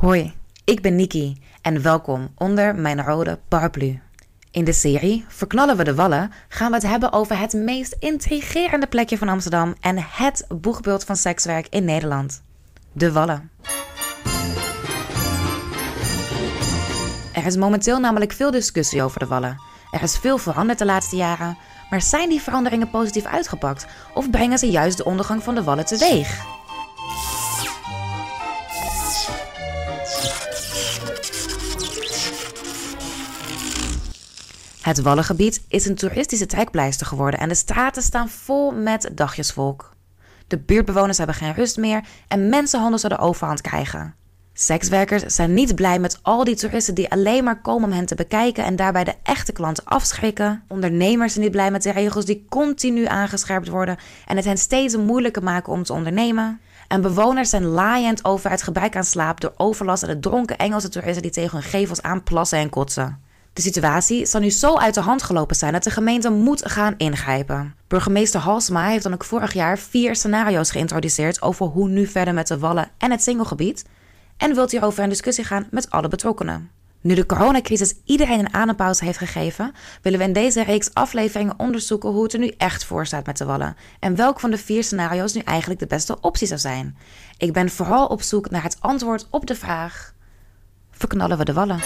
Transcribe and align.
Hoi, 0.00 0.32
ik 0.64 0.82
ben 0.82 0.96
Niki 0.96 1.36
en 1.62 1.82
welkom 1.82 2.28
onder 2.36 2.74
mijn 2.74 3.02
rode 3.02 3.38
paraplu. 3.48 4.00
In 4.50 4.64
de 4.64 4.72
serie 4.72 5.24
Verknallen 5.28 5.76
we 5.76 5.84
de 5.84 5.94
Wallen 5.94 6.32
gaan 6.48 6.68
we 6.68 6.74
het 6.74 6.86
hebben 6.86 7.12
over 7.12 7.38
het 7.38 7.52
meest 7.52 7.96
intrigerende 7.98 8.86
plekje 8.86 9.18
van 9.18 9.28
Amsterdam 9.28 9.74
en 9.80 9.96
het 9.98 10.46
boegbeeld 10.48 11.04
van 11.04 11.16
sekswerk 11.16 11.66
in 11.70 11.84
Nederland: 11.84 12.42
de 12.92 13.12
Wallen. 13.12 13.50
Er 17.32 17.46
is 17.46 17.56
momenteel 17.56 17.98
namelijk 17.98 18.32
veel 18.32 18.50
discussie 18.50 19.02
over 19.02 19.18
de 19.18 19.26
Wallen. 19.26 19.60
Er 19.90 20.02
is 20.02 20.18
veel 20.18 20.38
veranderd 20.38 20.78
de 20.78 20.84
laatste 20.84 21.16
jaren, 21.16 21.58
maar 21.90 22.02
zijn 22.02 22.28
die 22.28 22.40
veranderingen 22.40 22.90
positief 22.90 23.24
uitgepakt 23.24 23.86
of 24.14 24.30
brengen 24.30 24.58
ze 24.58 24.70
juist 24.70 24.96
de 24.96 25.04
ondergang 25.04 25.42
van 25.42 25.54
de 25.54 25.62
Wallen 25.62 25.86
teweeg? 25.86 26.58
Het 34.80 35.00
Wallengebied 35.00 35.64
is 35.68 35.86
een 35.86 35.94
toeristische 35.94 36.46
trekpleister 36.46 37.06
geworden 37.06 37.40
en 37.40 37.48
de 37.48 37.54
straten 37.54 38.02
staan 38.02 38.28
vol 38.28 38.70
met 38.70 39.10
dagjesvolk. 39.12 39.90
De 40.46 40.58
buurtbewoners 40.58 41.18
hebben 41.18 41.36
geen 41.36 41.54
rust 41.54 41.76
meer 41.76 42.04
en 42.28 42.48
mensenhandel 42.48 42.98
zou 42.98 43.14
de 43.14 43.20
overhand 43.20 43.60
krijgen. 43.60 44.14
Sekswerkers 44.52 45.22
zijn 45.22 45.54
niet 45.54 45.74
blij 45.74 45.98
met 45.98 46.18
al 46.22 46.44
die 46.44 46.56
toeristen 46.56 46.94
die 46.94 47.10
alleen 47.10 47.44
maar 47.44 47.60
komen 47.60 47.88
om 47.88 47.94
hen 47.94 48.06
te 48.06 48.14
bekijken 48.14 48.64
en 48.64 48.76
daarbij 48.76 49.04
de 49.04 49.14
echte 49.22 49.52
klanten 49.52 49.84
afschrikken. 49.84 50.62
Ondernemers 50.68 51.32
zijn 51.32 51.44
niet 51.44 51.52
blij 51.52 51.70
met 51.70 51.82
de 51.82 51.92
regels 51.92 52.24
die 52.24 52.46
continu 52.48 53.06
aangescherpt 53.06 53.68
worden 53.68 53.96
en 54.26 54.36
het 54.36 54.44
hen 54.44 54.58
steeds 54.58 54.96
moeilijker 54.96 55.42
maken 55.42 55.72
om 55.72 55.82
te 55.82 55.92
ondernemen. 55.92 56.60
En 56.88 57.00
bewoners 57.00 57.50
zijn 57.50 57.64
laaiend 57.64 58.24
over 58.24 58.50
het 58.50 58.62
gebrek 58.62 58.96
aan 58.96 59.04
slaap 59.04 59.40
door 59.40 59.52
overlast 59.56 60.02
en 60.02 60.08
de 60.08 60.20
dronken 60.20 60.58
Engelse 60.58 60.88
toeristen 60.88 61.22
die 61.22 61.30
tegen 61.30 61.52
hun 61.52 61.70
gevels 61.70 62.02
aanplassen 62.02 62.58
en 62.58 62.70
kotsen. 62.70 63.28
De 63.52 63.62
situatie 63.62 64.26
zal 64.26 64.40
nu 64.40 64.50
zo 64.50 64.76
uit 64.76 64.94
de 64.94 65.00
hand 65.00 65.22
gelopen 65.22 65.56
zijn 65.56 65.72
dat 65.72 65.82
de 65.84 65.90
gemeente 65.90 66.30
moet 66.30 66.70
gaan 66.70 66.94
ingrijpen. 66.96 67.74
Burgemeester 67.88 68.40
Halsma 68.40 68.88
heeft 68.88 69.02
dan 69.02 69.12
ook 69.12 69.24
vorig 69.24 69.52
jaar 69.52 69.78
vier 69.78 70.16
scenario's 70.16 70.70
geïntroduceerd 70.70 71.42
over 71.42 71.66
hoe 71.66 71.88
nu 71.88 72.06
verder 72.06 72.34
met 72.34 72.46
de 72.46 72.58
wallen 72.58 72.90
en 72.98 73.10
het 73.10 73.22
singelgebied 73.22 73.84
en 74.36 74.54
wilt 74.54 74.70
hierover 74.70 75.02
in 75.02 75.08
discussie 75.08 75.44
gaan 75.44 75.66
met 75.70 75.90
alle 75.90 76.08
betrokkenen. 76.08 76.70
Nu 77.00 77.14
de 77.14 77.26
coronacrisis 77.26 77.94
iedereen 78.04 78.38
een 78.38 78.54
adempauze 78.54 79.04
heeft 79.04 79.18
gegeven, 79.18 79.72
willen 80.02 80.18
we 80.18 80.24
in 80.24 80.32
deze 80.32 80.62
reeks 80.62 80.94
afleveringen 80.94 81.58
onderzoeken 81.58 82.10
hoe 82.10 82.22
het 82.22 82.32
er 82.32 82.38
nu 82.38 82.52
echt 82.56 82.84
voor 82.84 83.06
staat 83.06 83.26
met 83.26 83.36
de 83.36 83.44
wallen 83.44 83.76
en 84.00 84.16
welk 84.16 84.40
van 84.40 84.50
de 84.50 84.58
vier 84.58 84.84
scenario's 84.84 85.32
nu 85.32 85.40
eigenlijk 85.40 85.80
de 85.80 85.86
beste 85.86 86.20
optie 86.20 86.46
zou 86.46 86.60
zijn. 86.60 86.96
Ik 87.38 87.52
ben 87.52 87.70
vooral 87.70 88.06
op 88.06 88.22
zoek 88.22 88.50
naar 88.50 88.62
het 88.62 88.76
antwoord 88.80 89.26
op 89.30 89.46
de 89.46 89.54
vraag: 89.54 90.14
verknallen 90.90 91.38
we 91.38 91.44
de 91.44 91.52
wallen? 91.52 91.80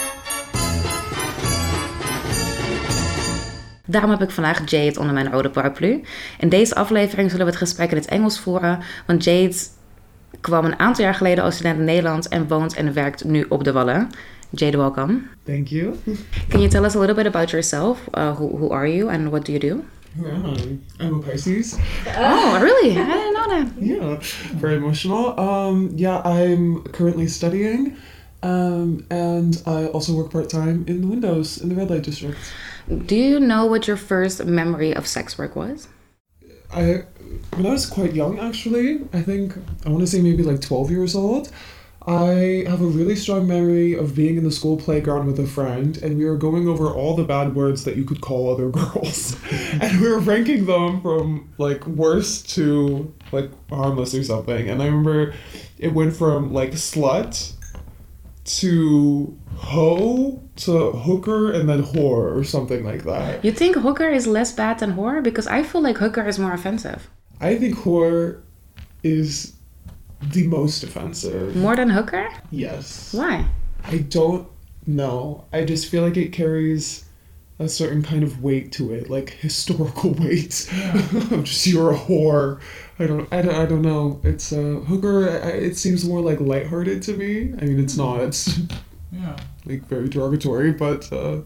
Daarom 3.85 4.09
heb 4.09 4.21
ik 4.21 4.29
vandaag 4.29 4.69
Jade 4.69 4.99
onder 4.99 5.13
mijn 5.13 5.31
oude 5.31 5.49
paraplu. 5.49 6.01
In 6.39 6.49
deze 6.49 6.75
aflevering 6.75 7.29
zullen 7.29 7.45
we 7.45 7.51
het 7.51 7.61
gesprek 7.61 7.91
in 7.91 7.97
het 7.97 8.05
Engels 8.05 8.39
voeren, 8.39 8.79
want 9.05 9.23
Jade 9.23 9.55
kwam 10.41 10.65
een 10.65 10.79
aantal 10.79 11.03
jaar 11.03 11.15
geleden 11.15 11.43
als 11.43 11.53
student 11.53 11.79
in 11.79 11.85
Nederland 11.85 12.27
en 12.27 12.47
woont 12.47 12.75
en 12.75 12.93
werkt 12.93 13.23
nu 13.23 13.45
op 13.49 13.63
de 13.63 13.71
Wallen. 13.71 14.09
Jade, 14.49 14.77
welcome. 14.77 15.21
Thank 15.43 15.67
you. 15.67 15.95
Can 16.49 16.59
you 16.59 16.67
tell 16.67 16.83
us 16.83 16.95
a 16.95 16.99
little 16.99 17.15
bit 17.15 17.25
about 17.25 17.49
yourself? 17.49 17.99
Uh, 18.13 18.35
who, 18.35 18.57
who 18.57 18.69
are 18.69 18.95
you 18.95 19.09
and 19.09 19.29
what 19.29 19.45
do 19.45 19.51
you 19.51 19.59
do? 19.59 19.83
I? 20.17 20.77
I'm 20.99 21.15
a 21.15 21.19
Pisces. 21.19 21.77
Oh, 22.17 22.59
really? 22.61 22.91
I 22.91 23.05
didn't 23.05 23.33
know 23.33 23.47
that. 23.49 23.67
Yeah, 23.79 24.17
very 24.59 24.75
emotional. 24.75 25.37
Um, 25.37 25.91
yeah, 25.95 26.21
I'm 26.23 26.83
currently 26.93 27.27
studying, 27.27 27.97
um, 28.41 29.05
and 29.09 29.61
I 29.65 29.87
also 29.87 30.13
work 30.13 30.31
part 30.31 30.49
time 30.49 30.85
in 30.87 31.01
the 31.01 31.07
windows 31.07 31.61
in 31.61 31.69
the 31.69 31.75
red 31.75 31.89
light 31.89 32.03
district. 32.03 32.37
Do 32.87 33.15
you 33.15 33.39
know 33.39 33.65
what 33.65 33.87
your 33.87 33.97
first 33.97 34.45
memory 34.45 34.93
of 34.95 35.07
sex 35.07 35.37
work 35.37 35.55
was? 35.55 35.87
I 36.73 37.03
when 37.55 37.65
I 37.65 37.71
was 37.71 37.85
quite 37.85 38.13
young, 38.13 38.39
actually, 38.39 39.01
I 39.13 39.21
think 39.21 39.53
I 39.85 39.89
want 39.89 40.01
to 40.01 40.07
say 40.07 40.21
maybe 40.21 40.43
like 40.43 40.61
twelve 40.61 40.91
years 40.91 41.15
old. 41.15 41.51
I 42.07 42.65
have 42.67 42.81
a 42.81 42.85
really 42.85 43.15
strong 43.15 43.47
memory 43.47 43.93
of 43.93 44.13
being 44.13 44.37
in 44.37 44.43
the 44.43 44.51
school 44.51 44.77
playground 44.77 45.25
with 45.25 45.39
a 45.39 45.47
friend, 45.47 45.97
and 46.03 46.19
we 46.19 46.25
were 46.25 46.37
going 46.37 46.67
over 46.67 46.87
all 46.87 47.15
the 47.15 47.23
bad 47.23 47.55
words 47.55 47.83
that 47.85 47.95
you 47.95 48.05
could 48.05 48.21
call 48.21 48.53
other 48.53 48.69
girls, 48.81 49.35
and 49.81 49.99
we 49.99 50.07
were 50.07 50.19
ranking 50.19 50.67
them 50.67 51.01
from 51.01 51.51
like 51.57 51.85
worst 51.87 52.49
to 52.51 53.11
like 53.31 53.49
harmless 53.69 54.13
or 54.13 54.23
something. 54.23 54.69
And 54.69 54.83
I 54.83 54.85
remember 54.85 55.33
it 55.79 55.93
went 55.93 56.15
from 56.15 56.53
like 56.53 56.71
slut 56.71 57.54
to 58.45 59.37
hoe 59.55 60.41
to 60.55 60.91
hooker 60.91 61.51
and 61.51 61.67
then 61.67 61.83
whore 61.83 62.35
or 62.35 62.43
something 62.43 62.83
like 62.83 63.03
that. 63.03 63.43
You 63.43 63.51
think 63.51 63.75
hooker 63.75 64.07
is 64.07 64.27
less 64.27 64.51
bad 64.51 64.79
than 64.79 64.93
whore? 64.95 65.21
Because 65.21 65.47
I 65.47 65.63
feel 65.63 65.81
like 65.81 65.97
hooker 65.97 66.25
is 66.27 66.39
more 66.39 66.53
offensive. 66.53 67.09
I 67.41 67.55
think 67.57 67.75
whore 67.75 68.41
is 69.03 69.55
the 70.21 70.47
most 70.47 70.83
offensive. 70.83 71.55
More 71.55 71.75
than 71.75 71.89
hooker? 71.89 72.29
Yes. 72.51 73.13
Why? 73.13 73.45
I 73.83 73.99
don't 73.99 74.47
know. 74.87 75.45
I 75.51 75.65
just 75.65 75.87
feel 75.87 76.03
like 76.03 76.17
it 76.17 76.31
carries 76.31 77.05
a 77.57 77.69
certain 77.69 78.03
kind 78.03 78.23
of 78.23 78.43
weight 78.43 78.71
to 78.73 78.93
it, 78.93 79.09
like 79.09 79.29
historical 79.41 80.11
weight. 80.11 80.49
just 81.43 81.67
you're 81.67 81.91
a 81.91 81.97
whore. 81.97 82.61
I 82.97 83.07
don't. 83.07 83.31
I 83.31 83.41
don't. 83.41 83.55
I 83.55 83.65
don't 83.65 83.81
know. 83.81 84.21
It's 84.23 84.51
a 84.51 84.77
uh, 84.77 84.79
hooker. 84.81 85.29
I, 85.29 85.49
it 85.49 85.77
seems 85.77 86.05
more 86.05 86.21
like 86.21 86.39
lighthearted 86.39 87.01
to 87.03 87.13
me. 87.13 87.53
I 87.59 87.65
mean, 87.65 87.79
it's 87.79 87.97
not. 87.97 88.21
It's 88.21 88.59
yeah, 89.11 89.35
like 89.65 89.85
very 89.87 90.07
derogatory, 90.07 90.71
but. 90.71 91.11
Uh, 91.11 91.41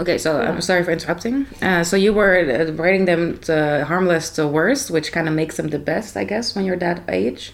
Okay, 0.00 0.18
so 0.18 0.40
I'm 0.40 0.60
sorry 0.60 0.82
for 0.82 0.90
interrupting. 0.90 1.46
Uh, 1.62 1.84
so 1.84 1.96
you 1.96 2.12
were 2.12 2.38
uh, 2.38 2.72
rating 2.72 3.04
them 3.04 3.38
to 3.40 3.84
harmless 3.86 4.30
to 4.30 4.48
worst, 4.48 4.90
which 4.90 5.12
kind 5.12 5.28
of 5.28 5.34
makes 5.34 5.56
them 5.58 5.68
the 5.68 5.78
best, 5.78 6.16
I 6.16 6.24
guess, 6.24 6.56
when 6.56 6.64
you're 6.64 6.78
that 6.78 7.04
age. 7.08 7.52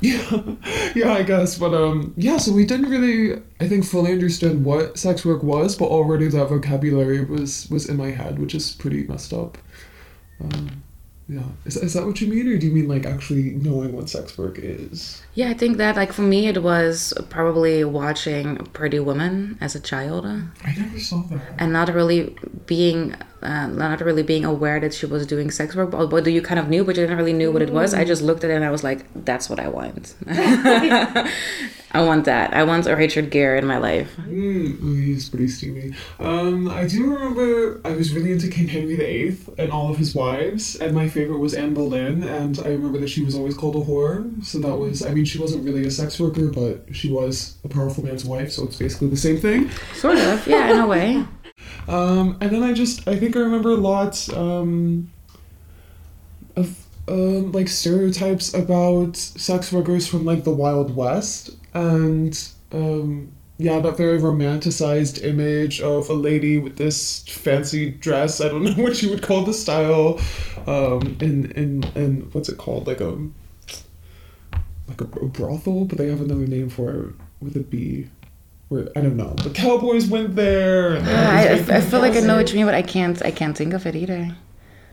Yeah, 0.00 0.54
yeah, 0.94 1.12
I 1.12 1.22
guess. 1.22 1.58
But 1.58 1.74
um, 1.74 2.14
yeah. 2.16 2.38
So 2.38 2.52
we 2.52 2.64
didn't 2.64 2.88
really, 2.88 3.42
I 3.60 3.68
think, 3.68 3.84
fully 3.84 4.12
understand 4.12 4.64
what 4.64 4.98
sex 4.98 5.24
work 5.24 5.42
was, 5.42 5.76
but 5.76 5.86
already 5.86 6.28
that 6.28 6.48
vocabulary 6.48 7.24
was 7.24 7.68
was 7.68 7.88
in 7.88 7.96
my 7.96 8.10
head, 8.10 8.38
which 8.38 8.54
is 8.54 8.72
pretty 8.74 9.06
messed 9.06 9.32
up. 9.32 9.58
Um, 10.40 10.82
yeah. 11.28 11.42
Is, 11.66 11.76
is 11.76 11.92
that 11.92 12.06
what 12.06 12.20
you 12.20 12.28
mean, 12.28 12.48
or 12.48 12.56
do 12.56 12.66
you 12.66 12.72
mean 12.72 12.88
like 12.88 13.04
actually 13.04 13.50
knowing 13.50 13.92
what 13.92 14.08
sex 14.08 14.38
work 14.38 14.58
is? 14.58 15.22
Yeah, 15.34 15.50
I 15.50 15.54
think 15.54 15.76
that 15.76 15.96
like 15.96 16.12
for 16.12 16.22
me 16.22 16.48
it 16.48 16.62
was 16.62 17.12
probably 17.28 17.84
watching 17.84 18.56
Pretty 18.72 18.98
Woman 18.98 19.58
as 19.60 19.74
a 19.74 19.80
child. 19.80 20.24
I 20.26 20.74
never 20.76 20.98
saw 20.98 21.22
that. 21.24 21.42
And 21.58 21.72
not 21.72 21.92
really 21.92 22.34
being 22.66 23.14
uh, 23.42 23.66
not 23.66 24.00
really 24.00 24.22
being 24.22 24.44
aware 24.44 24.80
that 24.80 24.94
she 24.94 25.06
was 25.06 25.26
doing 25.26 25.50
sex 25.50 25.74
work. 25.74 25.90
But, 25.90 26.26
you 26.26 26.42
kind 26.42 26.58
of 26.58 26.68
knew, 26.68 26.84
but 26.84 26.96
you 26.96 27.02
didn't 27.02 27.18
really 27.18 27.32
knew 27.32 27.52
what 27.52 27.62
it 27.62 27.70
was. 27.70 27.94
I 27.94 28.04
just 28.04 28.22
looked 28.22 28.44
at 28.44 28.50
it 28.50 28.54
and 28.54 28.64
I 28.64 28.70
was 28.70 28.84
like, 28.84 29.06
that's 29.24 29.48
what 29.48 29.60
I 29.60 29.68
want. 29.68 30.14
I 31.90 32.02
want 32.02 32.26
that. 32.26 32.52
I 32.52 32.64
want 32.64 32.86
a 32.86 32.94
Richard 32.94 33.30
Gere 33.30 33.56
in 33.58 33.66
my 33.66 33.78
life. 33.78 34.14
Mm, 34.18 34.78
oh, 34.82 34.94
he's 34.94 35.28
pretty 35.30 35.48
steamy. 35.48 35.94
Um, 36.18 36.68
I 36.68 36.86
do 36.86 37.14
remember 37.14 37.80
I 37.82 37.92
was 37.92 38.12
really 38.12 38.30
into 38.30 38.48
King 38.48 38.68
Henry 38.68 38.96
VIII 38.96 39.38
and 39.56 39.72
all 39.72 39.90
of 39.90 39.96
his 39.96 40.14
wives, 40.14 40.76
and 40.76 40.94
my 40.94 41.08
favorite 41.08 41.38
was 41.38 41.54
Anne 41.54 41.72
Boleyn, 41.72 42.22
and 42.22 42.58
I 42.58 42.68
remember 42.68 42.98
that 42.98 43.08
she 43.08 43.24
was 43.24 43.34
always 43.34 43.56
called 43.56 43.76
a 43.76 43.80
whore. 43.80 44.44
So 44.44 44.58
that 44.58 44.76
was, 44.76 45.04
I 45.04 45.14
mean, 45.14 45.24
she 45.24 45.38
wasn't 45.38 45.64
really 45.64 45.86
a 45.86 45.90
sex 45.90 46.20
worker, 46.20 46.48
but 46.48 46.94
she 46.94 47.10
was 47.10 47.56
a 47.64 47.68
powerful 47.68 48.04
man's 48.04 48.24
wife, 48.24 48.52
so 48.52 48.64
it's 48.64 48.76
basically 48.76 49.08
the 49.08 49.16
same 49.16 49.38
thing. 49.38 49.70
Sort 49.94 50.18
of, 50.18 50.46
yeah, 50.46 50.70
in 50.70 50.80
a 50.80 50.86
way. 50.86 51.24
Um, 51.88 52.36
and 52.40 52.50
then 52.50 52.62
I 52.62 52.72
just, 52.72 53.08
I 53.08 53.16
think 53.16 53.36
I 53.36 53.40
remember 53.40 53.74
lots 53.76 54.32
um, 54.32 55.10
of 56.56 56.86
um, 57.08 57.52
like 57.52 57.68
stereotypes 57.68 58.52
about 58.52 59.16
sex 59.16 59.72
workers 59.72 60.06
from 60.06 60.24
like 60.24 60.44
the 60.44 60.50
Wild 60.50 60.94
West 60.94 61.56
and 61.72 62.38
um, 62.72 63.32
yeah, 63.58 63.80
that 63.80 63.96
very 63.96 64.20
romanticized 64.20 65.24
image 65.24 65.80
of 65.80 66.08
a 66.08 66.14
lady 66.14 66.58
with 66.58 66.76
this 66.76 67.22
fancy 67.26 67.90
dress. 67.90 68.40
I 68.40 68.48
don't 68.48 68.62
know 68.76 68.82
what 68.82 69.02
you 69.02 69.10
would 69.10 69.22
call 69.22 69.42
the 69.44 69.54
style. 69.54 70.20
Um, 70.66 71.16
in 71.20 71.82
in 71.94 72.28
what's 72.32 72.48
it 72.48 72.58
called? 72.58 72.86
Like 72.86 73.00
a 73.00 73.18
like 74.86 75.00
a, 75.00 75.04
a 75.04 75.26
brothel, 75.26 75.86
but 75.86 75.98
they 75.98 76.08
have 76.08 76.20
another 76.20 76.46
name 76.46 76.68
for 76.70 76.90
it 76.90 77.14
with 77.40 77.56
a 77.56 77.60
B. 77.60 78.08
Where 78.68 78.88
I 78.94 79.00
don't 79.00 79.16
know. 79.16 79.34
The 79.34 79.50
cowboys 79.50 80.08
went 80.08 80.36
there. 80.36 80.96
Yeah, 80.96 81.30
I, 81.68 81.72
I, 81.72 81.78
I 81.78 81.80
feel 81.80 82.00
like 82.00 82.14
I 82.14 82.20
know 82.20 82.36
what 82.36 82.50
you 82.50 82.56
mean, 82.56 82.66
but 82.66 82.74
I 82.74 82.82
can't 82.82 83.24
I 83.24 83.30
can't 83.30 83.56
think 83.56 83.72
of 83.72 83.86
it 83.86 83.96
either. 83.96 84.36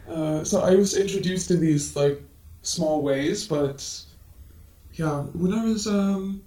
Uh, 0.09 0.43
so 0.43 0.61
I 0.61 0.75
was 0.75 0.95
introduced 0.95 1.47
to 1.49 1.57
these 1.57 1.95
like 1.95 2.21
small 2.61 3.01
ways, 3.01 3.47
but 3.47 3.85
yeah, 4.93 5.23
when 5.33 5.53
I 5.53 5.65
was 5.65 5.87
um 5.87 6.41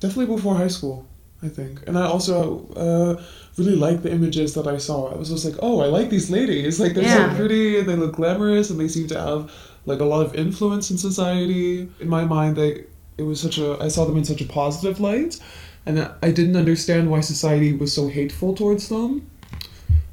definitely 0.00 0.34
before 0.34 0.54
high 0.54 0.68
school, 0.68 1.06
I 1.42 1.48
think. 1.48 1.86
And 1.86 1.98
I 1.98 2.06
also 2.06 2.66
uh, 2.74 3.22
really 3.58 3.76
liked 3.76 4.02
the 4.02 4.10
images 4.10 4.54
that 4.54 4.66
I 4.66 4.78
saw. 4.78 5.12
I 5.12 5.16
was 5.16 5.28
just 5.28 5.44
like, 5.44 5.56
oh, 5.60 5.80
I 5.80 5.86
like 5.86 6.10
these 6.10 6.30
ladies. 6.30 6.80
Like 6.80 6.94
they're 6.94 7.04
yeah. 7.04 7.30
so 7.30 7.36
pretty 7.36 7.78
and 7.78 7.88
they 7.88 7.96
look 7.96 8.16
glamorous 8.16 8.70
and 8.70 8.80
they 8.80 8.88
seem 8.88 9.06
to 9.08 9.20
have 9.20 9.52
like 9.86 10.00
a 10.00 10.04
lot 10.04 10.24
of 10.24 10.34
influence 10.34 10.90
in 10.90 10.98
society. 10.98 11.88
In 12.00 12.08
my 12.08 12.24
mind, 12.24 12.56
they 12.56 12.84
it 13.18 13.24
was 13.24 13.40
such 13.40 13.58
a 13.58 13.76
I 13.80 13.88
saw 13.88 14.04
them 14.04 14.16
in 14.16 14.24
such 14.24 14.40
a 14.40 14.46
positive 14.46 15.00
light. 15.00 15.38
And 15.86 16.10
I 16.22 16.30
didn't 16.30 16.56
understand 16.56 17.10
why 17.10 17.20
society 17.20 17.72
was 17.72 17.92
so 17.92 18.08
hateful 18.08 18.54
towards 18.54 18.88
them, 18.88 19.30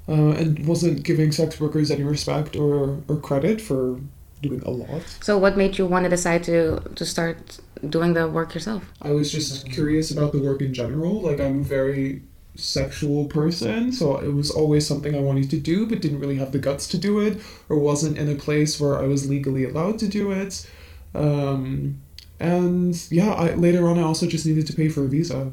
uh, 0.08 0.31
and 0.31 0.66
wasn't 0.66 1.04
giving 1.04 1.31
sex 1.31 1.60
workers 1.60 1.92
any 1.92 2.04
respect 2.04 2.56
or 2.56 3.00
or 3.08 3.18
credit 3.18 3.62
for 3.62 4.00
doing 4.42 4.62
a 4.64 4.72
lot. 4.72 5.04
So, 5.22 5.38
what 5.38 5.58
made 5.58 5.78
you 5.78 5.86
want 5.86 6.04
to 6.04 6.10
decide 6.10 6.44
to 6.46 6.80
to 6.96 7.06
start 7.06 7.60
doing 7.90 8.14
the 8.14 8.28
work 8.28 8.54
yourself? 8.54 8.84
I 9.02 9.12
was 9.12 9.31
just 9.31 9.69
curious 9.72 10.12
about 10.12 10.31
the 10.31 10.42
work 10.42 10.62
in 10.62 10.74
general. 10.74 11.22
Like 11.22 11.40
I'm 11.40 11.62
a 11.62 11.64
very 11.64 12.22
sexual 12.56 13.25
person, 13.25 13.92
so 13.92 14.18
it 14.18 14.34
was 14.34 14.50
always 14.50 14.88
something 14.88 15.16
I 15.16 15.19
wanted 15.19 15.50
to 15.52 15.60
do, 15.60 15.86
but 15.86 16.02
didn't 16.02 16.19
really 16.19 16.38
have 16.38 16.52
the 16.52 16.60
guts 16.60 16.88
to 16.90 16.98
do 16.98 17.19
it, 17.19 17.40
or 17.69 17.78
wasn't 17.78 18.18
in 18.18 18.30
a 18.30 18.36
place 18.36 18.80
where 18.80 18.98
I 18.98 19.08
was 19.08 19.30
legally 19.30 19.64
allowed 19.64 20.00
to 20.00 20.08
do 20.08 20.31
it. 20.31 20.68
Um, 21.14 22.02
and 22.39 22.95
yeah, 23.12 23.31
I, 23.31 23.54
later 23.56 23.88
on, 23.88 24.00
I 24.00 24.04
also 24.04 24.28
just 24.28 24.45
needed 24.45 24.68
to 24.68 24.74
pay 24.74 24.89
for 24.89 25.04
a 25.04 25.07
visa. 25.07 25.51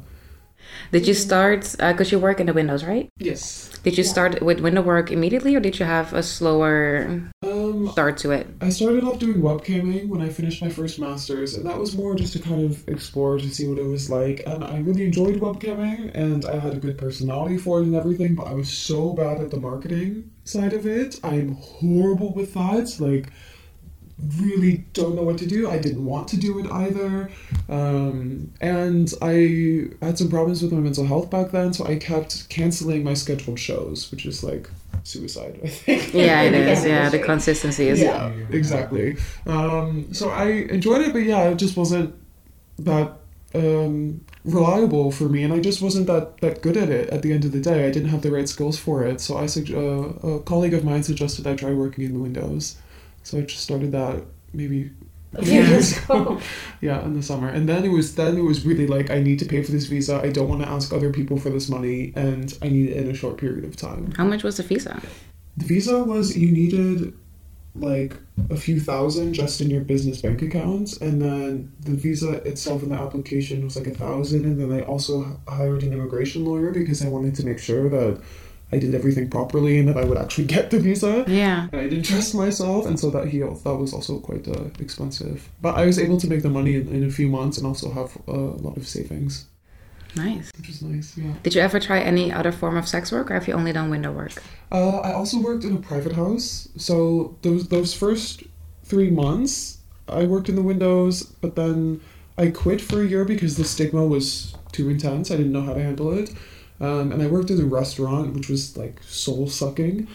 Did 0.91 1.07
you 1.07 1.13
start 1.13 1.75
because 1.77 2.13
uh, 2.13 2.15
you 2.15 2.19
work 2.19 2.39
in 2.39 2.47
the 2.47 2.53
windows, 2.53 2.83
right? 2.83 3.09
Yes. 3.17 3.69
Did 3.83 3.97
you 3.97 4.03
yeah. 4.03 4.09
start 4.09 4.41
with 4.41 4.59
window 4.59 4.81
work 4.81 5.11
immediately, 5.11 5.55
or 5.55 5.59
did 5.59 5.79
you 5.79 5.85
have 5.85 6.13
a 6.13 6.23
slower 6.23 7.21
um, 7.43 7.89
start 7.89 8.17
to 8.19 8.31
it? 8.31 8.47
I 8.61 8.69
started 8.69 9.03
off 9.03 9.19
doing 9.19 9.41
webcamming 9.41 10.09
when 10.09 10.21
I 10.21 10.29
finished 10.29 10.61
my 10.61 10.69
first 10.69 10.99
masters, 10.99 11.55
and 11.55 11.65
that 11.65 11.77
was 11.77 11.95
more 11.95 12.15
just 12.15 12.33
to 12.33 12.39
kind 12.39 12.63
of 12.63 12.87
explore 12.87 13.37
to 13.37 13.49
see 13.49 13.67
what 13.67 13.77
it 13.77 13.85
was 13.85 14.09
like. 14.09 14.41
And 14.45 14.63
I 14.63 14.79
really 14.79 15.05
enjoyed 15.05 15.39
webcamming, 15.39 16.11
and 16.15 16.45
I 16.45 16.57
had 16.57 16.73
a 16.73 16.79
good 16.79 16.97
personality 16.97 17.57
for 17.57 17.79
it 17.79 17.83
and 17.83 17.95
everything. 17.95 18.35
But 18.35 18.47
I 18.47 18.53
was 18.53 18.69
so 18.69 19.13
bad 19.13 19.41
at 19.41 19.51
the 19.51 19.59
marketing 19.59 20.31
side 20.43 20.73
of 20.73 20.85
it. 20.85 21.19
I'm 21.23 21.55
horrible 21.55 22.33
with 22.33 22.53
that. 22.53 22.95
Like 22.99 23.31
really 24.39 24.85
don't 24.93 25.15
know 25.15 25.23
what 25.23 25.37
to 25.39 25.45
do. 25.45 25.69
I 25.69 25.77
didn't 25.77 26.05
want 26.05 26.27
to 26.29 26.37
do 26.37 26.59
it 26.59 26.71
either. 26.71 27.29
Um, 27.67 28.53
and 28.61 29.13
I 29.21 29.89
had 30.01 30.17
some 30.17 30.29
problems 30.29 30.61
with 30.63 30.71
my 30.71 30.79
mental 30.79 31.05
health 31.05 31.29
back 31.29 31.51
then, 31.51 31.73
so 31.73 31.85
I 31.85 31.97
kept 31.97 32.47
canceling 32.49 33.03
my 33.03 33.13
scheduled 33.13 33.59
shows, 33.59 34.09
which 34.11 34.25
is 34.25 34.43
like 34.43 34.69
suicide, 35.03 35.59
I 35.63 35.67
think. 35.67 36.13
Yeah, 36.13 36.41
it 36.43 36.53
is. 36.53 36.85
Yeah, 36.85 37.09
the 37.09 37.19
consistency 37.31 37.89
is. 37.89 38.01
Yeah, 38.01 38.31
exactly. 38.51 39.17
Um, 39.45 40.13
so 40.13 40.29
I 40.29 40.45
enjoyed 40.47 41.01
it, 41.01 41.13
but 41.13 41.23
yeah, 41.23 41.49
it 41.49 41.57
just 41.57 41.75
wasn't 41.75 42.15
that 42.79 43.17
um, 43.53 44.23
reliable 44.43 45.11
for 45.11 45.29
me, 45.29 45.43
and 45.43 45.53
I 45.53 45.59
just 45.59 45.81
wasn't 45.81 46.07
that, 46.07 46.39
that 46.41 46.61
good 46.61 46.77
at 46.77 46.89
it 46.89 47.09
at 47.09 47.21
the 47.21 47.33
end 47.33 47.45
of 47.45 47.51
the 47.51 47.61
day. 47.61 47.87
I 47.87 47.91
didn't 47.91 48.09
have 48.09 48.21
the 48.21 48.31
right 48.31 48.47
skills 48.47 48.77
for 48.79 49.05
it, 49.05 49.19
so 49.19 49.37
I 49.37 49.45
uh, 49.45 50.35
a 50.35 50.39
colleague 50.41 50.73
of 50.73 50.83
mine 50.85 51.03
suggested 51.03 51.45
I 51.47 51.55
try 51.55 51.73
working 51.73 52.05
in 52.05 52.13
the 52.13 52.19
windows. 52.19 52.77
So 53.25 53.39
I 53.39 53.41
just 53.41 53.63
started 53.63 53.91
that 53.91 54.23
maybe 54.53 54.91
a 55.33 55.43
few 55.43 55.63
years 55.63 55.97
ago. 55.97 56.39
yeah, 56.81 57.03
in 57.03 57.15
the 57.15 57.23
summer. 57.23 57.49
And 57.49 57.67
then 57.67 57.83
it 57.83 57.89
was 57.89 58.15
then 58.15 58.37
it 58.37 58.43
was 58.43 58.65
really 58.65 58.85
like 58.85 59.09
I 59.09 59.19
need 59.19 59.39
to 59.39 59.45
pay 59.45 59.63
for 59.63 59.71
this 59.71 59.85
visa. 59.85 60.21
I 60.21 60.29
don't 60.29 60.47
want 60.47 60.61
to 60.61 60.69
ask 60.69 60.93
other 60.93 61.11
people 61.11 61.37
for 61.37 61.49
this 61.49 61.67
money 61.67 62.13
and 62.15 62.57
I 62.61 62.69
need 62.69 62.89
it 62.89 62.97
in 62.97 63.09
a 63.09 63.15
short 63.15 63.37
period 63.37 63.65
of 63.65 63.75
time. 63.75 64.13
How 64.15 64.25
much 64.25 64.43
was 64.43 64.57
the 64.57 64.63
visa? 64.63 65.01
The 65.57 65.65
visa 65.65 66.03
was 66.03 66.37
you 66.37 66.51
needed 66.51 67.13
like 67.73 68.15
a 68.49 68.55
few 68.55 68.79
thousand 68.79 69.33
just 69.33 69.59
in 69.59 69.69
your 69.69 69.81
business 69.81 70.21
bank 70.21 70.41
accounts 70.41 70.95
and 70.97 71.21
then 71.21 71.73
the 71.81 71.91
visa 71.91 72.33
itself 72.47 72.83
in 72.83 72.89
the 72.89 72.95
application 72.95 73.65
was 73.65 73.75
like 73.75 73.87
a 73.87 73.93
thousand 73.93 74.45
and 74.45 74.61
then 74.61 74.71
I 74.71 74.83
also 74.85 75.41
hired 75.47 75.83
an 75.83 75.91
immigration 75.91 76.45
lawyer 76.45 76.71
because 76.71 77.03
I 77.03 77.09
wanted 77.09 77.35
to 77.35 77.45
make 77.45 77.59
sure 77.59 77.89
that 77.89 78.21
I 78.71 78.77
did 78.77 78.95
everything 78.95 79.29
properly 79.29 79.77
and 79.77 79.87
that 79.87 79.97
I 79.97 80.03
would 80.03 80.17
actually 80.17 80.45
get 80.45 80.71
the 80.71 80.79
visa. 80.79 81.23
Yeah. 81.27 81.67
And 81.71 81.81
I 81.81 81.87
didn't 81.87 82.05
trust 82.05 82.33
myself, 82.35 82.85
and 82.85 82.99
so 82.99 83.09
that 83.11 83.27
he 83.27 83.39
that 83.39 83.75
was 83.75 83.93
also 83.93 84.19
quite 84.19 84.47
uh, 84.47 84.65
expensive. 84.79 85.49
But 85.61 85.75
I 85.75 85.85
was 85.85 85.99
able 85.99 86.19
to 86.19 86.27
make 86.27 86.41
the 86.41 86.49
money 86.49 86.75
in, 86.75 86.87
in 86.89 87.03
a 87.03 87.11
few 87.11 87.27
months 87.27 87.57
and 87.57 87.67
also 87.67 87.91
have 87.91 88.17
a 88.27 88.31
lot 88.31 88.77
of 88.77 88.87
savings. 88.87 89.45
Nice. 90.15 90.49
Which 90.57 90.69
is 90.69 90.81
nice, 90.81 91.17
yeah. 91.17 91.33
Did 91.43 91.55
you 91.55 91.61
ever 91.61 91.79
try 91.79 91.99
any 91.99 92.31
other 92.31 92.51
form 92.51 92.77
of 92.77 92.87
sex 92.87 93.11
work, 93.11 93.29
or 93.29 93.33
have 93.33 93.47
you 93.47 93.53
only 93.53 93.73
done 93.73 93.89
window 93.89 94.13
work? 94.13 94.41
Uh, 94.71 94.99
I 94.99 95.11
also 95.13 95.39
worked 95.39 95.65
in 95.65 95.75
a 95.75 95.79
private 95.79 96.13
house. 96.13 96.69
So 96.77 97.37
those 97.41 97.67
those 97.67 97.93
first 97.93 98.43
three 98.83 99.09
months, 99.09 99.79
I 100.07 100.23
worked 100.23 100.49
in 100.49 100.55
the 100.55 100.61
windows, 100.61 101.23
but 101.23 101.55
then 101.55 102.01
I 102.37 102.47
quit 102.47 102.81
for 102.81 103.01
a 103.01 103.05
year 103.05 103.25
because 103.25 103.57
the 103.57 103.65
stigma 103.65 104.05
was 104.05 104.55
too 104.71 104.89
intense. 104.89 105.31
I 105.31 105.37
didn't 105.37 105.51
know 105.51 105.63
how 105.63 105.73
to 105.73 105.83
handle 105.83 106.17
it. 106.17 106.33
Um, 106.79 107.11
and 107.11 107.21
I 107.21 107.27
worked 107.27 107.51
in 107.51 107.61
a 107.61 107.65
restaurant, 107.65 108.33
which 108.33 108.49
was 108.49 108.75
like 108.75 109.01
soul 109.03 109.47
sucking. 109.47 110.07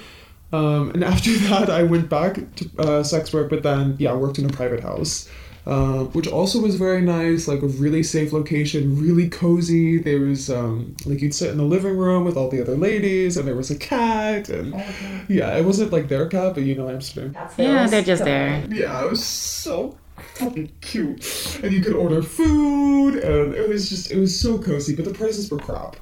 Um, 0.52 0.90
and 0.90 1.04
after 1.12 1.32
that, 1.48 1.70
I 1.70 1.82
went 1.82 2.08
back 2.08 2.38
to 2.56 2.70
uh, 2.78 3.02
sex 3.02 3.32
work, 3.32 3.50
but 3.50 3.62
then, 3.62 3.96
yeah, 3.98 4.12
I 4.12 4.14
worked 4.14 4.38
in 4.38 4.46
a 4.46 4.52
private 4.52 4.80
house, 4.80 5.28
uh, 5.66 6.04
which 6.04 6.26
also 6.26 6.60
was 6.60 6.76
very 6.76 7.02
nice, 7.02 7.46
like 7.46 7.62
a 7.62 7.66
really 7.66 8.02
safe 8.02 8.32
location, 8.32 9.00
really 9.00 9.28
cozy. 9.28 9.98
There 9.98 10.20
was, 10.20 10.50
um, 10.50 10.96
like, 11.06 11.20
you'd 11.20 11.34
sit 11.34 11.50
in 11.50 11.58
the 11.58 11.64
living 11.64 11.96
room 11.96 12.24
with 12.24 12.36
all 12.36 12.50
the 12.50 12.60
other 12.60 12.76
ladies, 12.76 13.36
and 13.36 13.46
there 13.46 13.56
was 13.56 13.70
a 13.70 13.76
cat, 13.76 14.48
and 14.48 14.74
okay. 14.74 15.20
yeah, 15.28 15.56
it 15.56 15.64
wasn't 15.64 15.92
like 15.92 16.08
their 16.08 16.26
cat, 16.26 16.54
but 16.54 16.64
you 16.64 16.74
know, 16.74 16.88
Amsterdam. 16.88 17.34
Yeah, 17.56 17.86
they're 17.86 18.02
just 18.02 18.24
there. 18.24 18.64
Yeah, 18.68 19.04
it 19.04 19.10
was 19.10 19.24
so 19.24 19.96
fucking 20.34 20.72
cute. 20.80 21.60
And 21.62 21.72
you 21.72 21.80
could 21.80 21.94
order 21.94 22.22
food, 22.22 23.16
and 23.16 23.54
it 23.54 23.68
was 23.68 23.88
just, 23.88 24.10
it 24.10 24.18
was 24.18 24.38
so 24.38 24.58
cozy, 24.58 24.96
but 24.96 25.04
the 25.04 25.14
prices 25.14 25.50
were 25.50 25.58
crap. 25.58 25.96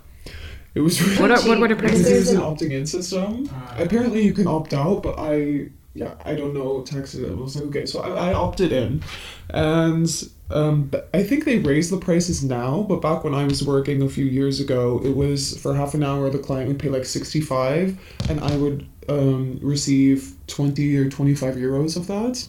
It 0.78 0.82
was 0.82 1.02
really 1.02 1.20
what, 1.20 1.30
are, 1.32 1.48
what 1.48 1.58
were 1.58 1.66
the 1.66 1.74
prices? 1.74 2.04
There's 2.04 2.30
an 2.30 2.40
opting 2.40 2.70
in 2.70 2.86
system. 2.86 3.50
Uh, 3.52 3.82
Apparently, 3.82 4.22
you 4.22 4.32
can 4.32 4.46
opt 4.46 4.72
out, 4.72 5.02
but 5.02 5.18
I 5.18 5.70
yeah 5.94 6.14
I 6.24 6.36
don't 6.36 6.54
know 6.54 6.82
taxes. 6.82 7.28
I 7.28 7.34
was 7.34 7.56
like 7.56 7.64
okay, 7.70 7.84
so 7.84 7.98
I, 7.98 8.28
I 8.28 8.32
opted 8.32 8.70
in, 8.70 9.02
and 9.50 10.08
um, 10.52 10.92
I 11.12 11.24
think 11.24 11.46
they 11.46 11.58
raised 11.58 11.90
the 11.90 11.98
prices 11.98 12.44
now. 12.44 12.86
But 12.88 13.02
back 13.02 13.24
when 13.24 13.34
I 13.34 13.42
was 13.42 13.66
working 13.66 14.02
a 14.02 14.08
few 14.08 14.24
years 14.26 14.60
ago, 14.60 15.00
it 15.04 15.16
was 15.16 15.60
for 15.60 15.74
half 15.74 15.94
an 15.94 16.04
hour 16.04 16.30
the 16.30 16.38
client 16.38 16.68
would 16.68 16.78
pay 16.78 16.90
like 16.90 17.06
sixty 17.06 17.40
five, 17.40 17.98
and 18.28 18.38
I 18.38 18.56
would 18.56 18.86
um, 19.08 19.58
receive 19.60 20.36
twenty 20.46 20.96
or 20.96 21.10
twenty 21.10 21.34
five 21.34 21.56
euros 21.56 21.96
of 21.96 22.06
that. 22.06 22.46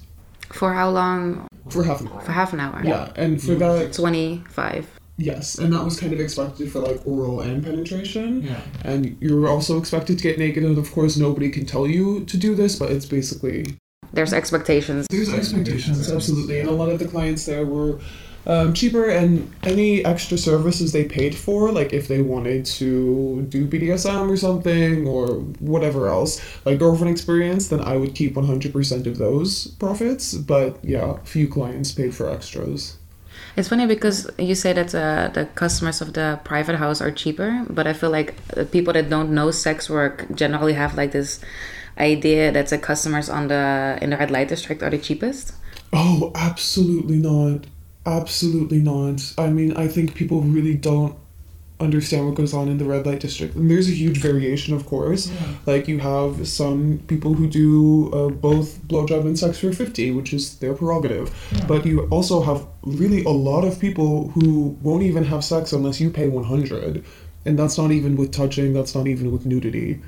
For 0.54 0.72
how 0.72 0.92
long? 0.92 1.48
For 1.72 1.84
half 1.84 2.02
an 2.02 2.10
hour. 2.10 2.22
For 2.22 2.32
half 2.32 2.54
an 2.54 2.60
hour. 2.60 2.80
Yeah, 2.84 3.12
and 3.16 3.42
for 3.42 3.56
that 3.56 3.94
twenty 3.94 4.44
five. 4.50 4.88
Yes, 5.20 5.58
and 5.58 5.74
that 5.74 5.84
was 5.84 6.00
kind 6.00 6.14
of 6.14 6.20
expected 6.20 6.72
for 6.72 6.80
like 6.80 7.06
oral 7.06 7.42
and 7.42 7.64
penetration. 7.64 8.42
Yeah. 8.42 8.62
And 8.84 9.18
you're 9.20 9.50
also 9.50 9.78
expected 9.78 10.18
to 10.18 10.24
get 10.24 10.40
naked, 10.40 10.64
and 10.64 10.78
of 10.78 10.92
course, 10.92 11.18
nobody 11.18 11.50
can 11.50 11.66
tell 11.66 11.86
you 11.86 12.24
to 12.26 12.38
do 12.38 12.56
this, 12.56 12.78
but 12.78 12.90
it's 12.90 13.06
basically. 13.06 13.66
There's 14.14 14.34
expectations. 14.34 15.08
There's 15.10 15.32
expectations, 15.32 16.10
absolutely. 16.10 16.62
And 16.62 16.70
a 16.70 16.72
lot 16.72 16.90
of 16.90 17.00
the 17.00 17.08
clients 17.08 17.46
there 17.46 17.66
were 17.66 18.00
um, 18.48 18.74
cheaper, 18.74 19.10
and 19.10 19.54
any 19.64 20.04
extra 20.06 20.38
services 20.38 20.94
they 20.94 21.04
paid 21.04 21.36
for, 21.36 21.70
like 21.72 21.92
if 21.92 22.08
they 22.08 22.22
wanted 22.22 22.66
to 22.66 23.42
do 23.50 23.68
BDSM 23.68 24.30
or 24.30 24.38
something, 24.38 25.06
or 25.06 25.42
whatever 25.60 26.08
else, 26.08 26.42
like 26.66 26.80
girlfriend 26.80 27.12
experience, 27.12 27.68
then 27.68 27.82
I 27.82 27.98
would 27.98 28.16
keep 28.16 28.36
100% 28.36 29.06
of 29.06 29.18
those 29.18 29.68
profits. 29.68 30.34
But 30.34 30.80
yeah, 30.84 31.18
few 31.24 31.50
clients 31.50 31.92
paid 31.92 32.16
for 32.16 32.30
extras. 32.30 32.99
It's 33.56 33.68
funny 33.68 33.86
because 33.86 34.30
you 34.38 34.56
say 34.56 34.74
that 34.74 34.94
uh, 34.96 35.30
the 35.34 35.46
customers 35.56 36.02
of 36.02 36.14
the 36.14 36.40
private 36.44 36.78
house 36.78 37.02
are 37.02 37.12
cheaper, 37.12 37.66
but 37.70 37.88
I 37.88 37.94
feel 37.94 38.10
like 38.10 38.36
people 38.72 38.94
that 38.94 39.10
don't 39.10 39.32
know 39.32 39.52
sex 39.52 39.90
work 39.90 40.26
generally 40.34 40.74
have 40.74 40.96
like 40.96 41.12
this 41.12 41.40
idea 41.98 42.52
that 42.52 42.68
the 42.68 42.78
customers 42.78 43.30
on 43.30 43.48
the 43.48 43.98
in 44.02 44.12
the 44.12 44.18
red 44.18 44.32
light 44.32 44.48
district 44.48 44.82
are 44.84 44.90
the 44.90 44.98
cheapest. 44.98 45.54
Oh, 45.92 46.32
absolutely 46.36 47.18
not. 47.18 47.66
Absolutely 48.06 48.80
not. 48.80 49.34
I 49.38 49.50
mean, 49.50 49.76
I 49.76 49.88
think 49.88 50.16
people 50.16 50.42
really 50.42 50.76
don't 50.76 51.16
understand 51.80 52.26
what 52.26 52.36
goes 52.36 52.54
on 52.54 52.68
in 52.68 52.78
the 52.78 52.86
red 52.86 53.06
light 53.06 53.20
district. 53.20 53.56
And 53.56 53.70
there's 53.72 53.88
a 53.88 53.94
huge 53.94 54.18
variation, 54.18 54.74
of 54.74 54.86
course. 54.86 55.30
Yeah. 55.30 55.48
Like 55.66 55.88
you 55.88 56.00
have 56.00 56.48
some 56.48 57.00
people 57.08 57.34
who 57.34 57.48
do 57.48 58.12
uh, 58.14 58.30
both 58.30 58.82
blowjob 58.88 59.22
and 59.22 59.40
sex 59.40 59.60
for 59.60 59.72
50, 59.72 60.12
which 60.12 60.34
is 60.34 60.58
their 60.60 60.74
prerogative. 60.74 61.34
Yeah. 61.52 61.66
But 61.66 61.86
you 61.86 62.02
also 62.08 62.42
have 62.42 62.66
really 62.84 63.24
a 63.24 63.30
lot 63.30 63.64
of 63.64 63.80
people 63.80 64.30
who 64.30 64.78
won't 64.82 65.04
even 65.04 65.24
have 65.26 65.44
sex 65.44 65.72
unless 65.72 66.02
you 66.02 66.10
pay 66.10 66.28
100. 66.28 67.04
And 67.46 67.58
that's 67.58 67.78
not 67.78 67.92
even 67.92 68.18
with 68.18 68.34
touching, 68.34 68.74
that's 68.74 68.94
not 68.94 69.08
even 69.08 69.32
with 69.32 69.46
nudity. 69.46 70.02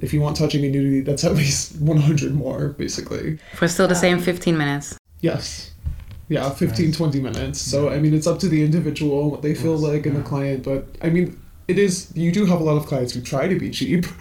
If 0.00 0.12
you 0.12 0.20
want 0.20 0.36
touching 0.36 0.64
and 0.64 0.72
nudity, 0.72 1.00
that's 1.02 1.22
at 1.22 1.34
least 1.34 1.80
100 1.80 2.34
more, 2.34 2.70
basically. 2.70 3.38
For 3.54 3.68
still 3.68 3.86
the 3.86 3.94
same 3.94 4.18
15 4.18 4.58
minutes. 4.58 4.98
Yes 5.20 5.71
yeah 6.28 6.48
15 6.50 6.86
nice. 6.86 6.96
20 6.96 7.20
minutes. 7.20 7.60
So 7.60 7.90
i 7.90 7.98
mean 7.98 8.14
it's 8.14 8.26
up 8.26 8.38
to 8.40 8.48
the 8.48 8.64
individual 8.64 9.30
what 9.30 9.42
they 9.42 9.54
feel 9.54 9.76
like 9.76 10.06
and 10.06 10.16
the 10.16 10.22
client 10.22 10.64
but 10.64 10.86
i 11.02 11.08
mean 11.08 11.40
it 11.68 11.78
is 11.78 12.12
you 12.14 12.32
do 12.32 12.46
have 12.46 12.60
a 12.60 12.64
lot 12.64 12.76
of 12.76 12.86
clients 12.86 13.12
who 13.14 13.20
try 13.20 13.48
to 13.48 13.58
be 13.58 13.70
cheap. 13.70 14.06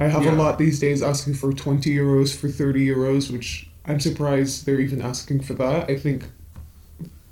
I 0.00 0.08
have 0.08 0.24
yeah. 0.24 0.32
a 0.32 0.36
lot 0.36 0.58
these 0.58 0.80
days 0.80 1.02
asking 1.02 1.34
for 1.34 1.52
20 1.52 1.88
euros 1.94 2.36
for 2.36 2.48
30 2.48 2.84
euros 2.84 3.30
which 3.30 3.68
i'm 3.86 4.00
surprised 4.00 4.66
they're 4.66 4.80
even 4.80 5.00
asking 5.00 5.40
for 5.42 5.54
that. 5.54 5.90
I 5.90 5.96
think 5.96 6.26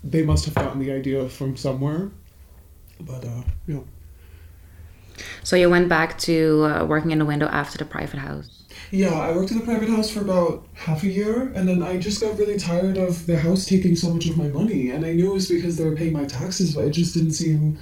they 0.05 0.23
must 0.23 0.45
have 0.47 0.55
gotten 0.55 0.79
the 0.79 0.93
idea 0.93 1.29
from 1.29 1.57
somewhere 1.57 2.11
but 3.01 3.25
uh 3.25 3.43
yeah. 3.67 3.81
So 5.43 5.57
you 5.57 5.69
went 5.69 5.89
back 5.89 6.19
to 6.21 6.65
uh, 6.65 6.85
working 6.85 7.11
in 7.11 7.19
the 7.19 7.25
window 7.25 7.47
after 7.47 7.77
the 7.77 7.85
private 7.85 8.19
house 8.19 8.62
yeah, 8.93 9.15
I 9.15 9.33
worked 9.33 9.51
in 9.51 9.57
a 9.57 9.63
private 9.63 9.89
house 9.89 10.11
for 10.11 10.21
about 10.21 10.67
half 10.75 11.03
a 11.03 11.09
year, 11.09 11.51
and 11.55 11.67
then 11.67 11.83
I 11.83 11.97
just 11.97 12.21
got 12.21 12.39
really 12.39 12.59
tired 12.59 12.99
of 12.99 13.27
the 13.27 13.39
house 13.39 13.65
taking 13.65 13.97
so 13.97 14.13
much 14.13 14.27
of 14.29 14.37
my 14.37 14.49
money. 14.49 14.91
And 14.91 15.07
I 15.07 15.15
knew 15.15 15.31
it 15.31 15.35
was 15.35 15.49
because 15.49 15.79
they 15.79 15.85
were 15.85 15.97
paying 15.97 16.13
my 16.13 16.27
taxes, 16.27 16.75
but 16.75 16.85
it 16.85 16.91
just 16.91 17.15
didn't 17.15 17.33
seem 17.33 17.79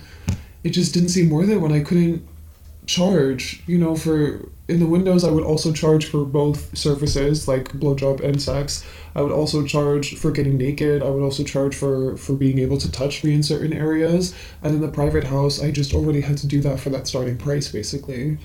it 0.63 0.71
just 0.71 0.95
didn't 0.95 1.09
seem 1.09 1.31
worth 1.31 1.49
it 1.49 1.57
when 1.57 1.73
I 1.73 1.81
couldn't 1.81 2.29
charge. 2.87 3.61
You 3.67 3.79
know, 3.79 3.97
for 3.97 4.49
in 4.69 4.79
the 4.79 4.87
windows, 4.87 5.25
I 5.25 5.33
would 5.33 5.43
also 5.43 5.73
charge 5.73 6.07
for 6.07 6.25
both 6.25 6.79
services 6.79 7.49
like 7.49 7.73
blowjob 7.73 8.21
and 8.21 8.41
sex. 8.41 8.87
I 9.17 9.23
would 9.23 9.33
also 9.33 9.67
charge 9.67 10.17
for 10.17 10.31
getting 10.31 10.59
naked. 10.59 11.03
I 11.03 11.11
would 11.11 11.25
also 11.25 11.43
charge 11.43 11.75
for 11.75 12.17
for 12.19 12.35
being 12.35 12.61
able 12.61 12.79
to 12.79 12.93
touch 12.93 13.25
me 13.25 13.35
in 13.35 13.43
certain 13.43 13.73
areas. 13.73 14.33
And 14.63 14.77
in 14.77 14.81
the 14.81 14.87
private 14.87 15.25
house, 15.25 15.61
I 15.61 15.73
just 15.73 15.93
already 15.93 16.21
had 16.21 16.39
to 16.39 16.47
do 16.47 16.61
that 16.61 16.79
for 16.79 16.91
that 16.91 17.09
starting 17.09 17.37
price, 17.37 17.67
basically. 17.67 18.39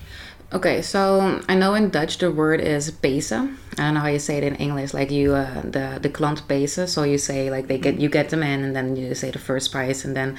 Okay, 0.52 0.80
so 0.80 1.40
I 1.48 1.54
know 1.56 1.74
in 1.74 1.90
Dutch 1.90 2.18
the 2.18 2.30
word 2.30 2.60
is 2.60 2.90
pesa. 2.90 3.52
I 3.78 3.82
don't 3.82 3.94
know 3.94 4.00
how 4.00 4.06
you 4.06 4.18
say 4.20 4.38
it 4.38 4.44
in 4.44 4.54
English. 4.56 4.94
Like 4.94 5.10
you, 5.10 5.34
uh, 5.34 5.62
the 5.62 5.98
the 6.00 6.08
klant 6.08 6.42
pesa. 6.46 6.88
So 6.88 7.02
you 7.02 7.18
say 7.18 7.50
like 7.50 7.66
they 7.66 7.78
get 7.78 7.98
you 8.00 8.08
get 8.08 8.30
them 8.30 8.42
in, 8.42 8.62
and 8.62 8.74
then 8.74 8.96
you 8.96 9.14
say 9.14 9.30
the 9.30 9.38
first 9.40 9.72
price, 9.72 10.04
and 10.04 10.16
then 10.16 10.36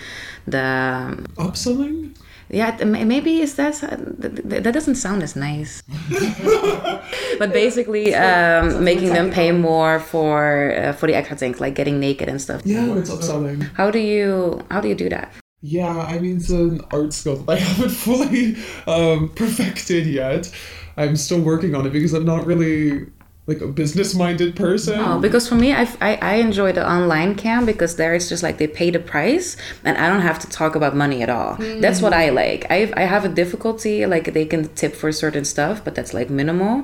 the 0.48 1.18
Upselling? 1.36 2.16
yeah 2.50 2.72
maybe 2.86 3.42
is 3.42 3.56
that 3.56 3.76
th- 3.76 4.36
th- 4.50 4.64
that 4.64 4.74
doesn't 4.74 4.96
sound 4.96 5.22
as 5.22 5.36
nice. 5.36 5.84
but 7.40 7.52
basically, 7.52 8.16
um, 8.16 8.84
making 8.84 9.10
them 9.10 9.30
pay 9.30 9.52
more 9.52 10.00
for 10.00 10.72
uh, 10.72 10.94
for 10.94 11.08
the 11.08 11.16
extra 11.16 11.36
things 11.36 11.60
like 11.60 11.76
getting 11.76 12.00
naked 12.00 12.30
and 12.30 12.42
stuff. 12.42 12.62
Yeah, 12.64 12.96
it's 12.96 13.10
upselling. 13.12 13.70
How 13.76 13.92
do 13.92 14.00
you 14.00 14.64
how 14.72 14.80
do 14.80 14.88
you 14.88 14.96
do 14.96 15.10
that? 15.10 15.34
Yeah, 15.62 15.98
I 15.98 16.20
mean, 16.20 16.38
it's 16.38 16.50
an 16.50 16.82
art 16.92 17.14
skill 17.14 17.38
that 17.38 17.58
I 17.58 17.60
haven't 17.60 17.90
fully 17.90 18.56
um, 18.86 19.30
perfected 19.30 20.06
yet. 20.06 20.54
I'm 20.98 21.16
still 21.16 21.42
working 21.42 21.76
on 21.76 21.86
it 21.86 21.92
because 21.92 22.14
I'm 22.14 22.26
not 22.26 22.46
really 22.46 23.08
like 23.48 23.62
a 23.62 23.68
business 23.68 24.14
minded 24.14 24.56
person. 24.56 25.00
Oh, 25.00 25.20
because 25.20 25.48
for 25.48 25.56
me, 25.56 25.74
I, 25.74 25.84
I, 26.02 26.16
I 26.16 26.34
enjoy 26.36 26.74
the 26.74 26.88
online 26.88 27.34
cam 27.36 27.66
because 27.66 27.96
there 27.96 28.14
it's 28.14 28.28
just 28.28 28.44
like 28.44 28.58
they 28.58 28.68
pay 28.68 28.92
the 28.92 29.00
price 29.00 29.56
and 29.86 29.98
I 29.98 30.10
don't 30.10 30.22
have 30.22 30.38
to 30.40 30.48
talk 30.50 30.76
about 30.76 30.96
money 30.96 31.24
at 31.24 31.30
all. 31.30 31.56
That's 31.56 32.02
what 32.02 32.14
I 32.14 32.30
like. 32.30 32.70
I, 32.70 32.92
I 32.98 33.04
have 33.04 33.24
a 33.24 33.30
difficulty, 33.30 34.06
like 34.06 34.34
they 34.34 34.46
can 34.46 34.68
tip 34.76 34.94
for 34.96 35.12
certain 35.14 35.46
stuff, 35.46 35.84
but 35.84 35.96
that's 35.96 36.14
like 36.14 36.30
minimal. 36.30 36.84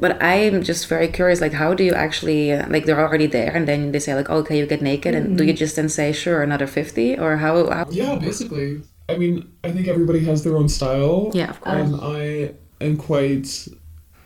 But 0.00 0.22
I'm 0.22 0.62
just 0.62 0.86
very 0.86 1.08
curious, 1.08 1.40
like, 1.40 1.52
how 1.52 1.74
do 1.74 1.82
you 1.82 1.92
actually, 1.92 2.56
like, 2.56 2.84
they're 2.84 3.00
already 3.00 3.26
there 3.26 3.54
and 3.54 3.66
then 3.66 3.92
they 3.92 3.98
say, 3.98 4.14
like, 4.14 4.30
okay, 4.30 4.58
you 4.58 4.66
get 4.66 4.82
naked. 4.82 5.14
And 5.14 5.36
do 5.36 5.44
you 5.44 5.52
just 5.52 5.76
then 5.76 5.88
say, 5.88 6.12
sure, 6.12 6.42
another 6.42 6.66
50? 6.66 7.18
Or 7.18 7.36
how? 7.36 7.68
how 7.70 7.86
Yeah, 7.90 8.16
basically. 8.16 8.82
I 9.08 9.16
mean, 9.16 9.50
I 9.64 9.72
think 9.72 9.88
everybody 9.88 10.20
has 10.24 10.44
their 10.44 10.56
own 10.56 10.68
style. 10.68 11.30
Yeah, 11.34 11.50
of 11.50 11.60
course. 11.60 11.74
And 11.74 11.96
I 12.00 12.54
am 12.80 12.96
quite 12.96 13.68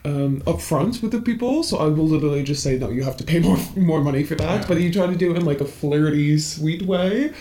um, 0.04 0.40
upfront 0.42 1.02
with 1.02 1.12
the 1.12 1.20
people, 1.20 1.62
so 1.62 1.78
I 1.78 1.86
will 1.86 2.06
literally 2.06 2.42
just 2.42 2.62
say, 2.62 2.78
no, 2.78 2.90
you 2.90 3.04
have 3.04 3.16
to 3.18 3.24
pay 3.24 3.38
more 3.38 3.58
more 3.76 4.00
money 4.00 4.24
for 4.24 4.34
that. 4.36 4.66
But 4.66 4.80
you 4.80 4.92
try 4.92 5.06
to 5.06 5.16
do 5.16 5.30
it 5.30 5.36
in 5.36 5.44
like 5.44 5.60
a 5.60 5.64
flirty, 5.64 6.38
sweet 6.38 6.82
way. 6.82 7.32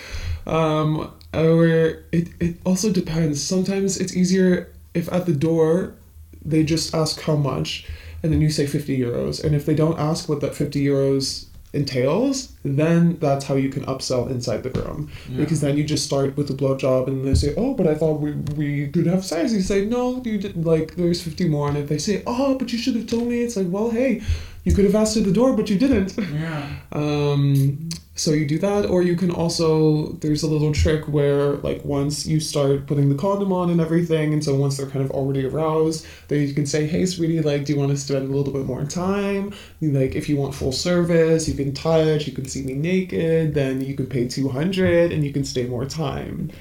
Um, 0.45 1.11
or 1.33 1.65
it, 2.11 2.29
it 2.39 2.57
also 2.65 2.91
depends. 2.91 3.41
Sometimes 3.41 3.97
it's 3.97 4.15
easier 4.15 4.71
if 4.93 5.11
at 5.11 5.25
the 5.25 5.33
door 5.33 5.95
they 6.43 6.63
just 6.63 6.93
ask 6.93 7.21
how 7.21 7.35
much 7.35 7.87
and 8.23 8.31
then 8.31 8.41
you 8.41 8.49
say 8.49 8.65
50 8.65 8.97
euros. 8.97 9.43
And 9.43 9.55
if 9.55 9.65
they 9.65 9.75
don't 9.75 9.99
ask 9.99 10.29
what 10.29 10.41
that 10.41 10.55
50 10.55 10.83
euros 10.83 11.45
entails, 11.73 12.51
then 12.63 13.17
that's 13.19 13.45
how 13.45 13.55
you 13.55 13.69
can 13.69 13.85
upsell 13.85 14.29
inside 14.29 14.63
the 14.63 14.69
room. 14.81 15.09
Because 15.37 15.61
then 15.61 15.77
you 15.77 15.83
just 15.83 16.05
start 16.05 16.35
with 16.35 16.47
the 16.47 16.53
blowjob 16.53 17.07
and 17.07 17.25
they 17.25 17.33
say, 17.33 17.53
oh, 17.55 17.73
but 17.73 17.87
I 17.87 17.95
thought 17.95 18.19
we, 18.19 18.33
we 18.55 18.87
could 18.89 19.07
have 19.07 19.23
sex. 19.23 19.53
You 19.53 19.61
say, 19.61 19.85
no, 19.85 20.21
you 20.23 20.37
didn't. 20.37 20.65
Like, 20.65 20.95
there's 20.95 21.21
50 21.21 21.47
more. 21.47 21.69
And 21.69 21.77
if 21.77 21.87
they 21.87 21.97
say, 21.97 22.23
oh, 22.27 22.57
but 22.57 22.71
you 22.73 22.77
should 22.77 22.95
have 22.95 23.07
told 23.07 23.27
me, 23.27 23.41
it's 23.41 23.55
like, 23.55 23.67
well, 23.69 23.89
hey, 23.89 24.21
you 24.65 24.73
could 24.75 24.85
have 24.85 24.95
asked 24.95 25.17
at 25.17 25.23
the 25.23 25.31
door, 25.31 25.55
but 25.55 25.69
you 25.69 25.77
didn't. 25.77 26.17
Yeah. 26.17 26.69
Um, 26.91 27.89
so 28.21 28.33
you 28.33 28.45
do 28.45 28.59
that, 28.59 28.85
or 28.85 29.01
you 29.01 29.15
can 29.15 29.31
also 29.31 30.11
there's 30.21 30.43
a 30.43 30.47
little 30.47 30.71
trick 30.71 31.07
where 31.07 31.53
like 31.67 31.83
once 31.83 32.27
you 32.27 32.39
start 32.39 32.85
putting 32.85 33.09
the 33.09 33.15
condom 33.15 33.51
on 33.51 33.71
and 33.71 33.81
everything, 33.81 34.31
and 34.31 34.43
so 34.43 34.53
once 34.53 34.77
they're 34.77 34.85
kind 34.85 35.03
of 35.03 35.09
already 35.09 35.43
aroused, 35.43 36.05
then 36.27 36.47
you 36.47 36.53
can 36.53 36.67
say, 36.67 36.85
"Hey, 36.85 37.07
sweetie, 37.07 37.41
like, 37.41 37.65
do 37.65 37.73
you 37.73 37.79
want 37.79 37.89
to 37.91 37.97
spend 37.97 38.29
a 38.29 38.35
little 38.35 38.53
bit 38.53 38.65
more 38.67 38.85
time? 38.85 39.51
Like, 39.81 40.13
if 40.15 40.29
you 40.29 40.37
want 40.37 40.53
full 40.53 40.71
service, 40.71 41.47
you 41.47 41.55
can 41.55 41.73
touch, 41.73 42.27
you 42.27 42.33
can 42.33 42.45
see 42.47 42.61
me 42.61 42.73
naked, 42.73 43.55
then 43.55 43.81
you 43.81 43.95
can 43.95 44.05
pay 44.05 44.27
two 44.27 44.49
hundred, 44.49 45.11
and 45.11 45.25
you 45.25 45.33
can 45.33 45.43
stay 45.43 45.65
more 45.65 45.85
time." 45.85 46.51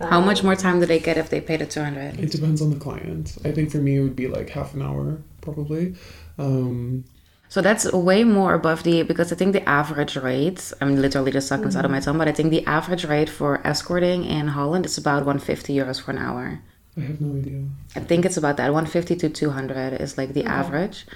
how 0.00 0.18
much 0.18 0.42
more 0.42 0.56
time 0.56 0.80
do 0.80 0.86
they 0.86 0.98
get 0.98 1.18
if 1.18 1.28
they 1.28 1.42
pay 1.42 1.58
the 1.58 1.66
200? 1.66 2.18
It 2.18 2.30
depends 2.30 2.62
on 2.62 2.70
the 2.70 2.78
client. 2.78 3.36
I 3.44 3.52
think 3.52 3.70
for 3.70 3.76
me 3.76 3.98
it 3.98 4.00
would 4.00 4.16
be 4.16 4.28
like 4.28 4.48
half 4.48 4.72
an 4.72 4.80
hour 4.80 5.18
probably. 5.42 5.94
Um, 6.38 7.04
So 7.50 7.60
that's 7.60 7.92
way 7.92 8.22
more 8.22 8.54
above 8.54 8.84
the 8.84 9.02
because 9.02 9.32
I 9.32 9.34
think 9.34 9.52
the 9.52 9.68
average 9.68 10.16
rate. 10.16 10.72
I'm 10.80 10.94
literally 10.94 11.32
just 11.32 11.48
sucking 11.48 11.64
this 11.66 11.74
out 11.74 11.84
of 11.84 11.90
my 11.90 11.98
mm-hmm. 11.98 12.04
tongue, 12.04 12.18
but 12.18 12.28
I 12.28 12.32
think 12.32 12.50
the 12.50 12.64
average 12.64 13.04
rate 13.04 13.28
for 13.28 13.60
escorting 13.66 14.24
in 14.24 14.46
Holland 14.46 14.86
is 14.86 14.96
about 14.96 15.26
150 15.26 15.74
euros 15.74 16.00
for 16.00 16.12
an 16.12 16.18
hour. 16.18 16.60
I 16.96 17.00
have 17.00 17.20
no 17.20 17.36
idea. 17.36 17.64
I 17.96 18.00
think 18.00 18.24
it's 18.24 18.36
about 18.36 18.56
that 18.58 18.72
150 18.72 19.16
to 19.16 19.28
200 19.28 20.00
is 20.00 20.16
like 20.16 20.32
the 20.32 20.44
average. 20.44 21.06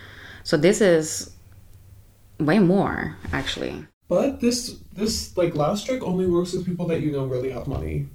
So 0.42 0.56
this 0.56 0.80
is 0.80 1.30
way 2.40 2.58
more 2.58 3.16
actually. 3.32 3.86
But 4.08 4.40
this 4.40 4.76
this 4.92 5.36
like 5.36 5.54
last 5.54 5.86
trick 5.86 6.02
only 6.02 6.26
works 6.26 6.52
with 6.52 6.66
people 6.66 6.88
that 6.88 7.00
you 7.00 7.12
know 7.12 7.26
really 7.26 7.50
have 7.50 7.68
money. 7.68 8.08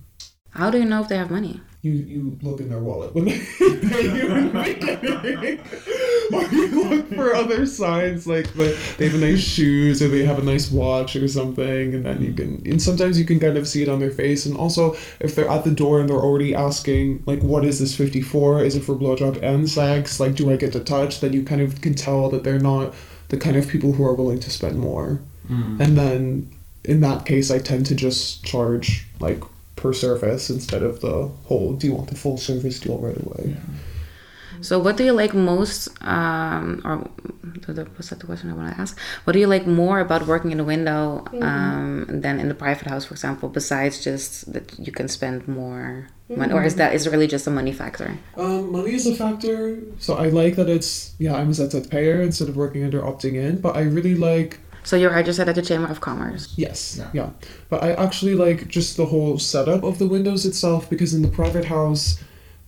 How 0.51 0.70
do 0.70 0.77
you 0.79 0.86
know 0.86 1.01
if 1.01 1.08
they 1.08 1.18
have 1.18 1.32
money? 1.32 1.62
You 1.82 1.94
you 1.94 2.38
look 2.41 2.60
in 2.60 2.68
their 2.68 2.79
wallet 2.79 3.15
when 3.15 3.25
they 3.25 3.39
pay 3.39 4.03
you 4.03 4.27
in 4.36 4.51
the 4.51 5.60
or 6.34 6.44
you 6.51 6.89
look 6.89 7.08
for 7.13 7.34
other 7.34 7.65
signs 7.65 8.27
like 8.27 8.51
the, 8.53 8.77
they 8.98 9.08
have 9.08 9.20
nice 9.20 9.39
shoes 9.39 10.01
or 10.01 10.10
they 10.10 10.25
have 10.25 10.39
a 10.39 10.44
nice 10.44 10.70
watch 10.70 11.15
or 11.15 11.27
something, 11.29 11.96
and 11.96 12.06
then 12.06 12.22
you 12.22 12.34
can 12.34 12.62
and 12.65 12.82
sometimes 12.82 13.18
you 13.18 13.25
can 13.25 13.39
kind 13.39 13.58
of 13.58 13.65
see 13.65 13.82
it 13.82 13.88
on 13.88 14.00
their 14.00 14.12
face. 14.12 14.46
And 14.46 14.58
also 14.58 14.98
if 15.22 15.36
they're 15.36 15.50
at 15.50 15.63
the 15.63 15.72
door 15.72 16.01
and 16.01 16.10
they're 16.10 16.18
already 16.18 16.53
asking 16.53 17.24
like, 17.25 17.41
"What 17.41 17.63
is 17.63 17.79
this 17.79 17.96
54? 17.96 18.63
Is 18.63 18.75
it 18.75 18.84
for 18.84 18.96
blowjob 18.96 19.41
and 19.41 19.70
sex? 19.70 20.20
Like, 20.20 20.36
do 20.36 20.51
I 20.51 20.58
get 20.58 20.74
to 20.74 20.82
touch?" 20.82 21.22
Then 21.22 21.32
you 21.32 21.44
kind 21.44 21.62
of 21.62 21.79
can 21.79 21.94
tell 21.94 22.29
that 22.29 22.44
they're 22.44 22.60
not 22.60 22.94
the 23.29 23.38
kind 23.38 23.56
of 23.56 23.68
people 23.70 23.94
who 23.94 24.03
are 24.06 24.13
willing 24.13 24.39
to 24.41 24.50
spend 24.50 24.77
more. 24.77 25.22
Hmm. 25.48 25.82
And 25.82 25.98
then 25.98 26.51
in 26.84 27.01
that 27.01 27.25
case, 27.25 27.51
I 27.51 27.60
tend 27.60 27.86
to 27.88 27.96
just 27.96 28.44
charge 28.44 29.08
like 29.20 29.41
per 29.79 29.93
service 29.93 30.50
instead 30.50 30.83
of 30.83 31.00
the 31.00 31.27
whole 31.45 31.74
do 31.74 31.88
you 31.88 31.93
want 31.93 32.09
the 32.09 32.15
full 32.15 32.38
service 32.38 32.79
deal 32.79 32.98
right 32.98 33.19
away. 33.25 33.55
So 34.62 34.77
what 34.77 34.98
do 34.98 35.05
you 35.05 35.13
like 35.13 35.33
most, 35.33 35.88
um, 36.01 36.81
or 36.83 37.07
th- 37.63 37.77
th- 37.77 37.88
was 37.98 38.09
that 38.09 38.19
the 38.19 38.25
question 38.25 38.51
I 38.51 38.53
want 38.53 38.75
to 38.75 38.81
ask? 38.81 39.00
What 39.24 39.31
do 39.31 39.39
you 39.39 39.48
like 39.48 39.65
more 39.65 40.01
about 40.01 40.27
working 40.27 40.51
in 40.51 40.59
a 40.59 40.65
window 40.65 41.24
um, 41.41 42.05
than 42.09 42.41
in 42.41 42.50
the 42.50 42.55
private 42.55 42.88
house, 42.88 43.05
for 43.05 43.13
example? 43.13 43.48
Besides 43.48 44.03
just 44.03 44.51
that 44.51 44.77
you 44.77 44.91
can 44.91 45.07
spend 45.07 45.48
more 45.48 46.09
money, 46.27 46.53
or 46.53 46.63
is 46.63 46.75
that 46.75 46.93
is 46.93 47.07
it 47.07 47.12
really 47.12 47.27
just 47.27 47.48
a 47.48 47.51
money 47.51 47.71
factor? 47.71 48.17
Um, 48.36 48.71
money 48.74 48.93
is 48.95 49.07
a 49.07 49.15
factor, 49.15 49.79
so 49.98 50.15
I 50.15 50.27
like 50.27 50.57
that 50.57 50.67
it's 50.67 51.15
yeah 51.19 51.36
I'm 51.36 51.50
a 51.50 51.53
ZZP'er 51.53 52.21
instead 52.21 52.50
of 52.50 52.57
working 52.57 52.83
under 52.83 53.01
opting 53.01 53.36
in, 53.36 53.62
but 53.62 53.77
I 53.77 53.83
really 53.83 54.15
like 54.15 54.59
So 54.89 54.96
you're 54.96 55.12
registered 55.12 55.48
at 55.48 55.53
the 55.53 55.62
Chamber 55.62 55.88
of 55.88 56.01
Commerce. 56.01 56.51
Yes, 56.58 56.98
Yeah. 56.98 57.10
yeah. 57.13 57.29
But 57.69 57.84
I 57.84 57.91
actually 57.93 58.34
like 58.34 58.67
just 58.67 58.98
the 58.98 59.05
whole 59.05 59.38
setup 59.38 59.84
of 59.84 60.00
the 60.00 60.08
windows 60.08 60.48
itself 60.48 60.89
because 60.89 61.13
in 61.13 61.22
the 61.22 61.27
private 61.27 61.65
house, 61.65 62.17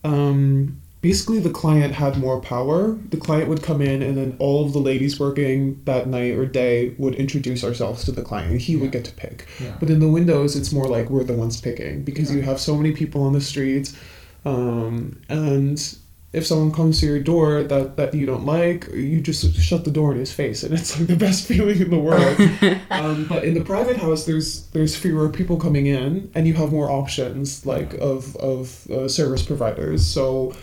um, 0.03 0.77
basically 1.01 1.39
the 1.39 1.49
client 1.49 1.95
had 1.95 2.19
more 2.19 2.39
power. 2.39 2.95
The 3.09 3.17
client 3.17 3.49
would 3.49 3.63
come 3.63 3.81
in 3.81 4.03
and 4.03 4.15
then 4.15 4.35
all 4.37 4.63
of 4.63 4.71
the 4.71 4.77
ladies 4.77 5.19
working 5.19 5.81
that 5.85 6.05
night 6.05 6.35
or 6.37 6.45
day 6.45 6.93
would 6.99 7.15
introduce 7.15 7.63
ourselves 7.63 8.03
to 8.05 8.11
the 8.11 8.21
client 8.21 8.51
and 8.51 8.61
he 8.61 8.75
would 8.75 8.91
get 8.91 9.03
to 9.05 9.13
pick. 9.13 9.47
Yeah. 9.59 9.75
But 9.79 9.89
in 9.89 9.99
the 9.99 10.07
windows, 10.07 10.55
it's 10.55 10.71
more 10.71 10.85
like 10.85 11.09
we're 11.09 11.23
the 11.23 11.33
ones 11.33 11.59
picking 11.59 12.03
because 12.03 12.31
you 12.31 12.43
have 12.43 12.59
so 12.59 12.77
many 12.77 12.91
people 12.91 13.23
on 13.23 13.33
the 13.33 13.41
streets. 13.41 13.95
Um, 14.45 15.19
and 15.27 15.79
if 16.33 16.47
someone 16.47 16.71
comes 16.71 17.00
to 17.01 17.05
your 17.05 17.19
door 17.19 17.63
that, 17.63 17.97
that 17.97 18.13
you 18.13 18.25
don't 18.25 18.45
like, 18.45 18.88
you 18.93 19.19
just 19.19 19.53
shut 19.55 19.83
the 19.83 19.91
door 19.91 20.13
in 20.13 20.19
his 20.19 20.31
face, 20.31 20.63
and 20.63 20.73
it's 20.73 20.97
like 20.97 21.07
the 21.07 21.15
best 21.15 21.45
feeling 21.47 21.79
in 21.81 21.89
the 21.89 22.00
world. 22.00 22.39
um, 22.89 23.25
but 23.25 23.43
in 23.43 23.53
the 23.53 23.63
private 23.63 23.97
house, 23.97 24.25
there's 24.25 24.67
there's 24.67 24.95
fewer 24.95 25.29
people 25.29 25.57
coming 25.57 25.88
in, 25.88 26.31
and 26.33 26.47
you 26.47 26.53
have 26.53 26.71
more 26.71 26.89
options 26.89 27.65
like 27.65 27.93
of 27.95 28.35
of 28.38 28.89
uh, 28.89 29.07
service 29.07 29.43
providers. 29.43 30.05
So 30.05 30.53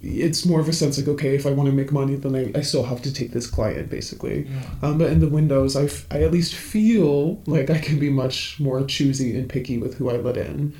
it's 0.00 0.44
more 0.44 0.58
of 0.58 0.68
a 0.68 0.72
sense 0.72 0.98
like 0.98 1.06
okay, 1.06 1.36
if 1.36 1.46
I 1.46 1.50
want 1.50 1.68
to 1.68 1.72
make 1.72 1.92
money, 1.92 2.16
then 2.16 2.34
I, 2.34 2.58
I 2.58 2.62
still 2.62 2.82
have 2.82 3.00
to 3.02 3.12
take 3.14 3.30
this 3.30 3.46
client 3.46 3.88
basically. 3.88 4.48
Um, 4.82 4.98
but 4.98 5.12
in 5.12 5.20
the 5.20 5.28
windows, 5.28 5.76
I, 5.76 5.84
f- 5.84 6.06
I 6.10 6.22
at 6.22 6.32
least 6.32 6.54
feel 6.56 7.40
like 7.46 7.70
I 7.70 7.78
can 7.78 8.00
be 8.00 8.10
much 8.10 8.58
more 8.58 8.84
choosy 8.84 9.38
and 9.38 9.48
picky 9.48 9.78
with 9.78 9.94
who 9.94 10.10
I 10.10 10.16
let 10.16 10.36
in. 10.36 10.74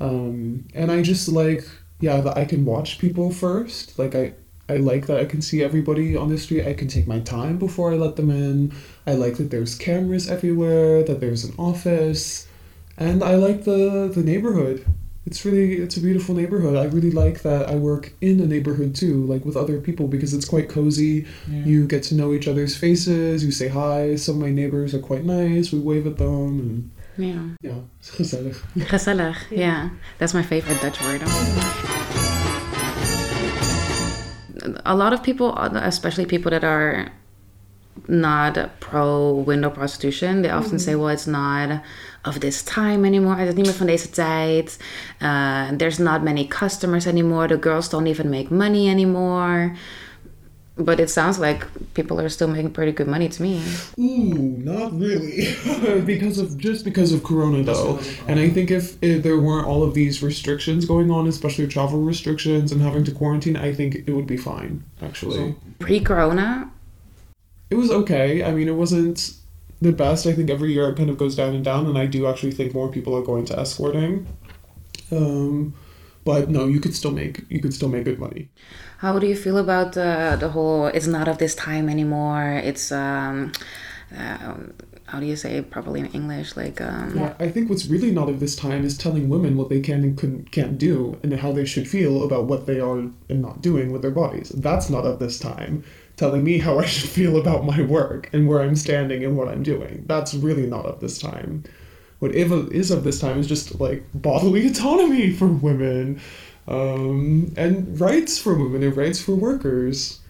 Um, 0.00 0.64
and 0.74 0.90
I 0.90 1.02
just 1.02 1.28
like, 1.28 1.64
yeah, 2.04 2.20
that 2.20 2.36
I 2.36 2.44
can 2.44 2.64
watch 2.64 2.98
people 2.98 3.30
first. 3.30 3.98
Like, 3.98 4.14
I, 4.14 4.34
I 4.68 4.76
like 4.76 5.06
that 5.06 5.18
I 5.20 5.24
can 5.24 5.42
see 5.42 5.62
everybody 5.62 6.16
on 6.16 6.28
the 6.28 6.38
street. 6.38 6.66
I 6.66 6.74
can 6.74 6.88
take 6.88 7.06
my 7.06 7.20
time 7.20 7.58
before 7.58 7.92
I 7.92 7.96
let 7.96 8.16
them 8.16 8.30
in. 8.30 8.72
I 9.06 9.12
like 9.12 9.36
that 9.38 9.50
there's 9.50 9.74
cameras 9.74 10.30
everywhere, 10.30 11.02
that 11.02 11.20
there's 11.20 11.44
an 11.44 11.54
office. 11.58 12.46
And 12.96 13.24
I 13.24 13.34
like 13.36 13.64
the, 13.64 14.10
the 14.14 14.22
neighborhood. 14.22 14.86
It's 15.26 15.42
really, 15.46 15.76
it's 15.76 15.96
a 15.96 16.00
beautiful 16.00 16.34
neighborhood. 16.34 16.76
I 16.76 16.84
really 16.84 17.10
like 17.10 17.40
that 17.42 17.70
I 17.70 17.76
work 17.76 18.12
in 18.20 18.40
a 18.40 18.46
neighborhood 18.46 18.94
too, 18.94 19.24
like 19.24 19.46
with 19.46 19.56
other 19.56 19.80
people, 19.80 20.06
because 20.06 20.34
it's 20.34 20.44
quite 20.44 20.68
cozy. 20.68 21.26
You 21.48 21.86
get 21.86 22.02
to 22.04 22.14
know 22.14 22.34
each 22.34 22.46
other's 22.46 22.76
faces, 22.76 23.42
you 23.42 23.50
say 23.50 23.68
hi. 23.68 24.16
Some 24.16 24.36
of 24.36 24.42
my 24.42 24.50
neighbors 24.50 24.94
are 24.94 25.00
quite 25.00 25.24
nice, 25.24 25.72
we 25.72 25.78
wave 25.78 26.06
at 26.06 26.18
them. 26.18 26.60
And 26.60 26.90
Yeah. 27.16 27.54
Ja, 27.60 27.74
gezellig. 28.00 28.64
Gezellig, 28.76 29.50
yeah. 29.50 29.90
That's 30.18 30.32
my 30.32 30.42
favorite 30.42 30.80
Dutch 30.80 31.00
word. 31.02 31.22
A 34.84 34.94
lot 34.94 35.12
of 35.12 35.22
people, 35.22 35.52
especially 35.74 36.26
people 36.26 36.50
that 36.50 36.64
are 36.64 37.12
not 38.08 38.80
pro 38.80 39.32
window 39.46 39.70
prostitution. 39.70 40.42
They 40.42 40.50
often 40.50 40.78
say, 40.78 40.94
well, 40.94 41.08
it's 41.08 41.26
not 41.26 41.80
of 42.24 42.40
this 42.40 42.62
time 42.62 43.04
anymore. 43.04 43.36
Het 43.36 43.48
is 43.48 43.54
niet 43.54 43.66
meer 43.66 43.74
van 43.74 43.86
deze 43.86 44.10
tijd. 44.10 44.78
Uh, 45.22 45.68
there's 45.76 45.98
not 45.98 46.22
many 46.22 46.46
customers 46.46 47.06
anymore. 47.06 47.48
The 47.48 47.58
girls 47.60 47.88
don't 47.88 48.06
even 48.06 48.28
make 48.30 48.50
money 48.54 48.88
anymore. 48.88 49.72
But 50.76 50.98
it 50.98 51.08
sounds 51.08 51.38
like 51.38 51.64
people 51.94 52.20
are 52.20 52.28
still 52.28 52.48
making 52.48 52.72
pretty 52.72 52.90
good 52.90 53.06
money 53.06 53.28
to 53.28 53.42
me. 53.42 53.62
Ooh, 53.96 54.56
not 54.58 54.92
really. 54.98 55.54
because 56.04 56.38
of 56.38 56.58
just 56.58 56.84
because 56.84 57.12
of 57.12 57.22
Corona 57.22 57.62
though. 57.62 58.00
And 58.26 58.40
I 58.40 58.50
think 58.50 58.72
if, 58.72 59.00
if 59.00 59.22
there 59.22 59.38
weren't 59.38 59.68
all 59.68 59.84
of 59.84 59.94
these 59.94 60.20
restrictions 60.20 60.84
going 60.84 61.12
on, 61.12 61.28
especially 61.28 61.68
travel 61.68 62.00
restrictions 62.00 62.72
and 62.72 62.82
having 62.82 63.04
to 63.04 63.12
quarantine, 63.12 63.56
I 63.56 63.72
think 63.72 63.94
it 63.94 64.10
would 64.10 64.26
be 64.26 64.36
fine, 64.36 64.82
actually. 65.00 65.54
Pre-corona, 65.78 66.72
it 67.70 67.76
was 67.76 67.90
okay. 67.90 68.42
I 68.42 68.52
mean, 68.52 68.68
it 68.68 68.74
wasn't 68.74 69.34
the 69.80 69.92
best. 69.92 70.26
I 70.26 70.32
think 70.32 70.50
every 70.50 70.72
year 70.72 70.88
it 70.88 70.96
kind 70.96 71.10
of 71.10 71.18
goes 71.18 71.36
down 71.36 71.54
and 71.54 71.64
down, 71.64 71.86
and 71.86 71.96
I 71.96 72.06
do 72.06 72.26
actually 72.26 72.52
think 72.52 72.74
more 72.74 72.90
people 72.90 73.16
are 73.16 73.22
going 73.22 73.44
to 73.46 73.58
escorting. 73.58 74.26
Um, 75.12 75.74
but 76.24 76.48
no, 76.48 76.66
you 76.66 76.80
could 76.80 76.94
still 76.94 77.10
make 77.10 77.44
you 77.50 77.60
could 77.60 77.74
still 77.74 77.88
make 77.88 78.04
good 78.04 78.18
money. 78.18 78.48
How 79.04 79.18
do 79.18 79.26
you 79.26 79.36
feel 79.36 79.58
about 79.58 79.98
uh, 79.98 80.36
the 80.36 80.48
whole? 80.48 80.86
It's 80.86 81.06
not 81.06 81.28
of 81.28 81.36
this 81.36 81.54
time 81.54 81.90
anymore. 81.90 82.58
It's 82.64 82.90
um, 82.90 83.52
uh, 84.16 84.54
how 85.04 85.20
do 85.20 85.26
you 85.26 85.36
say 85.36 85.58
it 85.58 85.70
properly 85.70 86.00
in 86.00 86.06
English? 86.06 86.56
Like 86.56 86.80
um, 86.80 87.12
yeah, 87.14 87.34
I 87.38 87.50
think 87.50 87.68
what's 87.68 87.84
really 87.84 88.10
not 88.10 88.30
of 88.30 88.40
this 88.40 88.56
time 88.56 88.82
is 88.82 88.96
telling 88.96 89.28
women 89.28 89.58
what 89.58 89.68
they 89.68 89.82
can 89.82 90.04
and 90.04 90.16
couldn't, 90.16 90.52
can't 90.52 90.78
do, 90.78 91.18
and 91.22 91.34
how 91.34 91.52
they 91.52 91.66
should 91.66 91.86
feel 91.86 92.24
about 92.24 92.46
what 92.46 92.64
they 92.64 92.80
are 92.80 92.96
and 92.96 93.42
not 93.42 93.60
doing 93.60 93.92
with 93.92 94.00
their 94.00 94.10
bodies. 94.10 94.48
That's 94.48 94.88
not 94.88 95.04
of 95.04 95.18
this 95.18 95.38
time 95.38 95.84
telling 96.16 96.42
me 96.42 96.56
how 96.56 96.78
I 96.78 96.86
should 96.86 97.10
feel 97.10 97.36
about 97.36 97.66
my 97.66 97.82
work 97.82 98.30
and 98.32 98.48
where 98.48 98.62
I'm 98.62 98.74
standing 98.74 99.22
and 99.22 99.36
what 99.36 99.48
I'm 99.48 99.62
doing. 99.62 100.04
That's 100.06 100.32
really 100.32 100.66
not 100.66 100.86
of 100.86 101.00
this 101.00 101.18
time. 101.18 101.64
What 102.20 102.34
is 102.34 102.90
of 102.90 103.04
this 103.04 103.20
time 103.20 103.38
is 103.38 103.46
just 103.46 103.78
like 103.78 104.02
bodily 104.14 104.66
autonomy 104.70 105.30
for 105.30 105.48
women, 105.48 106.22
um, 106.66 107.52
and 107.56 108.00
rights 108.00 108.38
for 108.38 108.54
women 108.54 108.82
and 108.82 108.96
rights 108.96 109.20
for 109.20 109.34
workers. 109.34 110.20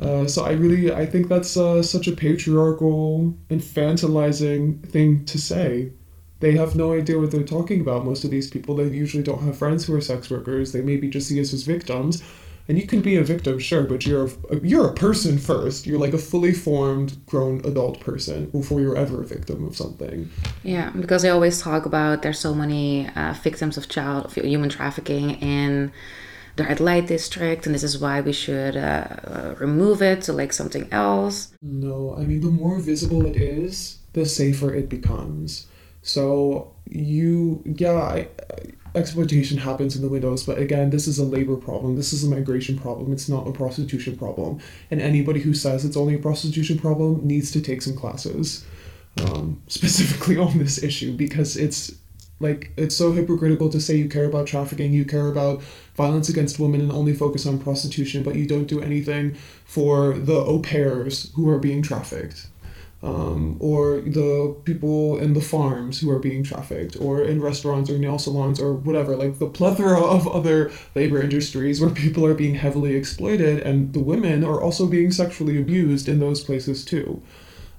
Uh, 0.00 0.26
so 0.26 0.44
I 0.44 0.52
really 0.52 0.92
I 0.92 1.06
think 1.06 1.28
that's 1.28 1.56
uh, 1.56 1.82
such 1.82 2.08
a 2.08 2.12
patriarchal, 2.12 3.34
infantilizing 3.50 4.86
thing 4.88 5.24
to 5.26 5.38
say. 5.38 5.92
They 6.40 6.52
have 6.56 6.76
no 6.76 6.92
idea 6.92 7.18
what 7.18 7.30
they're 7.30 7.42
talking 7.42 7.80
about. 7.80 8.04
Most 8.04 8.24
of 8.24 8.30
these 8.30 8.50
people, 8.50 8.74
they 8.74 8.88
usually 8.88 9.22
don't 9.22 9.42
have 9.42 9.56
friends 9.56 9.86
who 9.86 9.94
are 9.94 10.00
sex 10.00 10.30
workers. 10.30 10.72
They 10.72 10.82
maybe 10.82 11.08
just 11.08 11.28
see 11.28 11.40
us 11.40 11.54
as 11.54 11.62
victims, 11.62 12.22
and 12.68 12.78
you 12.78 12.86
can 12.86 13.00
be 13.00 13.16
a 13.16 13.22
victim 13.22 13.58
sure 13.58 13.82
but 13.84 14.06
you're 14.06 14.26
a, 14.50 14.60
you're 14.62 14.88
a 14.88 14.94
person 14.94 15.38
first. 15.38 15.86
You're 15.86 15.98
like 15.98 16.14
a 16.14 16.18
fully 16.18 16.52
formed 16.52 17.24
grown 17.26 17.60
adult 17.64 18.00
person 18.00 18.46
before 18.46 18.80
you're 18.80 18.96
ever 18.96 19.22
a 19.22 19.26
victim 19.26 19.66
of 19.66 19.76
something. 19.76 20.30
Yeah 20.62 20.90
because 20.90 21.22
they 21.22 21.30
always 21.30 21.60
talk 21.60 21.86
about 21.86 22.22
there's 22.22 22.38
so 22.38 22.54
many 22.54 23.08
uh, 23.16 23.34
victims 23.42 23.76
of 23.76 23.88
child 23.88 24.26
of 24.26 24.34
human 24.34 24.70
trafficking 24.70 25.32
in 25.42 25.92
the 26.56 26.64
red 26.64 26.78
light 26.80 27.08
district 27.08 27.66
and 27.66 27.74
this 27.74 27.82
is 27.82 27.98
why 27.98 28.20
we 28.20 28.32
should 28.32 28.76
uh, 28.76 29.06
uh, 29.24 29.54
remove 29.58 30.00
it 30.00 30.22
to 30.22 30.32
like 30.32 30.52
something 30.52 30.88
else. 30.92 31.52
No 31.62 32.14
i 32.18 32.22
mean 32.22 32.40
the 32.40 32.50
more 32.50 32.78
visible 32.78 33.26
it 33.26 33.36
is 33.36 33.98
the 34.14 34.24
safer 34.24 34.72
it 34.74 34.88
becomes. 34.88 35.66
So 36.02 36.72
you 36.86 37.62
yeah 37.64 37.94
I, 37.94 38.28
exploitation 38.94 39.58
happens 39.58 39.96
in 39.96 40.02
the 40.02 40.08
windows, 40.08 40.44
but 40.44 40.58
again, 40.58 40.90
this 40.90 41.06
is 41.06 41.18
a 41.18 41.24
labor 41.24 41.56
problem. 41.56 41.96
This 41.96 42.12
is 42.12 42.24
a 42.24 42.28
migration 42.28 42.78
problem. 42.78 43.12
It's 43.12 43.28
not 43.28 43.48
a 43.48 43.52
prostitution 43.52 44.16
problem. 44.16 44.60
And 44.90 45.00
anybody 45.00 45.40
who 45.40 45.54
says 45.54 45.84
it's 45.84 45.96
only 45.96 46.14
a 46.14 46.18
prostitution 46.18 46.78
problem 46.78 47.26
needs 47.26 47.50
to 47.52 47.60
take 47.60 47.82
some 47.82 47.96
classes 47.96 48.64
um, 49.22 49.62
specifically 49.68 50.36
on 50.36 50.58
this 50.58 50.82
issue 50.82 51.16
because 51.16 51.56
it's 51.56 51.92
like 52.40 52.72
it's 52.76 52.96
so 52.96 53.12
hypocritical 53.12 53.68
to 53.70 53.80
say 53.80 53.96
you 53.96 54.08
care 54.08 54.24
about 54.24 54.46
trafficking, 54.46 54.92
you 54.92 55.04
care 55.04 55.28
about 55.28 55.62
violence 55.94 56.28
against 56.28 56.58
women, 56.58 56.80
and 56.80 56.92
only 56.92 57.14
focus 57.14 57.46
on 57.46 57.58
prostitution, 57.58 58.22
but 58.22 58.34
you 58.34 58.46
don't 58.46 58.66
do 58.66 58.80
anything 58.80 59.36
for 59.64 60.14
the 60.14 60.34
au 60.34 60.58
pairs 60.58 61.32
who 61.34 61.48
are 61.48 61.58
being 61.58 61.80
trafficked 61.80 62.48
um, 63.04 63.58
or 63.60 64.00
the 64.00 64.56
people 64.64 65.18
in 65.18 65.34
the 65.34 65.40
farms 65.40 66.00
who 66.00 66.10
are 66.10 66.18
being 66.18 66.42
trafficked, 66.42 66.96
or 66.98 67.22
in 67.22 67.42
restaurants 67.42 67.90
or 67.90 67.98
nail 67.98 68.18
salons 68.18 68.58
or 68.58 68.72
whatever, 68.72 69.14
like 69.14 69.38
the 69.38 69.46
plethora 69.46 70.00
of 70.00 70.26
other 70.26 70.72
labor 70.94 71.20
industries 71.20 71.82
where 71.82 71.90
people 71.90 72.24
are 72.24 72.32
being 72.32 72.54
heavily 72.54 72.94
exploited, 72.96 73.60
and 73.60 73.92
the 73.92 74.00
women 74.00 74.42
are 74.42 74.60
also 74.60 74.86
being 74.86 75.10
sexually 75.10 75.60
abused 75.60 76.08
in 76.08 76.18
those 76.18 76.42
places 76.42 76.84
too. 76.84 77.22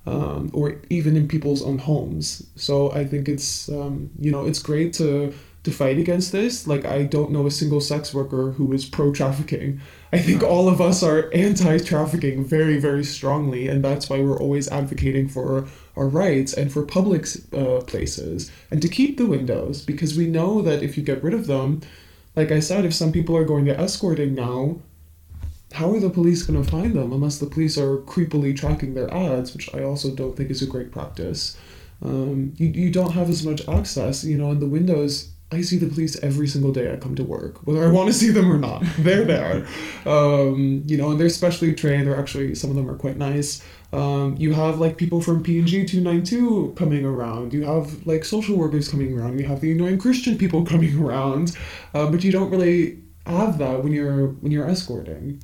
Um, 0.07 0.51
or 0.53 0.79
even 0.91 1.17
in 1.17 1.27
people's 1.27 1.63
own 1.63 1.79
homes. 1.79 2.45
So 2.55 2.91
I 2.91 3.05
think 3.05 3.27
it's 3.27 3.67
um, 3.69 4.11
you 4.19 4.31
know 4.31 4.45
it's 4.45 4.61
great 4.61 4.93
to 4.93 5.33
to 5.63 5.71
fight 5.71 5.97
against 5.97 6.31
this. 6.31 6.67
Like 6.67 6.85
I 6.85 7.01
don't 7.03 7.31
know 7.31 7.47
a 7.47 7.51
single 7.51 7.81
sex 7.81 8.13
worker 8.13 8.51
who 8.51 8.71
is 8.71 8.85
pro 8.85 9.11
trafficking. 9.11 9.81
I 10.15 10.19
think 10.19 10.43
all 10.43 10.69
of 10.69 10.79
us 10.79 11.03
are 11.03 11.29
anti 11.33 11.77
trafficking 11.77 12.45
very, 12.45 12.79
very 12.79 13.03
strongly, 13.03 13.67
and 13.67 13.83
that's 13.83 14.09
why 14.09 14.21
we're 14.21 14.39
always 14.39 14.69
advocating 14.69 15.27
for 15.27 15.67
our 15.97 16.07
rights 16.07 16.53
and 16.53 16.71
for 16.71 16.83
public 16.85 17.27
uh, 17.51 17.81
places 17.81 18.49
and 18.71 18.81
to 18.81 18.87
keep 18.87 19.17
the 19.17 19.25
windows 19.25 19.81
because 19.81 20.17
we 20.17 20.27
know 20.27 20.61
that 20.61 20.81
if 20.81 20.95
you 20.95 21.03
get 21.03 21.21
rid 21.21 21.33
of 21.33 21.47
them, 21.47 21.81
like 22.33 22.49
I 22.49 22.61
said, 22.61 22.85
if 22.85 22.93
some 22.93 23.11
people 23.11 23.35
are 23.35 23.43
going 23.43 23.65
to 23.65 23.77
escorting 23.77 24.33
now, 24.33 24.79
how 25.73 25.93
are 25.93 25.99
the 25.99 26.09
police 26.09 26.43
going 26.43 26.63
to 26.63 26.71
find 26.71 26.93
them 26.93 27.11
unless 27.11 27.39
the 27.39 27.45
police 27.45 27.77
are 27.77 27.97
creepily 27.97 28.55
tracking 28.55 28.93
their 28.93 29.13
ads, 29.13 29.53
which 29.53 29.73
I 29.75 29.83
also 29.83 30.15
don't 30.15 30.37
think 30.37 30.49
is 30.49 30.61
a 30.61 30.65
great 30.65 30.93
practice. 30.93 31.57
Um, 32.01 32.53
you, 32.55 32.67
you 32.67 32.89
don't 32.89 33.11
have 33.11 33.29
as 33.29 33.45
much 33.45 33.67
access, 33.67 34.23
you 34.23 34.37
know, 34.37 34.51
and 34.51 34.61
the 34.61 34.65
windows 34.65 35.31
I 35.51 35.61
see 35.61 35.77
the 35.77 35.87
police 35.87 36.21
every 36.23 36.47
single 36.47 36.71
day 36.71 36.91
I 36.91 36.97
come 36.97 37.15
to 37.15 37.23
work, 37.23 37.65
whether 37.67 37.83
I 37.83 37.91
want 37.91 38.07
to 38.07 38.13
see 38.13 38.29
them 38.29 38.51
or 38.51 38.57
not. 38.57 38.83
They're 38.97 39.23
there. 39.25 39.67
Um, 40.05 40.83
you 40.87 40.97
know, 40.97 41.11
and 41.11 41.19
they're 41.19 41.29
specially 41.29 41.73
trained. 41.73 42.07
They're 42.07 42.19
actually, 42.19 42.55
some 42.55 42.71
of 42.71 42.75
them 42.75 42.89
are 42.89 42.97
quite 42.97 43.17
nice. 43.17 43.63
Um, 43.93 44.35
you 44.37 44.53
have 44.53 44.79
like 44.79 44.97
people 44.97 45.21
from 45.21 45.43
P&G 45.43 45.85
292 45.85 46.73
coming 46.75 47.05
around. 47.05 47.53
You 47.53 47.63
have 47.63 48.05
like 48.07 48.25
social 48.25 48.57
workers 48.57 48.89
coming 48.89 49.17
around. 49.17 49.39
You 49.39 49.45
have 49.45 49.61
the 49.61 49.71
annoying 49.71 49.99
Christian 49.99 50.37
people 50.37 50.65
coming 50.73 50.99
around. 50.99 51.55
Uh, 51.93 52.09
but 52.09 52.23
you 52.23 52.31
don't 52.31 52.49
really 52.49 53.03
have 53.27 53.57
that 53.59 53.83
when 53.83 53.93
you're 53.93 54.27
when 54.27 54.51
you're 54.51 54.67
escorting. 54.67 55.41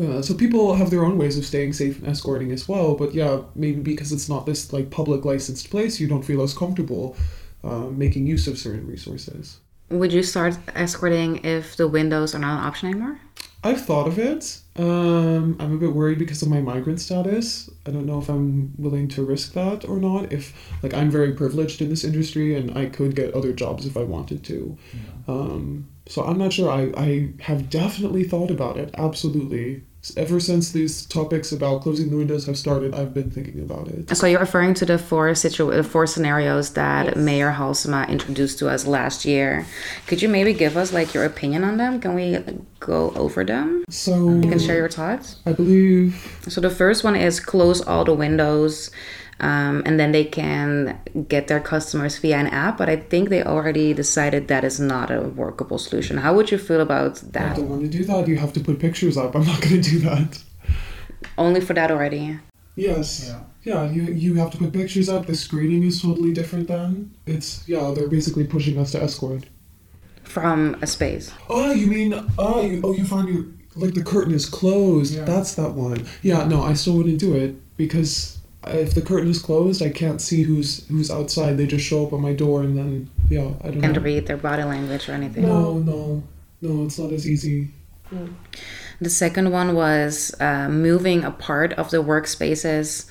Uh, 0.00 0.22
so 0.22 0.34
people 0.34 0.74
have 0.74 0.90
their 0.90 1.04
own 1.04 1.18
ways 1.18 1.36
of 1.36 1.44
staying 1.44 1.72
safe 1.72 1.98
and 1.98 2.08
escorting 2.08 2.50
as 2.50 2.68
well. 2.68 2.94
But 2.94 3.14
yeah, 3.14 3.42
maybe 3.54 3.80
because 3.80 4.10
it's 4.10 4.28
not 4.28 4.46
this 4.46 4.72
like 4.72 4.90
public 4.90 5.24
licensed 5.24 5.70
place, 5.70 6.00
you 6.00 6.08
don't 6.08 6.24
feel 6.24 6.42
as 6.42 6.54
comfortable 6.54 7.16
uh, 7.64 7.86
making 7.90 8.26
use 8.26 8.46
of 8.46 8.58
certain 8.58 8.86
resources. 8.86 9.58
Would 9.90 10.12
you 10.12 10.22
start 10.22 10.58
escorting 10.74 11.44
if 11.44 11.76
the 11.76 11.88
windows 11.88 12.34
are 12.34 12.38
not 12.38 12.60
an 12.60 12.66
option 12.66 12.90
anymore? 12.90 13.20
I've 13.64 13.84
thought 13.84 14.06
of 14.06 14.18
it. 14.18 14.60
Um, 14.76 15.56
I'm 15.58 15.74
a 15.74 15.78
bit 15.78 15.92
worried 15.92 16.18
because 16.18 16.42
of 16.42 16.48
my 16.48 16.60
migrant 16.60 17.00
status. 17.00 17.68
I 17.86 17.90
don't 17.90 18.06
know 18.06 18.18
if 18.18 18.28
I'm 18.28 18.72
willing 18.78 19.08
to 19.08 19.24
risk 19.24 19.54
that 19.54 19.84
or 19.84 19.98
not. 19.98 20.32
If 20.32 20.54
like 20.82 20.94
I'm 20.94 21.10
very 21.10 21.32
privileged 21.32 21.82
in 21.82 21.88
this 21.88 22.04
industry 22.04 22.54
and 22.54 22.78
I 22.78 22.86
could 22.86 23.16
get 23.16 23.34
other 23.34 23.52
jobs 23.52 23.84
if 23.84 23.96
I 23.96 24.04
wanted 24.04 24.44
to. 24.44 24.78
Yeah. 24.94 25.34
Um, 25.34 25.88
so 26.06 26.24
I'm 26.24 26.38
not 26.38 26.52
sure. 26.52 26.70
I, 26.70 26.92
I 26.96 27.32
have 27.40 27.68
definitely 27.68 28.24
thought 28.24 28.50
about 28.50 28.76
it. 28.76 28.90
Absolutely 28.96 29.82
ever 30.16 30.40
since 30.40 30.72
these 30.72 31.04
topics 31.06 31.52
about 31.52 31.82
closing 31.82 32.10
the 32.10 32.16
windows 32.16 32.46
have 32.46 32.56
started, 32.56 32.94
I've 32.94 33.14
been 33.14 33.30
thinking 33.30 33.60
about 33.60 33.88
it. 33.88 34.16
So 34.16 34.26
you're 34.26 34.40
referring 34.40 34.74
to 34.74 34.86
the 34.86 34.98
four 34.98 35.34
situ- 35.34 35.82
four 35.82 36.06
scenarios 36.06 36.70
that 36.74 37.06
yes. 37.06 37.16
Mayor 37.16 37.52
Halsema 37.52 38.08
introduced 38.08 38.58
to 38.60 38.68
us 38.68 38.86
last 38.86 39.24
year. 39.24 39.66
Could 40.06 40.22
you 40.22 40.28
maybe 40.28 40.52
give 40.52 40.76
us 40.76 40.92
like 40.92 41.14
your 41.14 41.24
opinion 41.24 41.64
on 41.64 41.76
them? 41.76 42.00
Can 42.00 42.14
we 42.14 42.38
go 42.80 43.10
over 43.16 43.44
them? 43.44 43.84
So 43.88 44.30
you 44.30 44.48
can 44.48 44.58
share 44.58 44.76
your 44.76 44.88
thoughts. 44.88 45.36
I 45.46 45.52
believe. 45.52 46.38
So 46.48 46.60
the 46.60 46.70
first 46.70 47.04
one 47.04 47.16
is 47.16 47.40
close 47.40 47.80
all 47.80 48.04
the 48.04 48.14
windows 48.14 48.90
um, 49.40 49.82
and 49.86 49.98
then 49.98 50.12
they 50.12 50.24
can 50.24 50.98
get 51.28 51.48
their 51.48 51.60
customers 51.60 52.18
via 52.18 52.38
an 52.38 52.46
app. 52.48 52.78
But 52.78 52.88
I 52.88 52.96
think 52.96 53.28
they 53.28 53.42
already 53.42 53.94
decided 53.94 54.48
that 54.48 54.64
is 54.64 54.78
not 54.80 55.10
a 55.10 55.20
workable 55.22 55.78
solution. 55.78 56.18
How 56.18 56.34
would 56.34 56.50
you 56.50 56.58
feel 56.58 56.80
about 56.80 57.16
that? 57.32 57.52
I 57.52 57.56
don't 57.56 57.68
want 57.68 57.82
to 57.82 57.88
do 57.88 58.04
that. 58.04 58.28
You 58.28 58.36
have 58.36 58.52
to 58.54 58.60
put 58.60 58.78
pictures 58.78 59.16
up. 59.16 59.34
I'm 59.34 59.46
not 59.46 59.60
going 59.60 59.80
to 59.80 59.90
do 59.90 59.98
that. 60.00 60.42
Only 61.36 61.60
for 61.60 61.74
that 61.74 61.90
already. 61.90 62.38
Yes. 62.76 63.28
Yeah. 63.28 63.40
Yeah, 63.64 63.90
you, 63.90 64.04
you 64.04 64.34
have 64.34 64.50
to 64.52 64.58
put 64.58 64.72
pictures 64.72 65.08
up. 65.08 65.26
The 65.26 65.34
screening 65.34 65.82
is 65.82 66.00
totally 66.00 66.32
different 66.32 66.68
then. 66.68 67.14
It's, 67.26 67.68
yeah, 67.68 67.92
they're 67.94 68.08
basically 68.08 68.44
pushing 68.46 68.78
us 68.78 68.92
to 68.92 69.02
escort. 69.02 69.44
From 70.22 70.76
a 70.80 70.86
space. 70.86 71.32
Oh, 71.50 71.72
you 71.72 71.86
mean, 71.86 72.14
oh, 72.38 72.62
you, 72.62 72.80
oh, 72.82 72.92
you 72.92 73.04
find 73.04 73.28
your, 73.28 73.46
like 73.74 73.94
the 73.94 74.02
curtain 74.02 74.32
is 74.32 74.46
closed. 74.46 75.14
Yeah. 75.14 75.24
That's 75.24 75.54
that 75.56 75.72
one. 75.72 76.06
Yeah, 76.22 76.44
no, 76.44 76.62
I 76.62 76.74
still 76.74 76.96
wouldn't 76.96 77.18
do 77.18 77.34
it 77.34 77.76
because 77.76 78.37
if 78.66 78.94
the 78.94 79.02
curtain 79.02 79.30
is 79.30 79.40
closed, 79.40 79.82
I 79.82 79.90
can't 79.90 80.20
see 80.20 80.42
who's 80.42 80.86
who's 80.88 81.10
outside. 81.10 81.56
They 81.56 81.66
just 81.66 81.84
show 81.84 82.06
up 82.06 82.12
on 82.12 82.20
my 82.20 82.32
door, 82.32 82.62
and 82.62 82.76
then 82.76 83.10
yeah, 83.28 83.52
I 83.62 83.68
don't 83.70 83.80
Can't 83.80 83.94
know. 83.96 84.02
read 84.02 84.26
their 84.26 84.36
body 84.36 84.64
language 84.64 85.08
or 85.08 85.12
anything. 85.12 85.44
No, 85.44 85.78
no, 85.78 86.22
no. 86.60 86.84
It's 86.84 86.98
not 86.98 87.12
as 87.12 87.28
easy. 87.28 87.68
The 89.00 89.10
second 89.10 89.52
one 89.52 89.74
was 89.74 90.34
uh, 90.40 90.68
moving 90.68 91.22
a 91.22 91.30
part 91.30 91.72
of 91.74 91.90
the 91.90 92.02
workspaces 92.02 93.06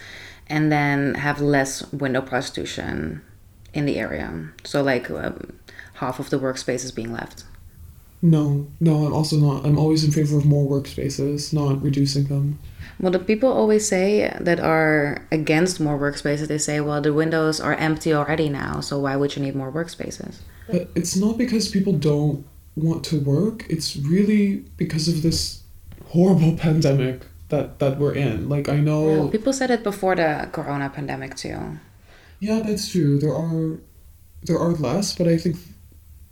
and 0.48 0.72
then 0.72 1.14
have 1.16 1.40
less 1.40 1.92
window 1.94 2.22
prostitution 2.22 3.22
in 3.74 3.86
the 3.86 3.98
area. 4.00 4.50
So, 4.64 4.82
like 4.82 5.10
um, 5.12 5.60
half 5.96 6.20
of 6.20 6.30
the 6.30 6.40
workspaces 6.40 6.94
being 6.94 7.14
left. 7.14 7.44
No, 8.22 8.68
no. 8.80 9.06
I'm 9.06 9.14
also 9.14 9.38
not. 9.38 9.66
I'm 9.66 9.78
always 9.78 10.04
in 10.04 10.12
favor 10.12 10.38
of 10.38 10.46
more 10.46 10.68
workspaces, 10.70 11.54
not 11.54 11.82
reducing 11.82 12.26
them. 12.26 12.60
Well, 13.00 13.12
the 13.12 13.20
people 13.20 13.52
always 13.52 13.88
say 13.88 14.36
that 14.40 14.60
are 14.60 15.26
against 15.32 15.80
more 15.80 16.00
workspaces, 16.00 16.48
they 16.48 16.58
say, 16.58 16.80
well, 16.82 17.00
the 17.00 17.14
windows 17.14 17.60
are 17.60 17.76
empty 17.76 18.14
already 18.14 18.50
now, 18.50 18.82
so 18.82 18.98
why 19.00 19.16
would 19.16 19.36
you 19.36 19.44
need 19.44 19.56
more 19.56 19.72
workspaces? 19.72 20.38
But 20.68 20.90
it's 20.96 21.16
not 21.16 21.38
because 21.38 21.70
people 21.70 21.94
don't 21.94 22.46
want 22.76 23.04
to 23.06 23.20
work. 23.20 23.66
It's 23.70 23.96
really 23.96 24.58
because 24.78 25.08
of 25.08 25.22
this 25.22 25.62
horrible 26.08 26.58
pandemic 26.66 27.22
that 27.50 27.80
that 27.80 27.98
we're 27.98 28.14
in. 28.14 28.50
Like 28.50 28.68
I 28.68 28.78
know. 28.78 29.30
People 29.30 29.54
said 29.54 29.72
it 29.72 29.84
before 29.84 30.16
the 30.16 30.50
corona 30.52 30.90
pandemic, 30.90 31.36
too. 31.36 31.80
Yeah, 32.40 32.60
that's 32.60 32.90
true. 32.90 33.20
There 33.20 33.34
are 33.34 33.80
there 34.44 34.60
are 34.60 34.74
less, 34.74 35.16
but 35.16 35.28
I 35.28 35.38
think 35.38 35.58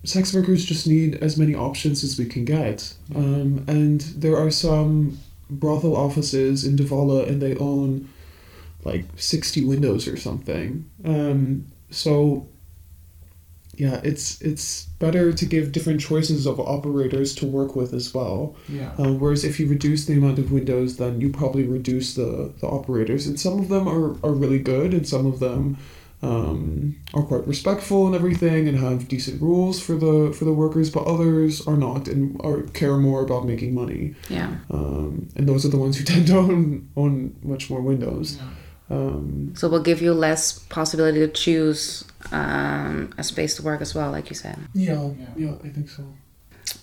sex 0.03 0.33
workers 0.33 0.65
just 0.65 0.87
need 0.87 1.15
as 1.15 1.37
many 1.37 1.55
options 1.55 2.03
as 2.03 2.17
we 2.17 2.25
can 2.25 2.45
get. 2.45 2.93
Um, 3.15 3.65
and 3.67 4.01
there 4.01 4.37
are 4.37 4.51
some 4.51 5.17
brothel 5.49 5.95
offices 5.95 6.65
in 6.65 6.75
de 6.75 6.83
Wallen, 6.83 7.27
and 7.27 7.41
they 7.41 7.55
own 7.57 8.09
like 8.83 9.05
sixty 9.15 9.63
windows 9.63 10.07
or 10.07 10.17
something. 10.17 10.89
Um, 11.03 11.65
so 11.89 12.47
yeah, 13.77 13.99
it's 14.03 14.41
it's 14.41 14.85
better 14.99 15.33
to 15.33 15.45
give 15.45 15.71
different 15.71 15.99
choices 15.99 16.45
of 16.45 16.59
operators 16.59 17.35
to 17.35 17.45
work 17.45 17.75
with 17.75 17.93
as 17.93 18.13
well. 18.13 18.55
Yeah. 18.69 18.93
Um, 18.97 19.19
whereas 19.19 19.43
if 19.43 19.59
you 19.59 19.67
reduce 19.67 20.05
the 20.05 20.13
amount 20.13 20.39
of 20.39 20.51
windows, 20.51 20.97
then 20.97 21.19
you 21.19 21.29
probably 21.29 21.63
reduce 21.63 22.15
the, 22.15 22.53
the 22.61 22.67
operators. 22.67 23.27
And 23.27 23.39
some 23.39 23.59
of 23.59 23.67
them 23.69 23.87
are, 23.87 24.11
are 24.25 24.33
really 24.33 24.59
good, 24.59 24.93
and 24.93 25.07
some 25.07 25.25
of 25.25 25.39
them 25.39 25.77
um, 26.25 26.95
are 27.13 27.23
quite 27.23 27.45
respectful 27.47 28.05
and 28.07 28.15
everything, 28.15 28.67
and 28.67 28.77
have 28.79 29.07
decent 29.07 29.41
rules 29.41 29.79
for 29.85 29.95
the 29.95 30.33
for 30.37 30.45
the 30.45 30.53
workers. 30.53 30.89
But 30.89 31.03
others 31.13 31.65
are 31.67 31.77
not, 31.77 32.07
and 32.07 32.39
are 32.43 32.63
care 32.79 32.97
more 32.97 33.21
about 33.23 33.45
making 33.45 33.73
money. 33.73 34.15
Yeah. 34.29 34.49
Um, 34.71 35.29
and 35.35 35.47
those 35.49 35.65
are 35.65 35.69
the 35.69 35.77
ones 35.85 35.97
who 35.97 36.03
tend 36.13 36.27
to 36.27 36.37
own 36.37 36.89
own 36.95 37.35
much 37.43 37.69
more 37.69 37.81
windows. 37.81 38.37
Yeah. 38.37 38.49
Um, 38.97 39.53
So 39.55 39.67
we'll 39.69 39.81
give 39.91 40.01
you 40.01 40.13
less 40.13 40.59
possibility 40.69 41.19
to 41.19 41.27
choose 41.27 42.05
um, 42.31 43.13
a 43.17 43.23
space 43.23 43.55
to 43.55 43.63
work 43.63 43.81
as 43.81 43.95
well, 43.95 44.11
like 44.11 44.29
you 44.29 44.35
said. 44.35 44.57
yeah, 44.75 45.09
Yeah. 45.19 45.25
yeah, 45.43 45.53
I 45.63 45.69
think 45.69 45.89
so. 45.89 46.03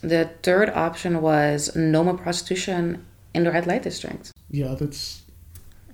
The 0.00 0.30
third 0.42 0.68
option 0.70 1.20
was 1.22 1.74
no 1.76 2.02
more 2.02 2.16
prostitution 2.16 3.04
in 3.34 3.44
the 3.44 3.50
red 3.52 3.66
light 3.66 3.82
district. 3.84 4.32
Yeah, 4.50 4.74
that's 4.80 5.22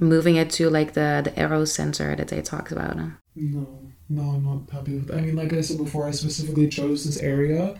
Moving 0.00 0.36
it 0.36 0.48
to 0.58 0.70
like 0.70 0.92
the, 0.94 1.20
the 1.24 1.36
arrow 1.36 1.64
center 1.66 2.14
that 2.16 2.28
they 2.28 2.40
talked 2.40 2.70
about. 2.72 2.96
No, 3.40 3.66
no, 4.08 4.22
I'm 4.22 4.44
not 4.44 4.70
happy 4.70 4.94
with. 4.94 5.10
I 5.12 5.20
mean, 5.20 5.36
like 5.36 5.52
I 5.52 5.60
said 5.60 5.78
before, 5.78 6.06
I 6.06 6.10
specifically 6.10 6.68
chose 6.68 7.04
this 7.04 7.18
area 7.18 7.78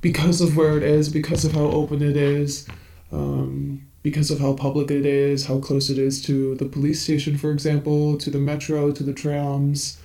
because 0.00 0.40
of 0.40 0.56
where 0.56 0.76
it 0.76 0.82
is, 0.82 1.08
because 1.08 1.44
of 1.44 1.52
how 1.52 1.64
open 1.64 2.02
it 2.02 2.16
is, 2.16 2.66
um, 3.12 3.86
because 4.02 4.30
of 4.30 4.38
how 4.38 4.52
public 4.54 4.90
it 4.90 5.04
is, 5.04 5.46
how 5.46 5.58
close 5.58 5.90
it 5.90 5.98
is 5.98 6.22
to 6.26 6.54
the 6.56 6.64
police 6.64 7.02
station, 7.02 7.36
for 7.36 7.50
example, 7.50 8.16
to 8.18 8.30
the 8.30 8.38
metro, 8.38 8.92
to 8.92 9.02
the 9.02 9.12
trams. 9.12 9.98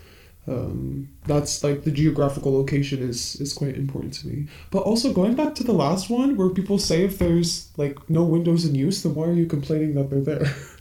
Um, 0.48 1.10
that's 1.26 1.64
like 1.64 1.84
the 1.84 1.92
geographical 1.92 2.54
location 2.54 3.02
is 3.02 3.36
is 3.38 3.54
quite 3.54 3.76
important 3.76 4.14
to 4.16 4.28
me. 4.28 4.48
But 4.72 4.84
also 4.84 5.14
going 5.14 5.36
back 5.36 5.56
to 5.56 5.64
the 5.64 5.74
last 5.74 6.10
one, 6.10 6.36
where 6.36 6.50
people 6.50 6.78
say 6.78 7.04
if 7.04 7.18
there's 7.20 7.70
like 7.78 8.10
no 8.10 8.24
windows 8.24 8.66
in 8.66 8.76
use, 8.76 9.04
then 9.04 9.16
why 9.16 9.26
are 9.26 9.34
you 9.34 9.46
complaining 9.46 9.96
that 9.96 10.10
they're 10.10 10.22
there? 10.22 10.56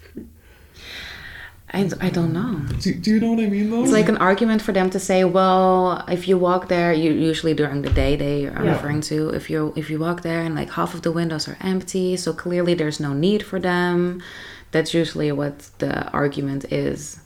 I, 1.74 1.90
I 2.00 2.10
don't 2.10 2.32
know. 2.32 2.60
do, 2.80 2.94
do 2.94 3.10
you 3.12 3.20
know 3.20 3.32
what 3.32 3.40
I 3.44 3.48
mean 3.48 3.68
though? 3.70 3.82
It's 3.82 3.92
like 3.92 4.08
an 4.08 4.16
argument 4.18 4.62
for 4.62 4.72
them 4.72 4.88
to 4.90 5.00
say, 5.00 5.24
well, 5.24 6.04
if 6.08 6.28
you 6.28 6.38
walk 6.38 6.68
there, 6.68 6.92
you 6.92 7.12
usually 7.12 7.54
during 7.54 7.82
the 7.82 7.90
day 7.90 8.16
they 8.16 8.46
are 8.46 8.64
Yeah. 8.64 8.72
referring 8.74 9.00
to. 9.12 9.30
If 9.30 9.50
you 9.50 9.72
if 9.76 9.90
you 9.90 9.98
walk 9.98 10.22
there 10.22 10.40
and 10.42 10.54
like 10.54 10.70
half 10.70 10.94
of 10.94 11.02
the 11.02 11.12
windows 11.12 11.48
are 11.48 11.58
empty, 11.60 12.16
so 12.16 12.32
clearly 12.32 12.74
there's 12.74 13.00
no 13.00 13.12
need 13.12 13.42
for 13.42 13.58
them. 13.60 14.22
That's 14.70 14.92
usually 14.94 15.30
what 15.32 15.54
the 15.78 16.08
argument 16.12 16.64
is. 16.72 17.20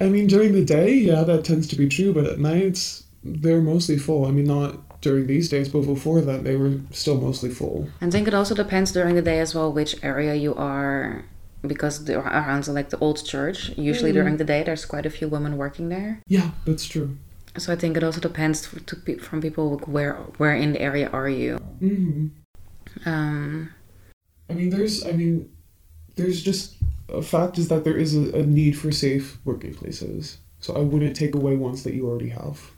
I 0.00 0.08
mean, 0.08 0.26
during 0.26 0.52
the 0.52 0.64
day, 0.64 0.94
yeah, 0.94 1.22
that 1.24 1.44
tends 1.44 1.66
to 1.68 1.76
be 1.76 1.88
true, 1.88 2.12
but 2.14 2.24
at 2.26 2.38
nights, 2.38 3.04
they're 3.22 3.60
mostly 3.60 3.98
full. 3.98 4.24
I 4.24 4.30
mean, 4.30 4.46
not 4.46 5.00
during 5.02 5.26
these 5.26 5.48
days, 5.48 5.68
but 5.68 5.82
before 5.82 6.20
that, 6.22 6.44
they 6.44 6.56
were 6.56 6.78
still 6.90 7.20
mostly 7.20 7.50
full. 7.50 7.88
I 8.00 8.08
think 8.10 8.26
it 8.28 8.34
also 8.34 8.54
depends 8.54 8.92
during 8.92 9.14
the 9.14 9.22
day 9.22 9.40
as 9.40 9.54
well 9.54 9.70
which 9.72 9.94
area 10.02 10.34
you 10.34 10.54
are, 10.54 11.24
because 11.66 12.04
the, 12.04 12.18
around 12.18 12.66
like 12.68 12.90
the 12.90 12.98
old 12.98 13.24
church, 13.24 13.70
usually 13.76 14.12
during 14.12 14.36
the 14.36 14.44
day 14.44 14.62
there's 14.62 14.84
quite 14.84 15.06
a 15.06 15.10
few 15.10 15.28
women 15.28 15.56
working 15.56 15.88
there. 15.88 16.22
Yeah, 16.26 16.50
that's 16.64 16.86
true. 16.86 17.18
So 17.58 17.72
I 17.72 17.76
think 17.76 17.96
it 17.96 18.04
also 18.04 18.20
depends 18.20 18.62
to, 18.62 19.18
from 19.18 19.40
people 19.40 19.76
like, 19.76 19.88
where 19.88 20.14
where 20.38 20.54
in 20.54 20.72
the 20.72 20.80
area 20.80 21.08
are 21.10 21.28
you. 21.28 21.56
hmm 21.80 22.28
Um, 23.04 23.70
I 24.48 24.54
mean, 24.54 24.70
there's, 24.70 25.06
I 25.06 25.12
mean, 25.12 25.50
there's 26.16 26.42
just 26.42 26.76
a 27.08 27.22
fact 27.22 27.58
is 27.58 27.68
that 27.68 27.84
there 27.84 27.96
is 27.96 28.14
a, 28.16 28.38
a 28.38 28.42
need 28.44 28.78
for 28.78 28.90
safe 28.92 29.38
working 29.44 29.74
places. 29.74 30.38
So 30.60 30.74
I 30.74 30.80
wouldn't 30.80 31.16
take 31.16 31.34
away 31.34 31.56
ones 31.56 31.82
that 31.84 31.94
you 31.94 32.06
already 32.08 32.28
have. 32.30 32.70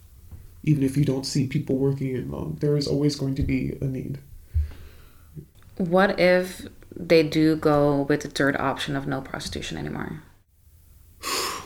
Even 0.65 0.83
if 0.85 0.97
you 0.97 1.05
don't 1.05 1.27
see 1.27 1.47
people 1.47 1.77
working 1.77 2.15
in 2.15 2.31
them, 2.31 2.57
there 2.61 2.77
is 2.77 2.87
always 2.87 3.17
going 3.17 3.35
to 3.37 3.43
be 3.43 3.77
a 3.81 3.85
need. 3.85 4.19
what 5.77 6.19
if 6.21 6.67
they 6.97 7.23
do 7.23 7.57
go 7.57 8.03
with 8.03 8.23
the 8.23 8.29
third 8.29 8.57
option 8.57 8.97
of 8.97 9.07
no 9.07 9.21
prostitution 9.21 9.79
anymore? 9.79 10.23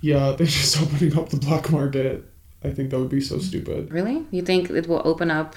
Yeah, 0.00 0.32
they're 0.32 0.46
just 0.46 0.78
opening 0.82 1.16
up 1.16 1.30
the 1.30 1.38
black 1.38 1.70
market. 1.70 2.30
I 2.62 2.70
think 2.70 2.90
that 2.90 2.98
would 2.98 3.08
be 3.08 3.22
so 3.22 3.38
stupid. 3.38 3.90
Really? 3.90 4.26
You 4.30 4.42
think 4.42 4.68
it 4.68 4.86
will 4.86 5.00
open 5.02 5.30
up? 5.30 5.56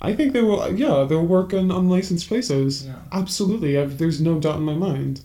I 0.00 0.14
think 0.14 0.32
they 0.32 0.42
will. 0.42 0.72
Yeah, 0.72 1.04
they'll 1.08 1.26
work 1.26 1.52
in 1.52 1.72
unlicensed 1.72 2.28
places. 2.28 2.86
Yeah. 2.86 3.00
Absolutely. 3.10 3.76
I've, 3.76 3.98
there's 3.98 4.20
no 4.20 4.38
doubt 4.38 4.58
in 4.58 4.62
my 4.62 4.74
mind. 4.74 5.22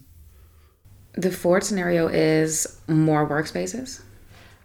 The 1.14 1.32
fourth 1.32 1.66
scenario 1.66 2.08
is 2.08 2.80
more 2.88 3.30
workspaces. 3.30 4.02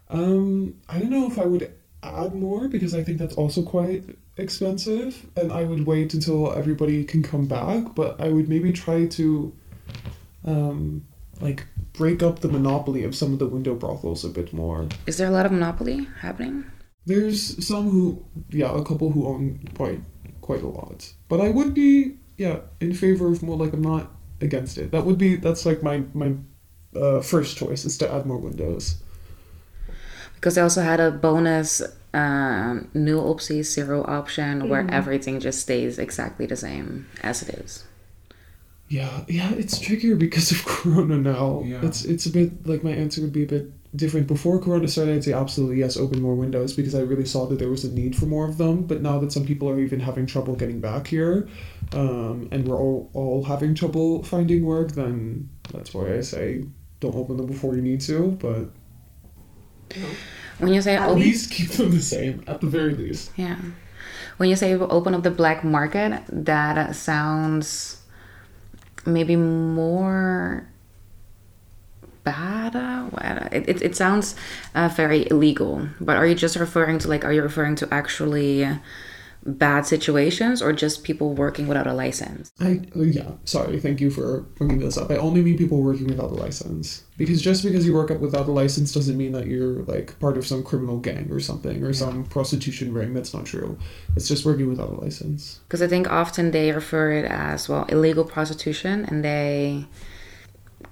Um, 0.08 0.74
I 0.88 0.98
don't 0.98 1.10
know 1.10 1.26
if 1.26 1.38
I 1.38 1.44
would 1.44 1.72
add 2.02 2.34
more 2.34 2.66
because 2.66 2.94
I 2.94 3.04
think 3.04 3.18
that's 3.18 3.34
also 3.34 3.62
quite 3.62 4.04
expensive, 4.40 5.26
and 5.36 5.52
I 5.52 5.64
would 5.64 5.86
wait 5.86 6.14
until 6.14 6.52
everybody 6.52 7.04
can 7.04 7.22
come 7.22 7.46
back. 7.46 7.94
But 7.94 8.20
I 8.20 8.28
would 8.30 8.48
maybe 8.48 8.72
try 8.72 9.06
to, 9.06 9.52
um, 10.44 11.06
like 11.40 11.66
break 11.92 12.22
up 12.22 12.40
the 12.40 12.48
monopoly 12.48 13.04
of 13.04 13.14
some 13.14 13.32
of 13.32 13.38
the 13.38 13.46
window 13.46 13.74
brothels 13.74 14.24
a 14.24 14.28
bit 14.28 14.52
more. 14.52 14.88
Is 15.06 15.18
there 15.18 15.28
a 15.28 15.30
lot 15.30 15.46
of 15.46 15.52
monopoly 15.52 16.08
happening? 16.20 16.64
There's 17.06 17.66
some 17.66 17.90
who, 17.90 18.24
yeah, 18.50 18.76
a 18.76 18.84
couple 18.84 19.10
who 19.10 19.26
own 19.26 19.60
quite 19.74 20.00
quite 20.40 20.62
a 20.62 20.68
lot. 20.68 21.12
But 21.28 21.40
I 21.40 21.48
would 21.48 21.74
be, 21.74 22.16
yeah, 22.36 22.60
in 22.80 22.94
favor 22.94 23.28
of 23.28 23.42
more. 23.42 23.56
Like 23.56 23.72
I'm 23.72 23.82
not 23.82 24.10
against 24.40 24.78
it. 24.78 24.90
That 24.90 25.04
would 25.04 25.18
be 25.18 25.36
that's 25.36 25.64
like 25.66 25.82
my 25.82 26.04
my 26.14 26.34
uh, 26.94 27.20
first 27.20 27.56
choice 27.56 27.84
is 27.84 27.96
to 27.98 28.12
add 28.12 28.26
more 28.26 28.38
windows. 28.38 29.02
Because 30.34 30.56
I 30.56 30.62
also 30.62 30.82
had 30.82 31.00
a 31.00 31.10
bonus 31.10 31.82
um, 32.12 32.90
new 32.94 33.18
optie 33.18 33.64
zero 33.64 34.04
option 34.04 34.68
where 34.68 34.86
everything 34.90 35.40
just 35.40 35.60
stays 35.60 35.98
exactly 35.98 36.46
the 36.46 36.56
same 36.56 37.06
as 37.22 37.42
it 37.42 37.54
is. 37.60 37.84
Yeah, 38.88 39.24
yeah, 39.28 39.52
it's 39.52 39.78
trickier 39.78 40.16
because 40.16 40.50
of 40.50 40.64
Corona 40.66 41.16
now. 41.16 41.62
Yeah. 41.64 41.80
It's 41.82 42.04
it's 42.04 42.26
a 42.26 42.30
bit 42.30 42.66
like 42.66 42.82
my 42.82 42.90
answer 42.90 43.20
would 43.20 43.32
be 43.32 43.44
a 43.44 43.46
bit 43.46 43.72
different. 43.94 44.26
Before 44.26 44.58
Corona 44.60 44.88
started, 44.88 45.14
I'd 45.14 45.24
say 45.24 45.32
absolutely 45.32 45.78
yes, 45.78 45.96
open 45.96 46.20
more 46.20 46.34
windows 46.34 46.72
because 46.72 46.96
I 46.96 47.00
really 47.00 47.24
saw 47.24 47.46
that 47.46 47.60
there 47.60 47.70
was 47.70 47.84
a 47.84 47.92
need 47.92 48.16
for 48.16 48.26
more 48.26 48.48
of 48.48 48.58
them. 48.58 48.82
But 48.82 49.00
now 49.00 49.20
that 49.20 49.30
some 49.30 49.46
people 49.46 49.68
are 49.68 49.78
even 49.78 50.00
having 50.00 50.26
trouble 50.26 50.56
getting 50.56 50.80
back 50.80 51.06
here, 51.06 51.48
um, 51.92 52.48
and 52.50 52.66
we're 52.66 52.78
all 52.78 53.10
all 53.14 53.44
having 53.44 53.76
trouble 53.76 54.24
finding 54.24 54.64
work, 54.64 54.92
then 54.92 55.48
that's 55.72 55.94
why 55.94 56.12
I 56.12 56.20
say 56.20 56.64
don't 56.98 57.14
open 57.14 57.36
them 57.36 57.46
before 57.46 57.76
you 57.76 57.82
need 57.82 58.00
to. 58.02 58.36
But 58.40 58.70
When 60.60 60.72
you 60.72 60.82
say 60.82 60.96
at 60.96 61.08
open, 61.08 61.20
least 61.20 61.50
keep 61.50 61.70
them 61.72 61.90
the 61.90 62.00
same 62.02 62.44
at 62.46 62.60
the 62.60 62.66
very 62.66 62.94
least. 62.94 63.32
yeah, 63.36 63.56
when 64.36 64.48
you 64.48 64.56
say 64.56 64.74
open 64.74 65.14
up 65.14 65.22
the 65.22 65.30
black 65.30 65.64
market, 65.64 66.22
that 66.28 66.94
sounds 66.96 68.00
maybe 69.06 69.36
more 69.36 70.66
bad. 72.24 72.76
uh, 72.76 73.08
It, 73.52 73.68
it, 73.68 73.82
it 73.82 73.96
sounds 73.96 74.34
uh, 74.74 74.88
very 74.94 75.26
illegal. 75.30 75.88
But 76.00 76.16
are 76.16 76.26
you 76.26 76.34
just 76.34 76.56
referring 76.56 76.98
to 77.00 77.08
like? 77.08 77.24
Are 77.24 77.32
you 77.32 77.42
referring 77.42 77.76
to 77.76 77.88
actually 77.92 78.68
bad 79.44 79.86
situations 79.86 80.60
or 80.60 80.72
just 80.72 81.02
people 81.02 81.32
working 81.34 81.66
without 81.66 81.86
a 81.86 81.94
license? 81.94 82.52
I 82.60 82.82
yeah, 82.94 83.32
sorry. 83.44 83.80
Thank 83.80 84.00
you 84.00 84.10
for 84.10 84.40
bringing 84.56 84.78
this 84.78 84.98
up. 84.98 85.10
I 85.10 85.16
only 85.16 85.42
mean 85.42 85.56
people 85.56 85.82
working 85.82 86.06
without 86.06 86.30
a 86.30 86.34
license 86.34 87.04
because 87.16 87.40
just 87.40 87.62
because 87.62 87.86
you 87.86 87.94
work 87.94 88.10
up 88.10 88.20
without 88.20 88.48
a 88.48 88.52
license 88.52 88.92
doesn't 88.92 89.16
mean 89.16 89.32
that 89.32 89.46
you're 89.46 89.82
like 89.84 90.18
part 90.20 90.36
of 90.36 90.46
some 90.46 90.62
criminal 90.62 90.98
gang 90.98 91.30
or 91.30 91.40
something 91.40 91.82
or 91.82 91.92
some 91.92 92.24
prostitution 92.24 92.92
ring. 92.92 93.14
That's 93.14 93.32
not 93.32 93.46
true. 93.46 93.78
It's 94.16 94.28
just 94.28 94.44
working 94.44 94.68
without 94.68 94.90
a 94.90 95.00
license. 95.00 95.60
Because 95.66 95.82
I 95.82 95.86
think 95.86 96.10
often 96.10 96.50
they 96.50 96.72
refer 96.72 97.12
it 97.12 97.24
as 97.24 97.68
well 97.68 97.84
illegal 97.84 98.24
prostitution, 98.24 99.04
and 99.06 99.24
they 99.24 99.86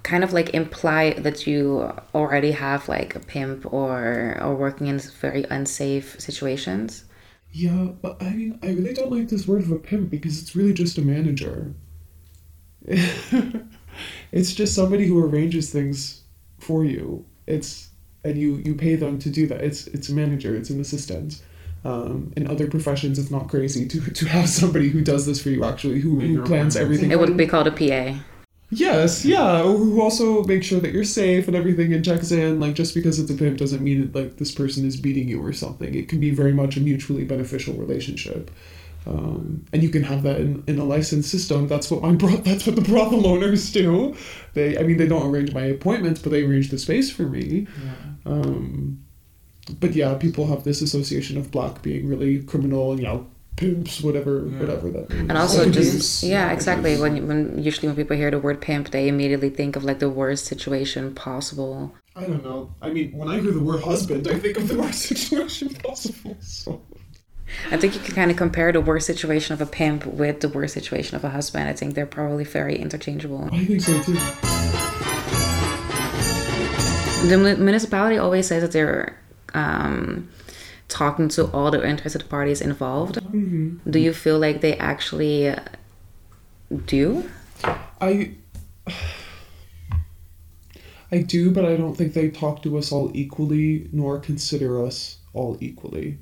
kind 0.03 0.23
of 0.23 0.33
like 0.33 0.53
imply 0.53 1.13
that 1.13 1.45
you 1.45 1.91
already 2.15 2.51
have 2.51 2.89
like 2.89 3.15
a 3.15 3.19
pimp 3.19 3.71
or 3.71 4.37
or 4.41 4.55
working 4.55 4.87
in 4.87 4.99
very 4.99 5.45
unsafe 5.49 6.19
situations. 6.19 7.05
Yeah, 7.51 7.89
but 8.01 8.21
I 8.21 8.29
mean, 8.29 8.59
I 8.61 8.67
really 8.67 8.93
don't 8.93 9.11
like 9.11 9.29
this 9.29 9.47
word 9.47 9.63
of 9.63 9.71
a 9.71 9.79
pimp 9.79 10.09
because 10.09 10.41
it's 10.41 10.55
really 10.55 10.73
just 10.73 10.97
a 10.97 11.01
manager. 11.01 11.73
it's 14.31 14.53
just 14.53 14.75
somebody 14.75 15.07
who 15.07 15.23
arranges 15.23 15.71
things 15.71 16.23
for 16.59 16.85
you. 16.85 17.25
It's 17.47 17.89
and 18.23 18.37
you 18.37 18.61
you 18.65 18.75
pay 18.75 18.95
them 18.95 19.17
to 19.19 19.29
do 19.29 19.47
that. 19.47 19.61
It's 19.61 19.87
it's 19.87 20.09
a 20.09 20.13
manager. 20.13 20.55
It's 20.55 20.69
an 20.69 20.79
assistant. 20.79 21.41
Um, 21.85 22.33
in 22.35 22.45
other 22.47 22.67
professions, 22.67 23.17
it's 23.17 23.31
not 23.31 23.47
crazy 23.47 23.87
to 23.87 24.11
to 24.11 24.27
have 24.27 24.49
somebody 24.49 24.89
who 24.89 25.01
does 25.01 25.25
this 25.25 25.41
for 25.41 25.49
you 25.49 25.63
actually, 25.63 26.01
who, 26.01 26.19
who 26.19 26.43
plans 26.43 26.75
everything. 26.75 27.11
It 27.11 27.19
wouldn't 27.19 27.37
be 27.37 27.47
called 27.47 27.67
a 27.67 27.71
PA. 27.71 28.19
Yes, 28.71 29.25
yeah. 29.25 29.63
Who 29.63 30.01
also 30.01 30.43
make 30.43 30.63
sure 30.63 30.79
that 30.79 30.91
you're 30.91 31.03
safe 31.03 31.47
and 31.47 31.55
everything 31.55 31.93
and 31.93 32.05
checks 32.05 32.31
in. 32.31 32.59
Like 32.59 32.75
just 32.75 32.93
because 32.93 33.19
it's 33.19 33.31
a 33.31 33.33
pimp 33.33 33.57
doesn't 33.57 33.81
mean 33.81 34.01
that 34.01 34.15
like 34.15 34.37
this 34.37 34.51
person 34.51 34.85
is 34.85 34.95
beating 34.95 35.27
you 35.27 35.43
or 35.43 35.53
something. 35.53 35.93
It 35.95 36.07
can 36.07 36.19
be 36.19 36.29
very 36.29 36.53
much 36.53 36.77
a 36.77 36.79
mutually 36.79 37.23
beneficial 37.23 37.73
relationship. 37.73 38.51
Um, 39.07 39.65
and 39.73 39.81
you 39.81 39.89
can 39.89 40.03
have 40.03 40.23
that 40.23 40.39
in, 40.39 40.63
in 40.67 40.77
a 40.77 40.83
licensed 40.83 41.31
system. 41.31 41.67
That's 41.67 41.89
what 41.89 42.03
my 42.03 42.11
bro- 42.11 42.37
that's 42.37 42.67
what 42.67 42.75
the 42.75 42.81
brothel 42.83 43.25
owners 43.25 43.71
do. 43.71 44.15
They 44.53 44.77
I 44.77 44.83
mean 44.83 44.97
they 44.97 45.07
don't 45.07 45.25
arrange 45.31 45.53
my 45.53 45.63
appointments, 45.63 46.21
but 46.21 46.31
they 46.31 46.43
arrange 46.43 46.69
the 46.69 46.77
space 46.77 47.11
for 47.11 47.23
me. 47.23 47.65
Yeah. 47.83 48.31
Um, 48.31 49.03
but 49.79 49.93
yeah, 49.93 50.13
people 50.15 50.47
have 50.47 50.63
this 50.63 50.81
association 50.81 51.37
of 51.37 51.49
black 51.51 51.81
being 51.81 52.07
really 52.07 52.43
criminal 52.43 52.91
and 52.91 52.99
you 52.99 53.07
know 53.07 53.27
pimps, 53.55 54.01
whatever 54.01 54.45
Yeah. 54.45 54.59
whatever 54.59 54.89
that 54.91 55.09
means. 55.09 55.29
And 55.29 55.37
also 55.37 55.63
Abuse. 55.67 55.91
just 55.93 56.23
yeah, 56.23 56.51
exactly. 56.51 56.97
When 56.99 57.27
when 57.27 57.61
usually 57.61 57.87
when 57.87 57.95
people 57.95 58.15
hear 58.15 58.31
the 58.31 58.39
word 58.39 58.61
pimp, 58.61 58.91
they 58.91 59.07
immediately 59.07 59.49
think 59.49 59.75
of 59.75 59.83
like 59.83 59.99
the 59.99 60.09
worst 60.09 60.45
situation 60.45 61.13
possible. 61.13 61.93
I 62.15 62.23
don't 62.25 62.43
know. 62.43 62.73
I 62.81 62.89
mean, 62.89 63.11
when 63.13 63.29
I 63.29 63.39
hear 63.39 63.51
the 63.51 63.59
word 63.63 63.81
husband, 63.83 64.27
I 64.27 64.35
think 64.39 64.57
of 64.57 64.67
the 64.67 64.77
worst 64.77 65.01
situation 65.11 65.69
possible. 65.75 66.37
So. 66.41 66.81
I 67.71 67.77
think 67.77 67.95
you 67.95 68.01
can 68.01 68.13
kind 68.13 68.29
of 68.29 68.37
compare 68.37 68.71
the 68.71 68.81
worst 68.81 69.07
situation 69.07 69.53
of 69.53 69.61
a 69.61 69.65
pimp 69.65 70.05
with 70.05 70.41
the 70.41 70.49
worst 70.49 70.73
situation 70.75 71.15
of 71.15 71.23
a 71.23 71.29
husband. 71.29 71.67
I 71.67 71.73
think 71.73 71.95
they're 71.95 72.05
probably 72.05 72.43
very 72.43 72.75
interchangeable. 72.77 73.49
I 73.51 73.65
think 73.65 73.81
so 73.81 73.93
too. 74.03 74.13
The 77.27 77.37
municipality 77.59 78.17
always 78.17 78.47
says 78.47 78.61
that 78.61 78.71
they're 78.71 79.17
um, 79.53 80.29
talking 80.89 81.29
to 81.29 81.45
all 81.51 81.71
the 81.71 81.87
interested 81.87 82.27
parties 82.29 82.59
involved. 82.61 83.15
Mm-hmm. 83.15 83.89
Do 83.89 83.99
you 83.99 84.11
feel 84.13 84.37
like 84.39 84.61
they 84.61 84.75
actually 84.77 85.49
uh, 85.49 85.59
do? 86.85 87.29
I 88.01 88.31
I 91.11 91.21
do, 91.21 91.51
but 91.51 91.65
I 91.65 91.75
don't 91.75 91.95
think 91.95 92.13
they 92.13 92.29
talk 92.29 92.61
to 92.63 92.77
us 92.77 92.91
all 92.91 93.11
equally, 93.13 93.89
nor 93.91 94.19
consider 94.19 94.85
us 94.85 95.17
all 95.33 95.57
equally. 95.59 96.19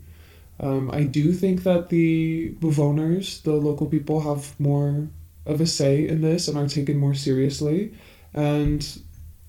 Um, 0.59 0.89
I 0.91 1.03
do 1.03 1.33
think 1.33 1.63
that 1.63 1.89
the 1.89 2.55
bewoners, 2.59 3.41
the 3.43 3.53
local 3.53 3.87
people, 3.87 4.21
have 4.21 4.59
more 4.59 5.07
of 5.45 5.61
a 5.61 5.67
say 5.67 6.07
in 6.07 6.21
this 6.21 6.47
and 6.47 6.57
are 6.57 6.67
taken 6.67 6.97
more 6.97 7.13
seriously. 7.13 7.93
And 8.33 9.01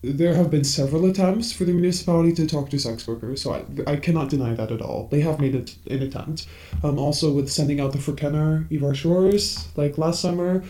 there 0.02 0.34
have 0.34 0.50
been 0.50 0.64
several 0.64 1.06
attempts 1.06 1.52
for 1.52 1.64
the 1.64 1.72
municipality 1.72 2.32
to 2.32 2.46
talk 2.46 2.70
to 2.70 2.78
sex 2.78 3.06
workers, 3.06 3.42
so 3.42 3.52
I, 3.52 3.92
I 3.92 3.96
cannot 3.96 4.30
deny 4.30 4.54
that 4.54 4.70
at 4.70 4.80
all. 4.80 5.08
They 5.10 5.20
have 5.20 5.40
made 5.40 5.54
it 5.54 5.76
an 5.90 6.02
attempt. 6.02 6.46
Um, 6.84 6.98
also, 6.98 7.32
with 7.32 7.50
sending 7.50 7.80
out 7.80 7.92
the 7.92 7.98
Forkenner 7.98 8.70
Ivar 8.70 8.94
Shores, 8.94 9.68
like 9.76 9.98
last 9.98 10.20
summer. 10.20 10.62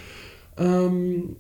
Um, 0.57 1.37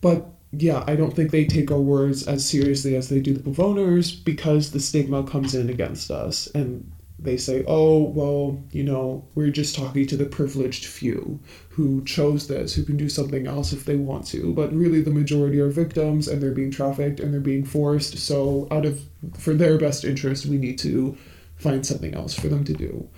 but 0.00 0.26
yeah, 0.52 0.84
I 0.86 0.96
don't 0.96 1.14
think 1.14 1.30
they 1.30 1.44
take 1.44 1.70
our 1.70 1.80
words 1.80 2.26
as 2.26 2.48
seriously 2.48 2.96
as 2.96 3.08
they 3.08 3.20
do 3.20 3.32
the 3.32 3.40
bewoners 3.40 4.12
because 4.12 4.72
the 4.72 4.80
stigma 4.80 5.22
comes 5.22 5.54
in 5.54 5.70
against 5.70 6.10
us 6.10 6.46
and 6.48 6.90
they 7.18 7.36
say, 7.36 7.64
oh, 7.66 8.02
well, 8.02 8.62
you 8.72 8.82
know, 8.82 9.24
we're 9.34 9.50
just 9.50 9.76
talking 9.76 10.06
to 10.06 10.16
the 10.16 10.24
privileged 10.24 10.86
few 10.86 11.38
who 11.80 12.04
chose 12.04 12.46
this, 12.46 12.74
who 12.74 12.82
can 12.82 12.98
do 12.98 13.08
something 13.08 13.46
else 13.46 13.72
if 13.72 13.86
they 13.86 13.96
want 13.96 14.26
to. 14.26 14.52
But 14.52 14.72
really, 14.74 15.00
the 15.00 15.10
majority 15.10 15.58
are 15.60 15.70
victims 15.70 16.28
and 16.28 16.42
they're 16.42 16.50
being 16.50 16.70
trafficked 16.70 17.20
and 17.20 17.32
they're 17.32 17.40
being 17.40 17.64
forced. 17.64 18.18
So, 18.18 18.68
out 18.70 18.84
of, 18.84 19.00
for 19.38 19.54
their 19.54 19.78
best 19.78 20.04
interest, 20.04 20.44
we 20.44 20.58
need 20.58 20.78
to 20.80 21.16
find 21.56 21.84
something 21.86 22.14
else 22.14 22.34
for 22.34 22.48
them 22.48 22.64
to 22.64 22.74
do. 22.74 23.08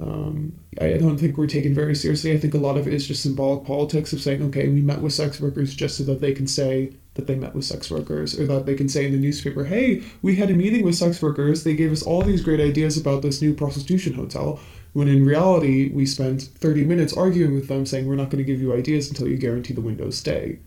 Um, 0.00 0.58
I 0.80 0.94
don't 0.94 1.18
think 1.18 1.36
we're 1.36 1.46
taken 1.46 1.74
very 1.74 1.94
seriously. 1.94 2.32
I 2.32 2.38
think 2.38 2.54
a 2.54 2.58
lot 2.58 2.78
of 2.78 2.88
it 2.88 2.94
is 2.94 3.06
just 3.06 3.22
symbolic 3.22 3.64
politics 3.64 4.12
of 4.12 4.20
saying, 4.20 4.42
okay, 4.44 4.68
we 4.68 4.80
met 4.80 5.02
with 5.02 5.12
sex 5.12 5.40
workers 5.40 5.74
just 5.74 5.98
so 5.98 6.04
that 6.04 6.20
they 6.20 6.32
can 6.32 6.46
say 6.46 6.92
that 7.14 7.26
they 7.26 7.34
met 7.34 7.54
with 7.54 7.64
sex 7.64 7.90
workers, 7.90 8.38
or 8.38 8.46
that 8.46 8.66
they 8.66 8.74
can 8.74 8.88
say 8.88 9.04
in 9.04 9.12
the 9.12 9.18
newspaper, 9.18 9.64
hey, 9.64 10.02
we 10.22 10.36
had 10.36 10.50
a 10.50 10.54
meeting 10.54 10.84
with 10.84 10.94
sex 10.94 11.20
workers. 11.20 11.64
They 11.64 11.74
gave 11.74 11.92
us 11.92 12.02
all 12.02 12.22
these 12.22 12.42
great 12.42 12.60
ideas 12.60 12.96
about 12.96 13.22
this 13.22 13.42
new 13.42 13.52
prostitution 13.52 14.14
hotel. 14.14 14.60
When 14.92 15.08
in 15.08 15.24
reality, 15.24 15.90
we 15.90 16.04
spent 16.04 16.42
30 16.42 16.84
minutes 16.84 17.16
arguing 17.16 17.54
with 17.54 17.68
them 17.68 17.86
saying, 17.86 18.06
we're 18.06 18.16
not 18.16 18.30
going 18.30 18.44
to 18.44 18.50
give 18.50 18.60
you 18.60 18.74
ideas 18.74 19.08
until 19.08 19.28
you 19.28 19.36
guarantee 19.36 19.74
the 19.74 19.80
windows 19.80 20.16
stay. 20.16 20.58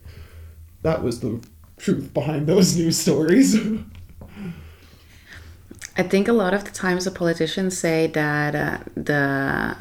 That 0.82 1.04
was 1.04 1.20
the 1.20 1.42
truth 1.78 2.14
behind 2.14 2.48
those 2.48 2.76
news 2.78 2.98
stories. 2.98 3.56
I 5.96 6.04
think 6.04 6.28
a 6.28 6.34
lot 6.34 6.54
of 6.54 6.64
the 6.64 6.72
times 6.72 7.06
the 7.06 7.12
politicians 7.12 7.78
say 7.78 8.08
that 8.08 8.56
uh, 8.56 8.78
the 8.96 9.76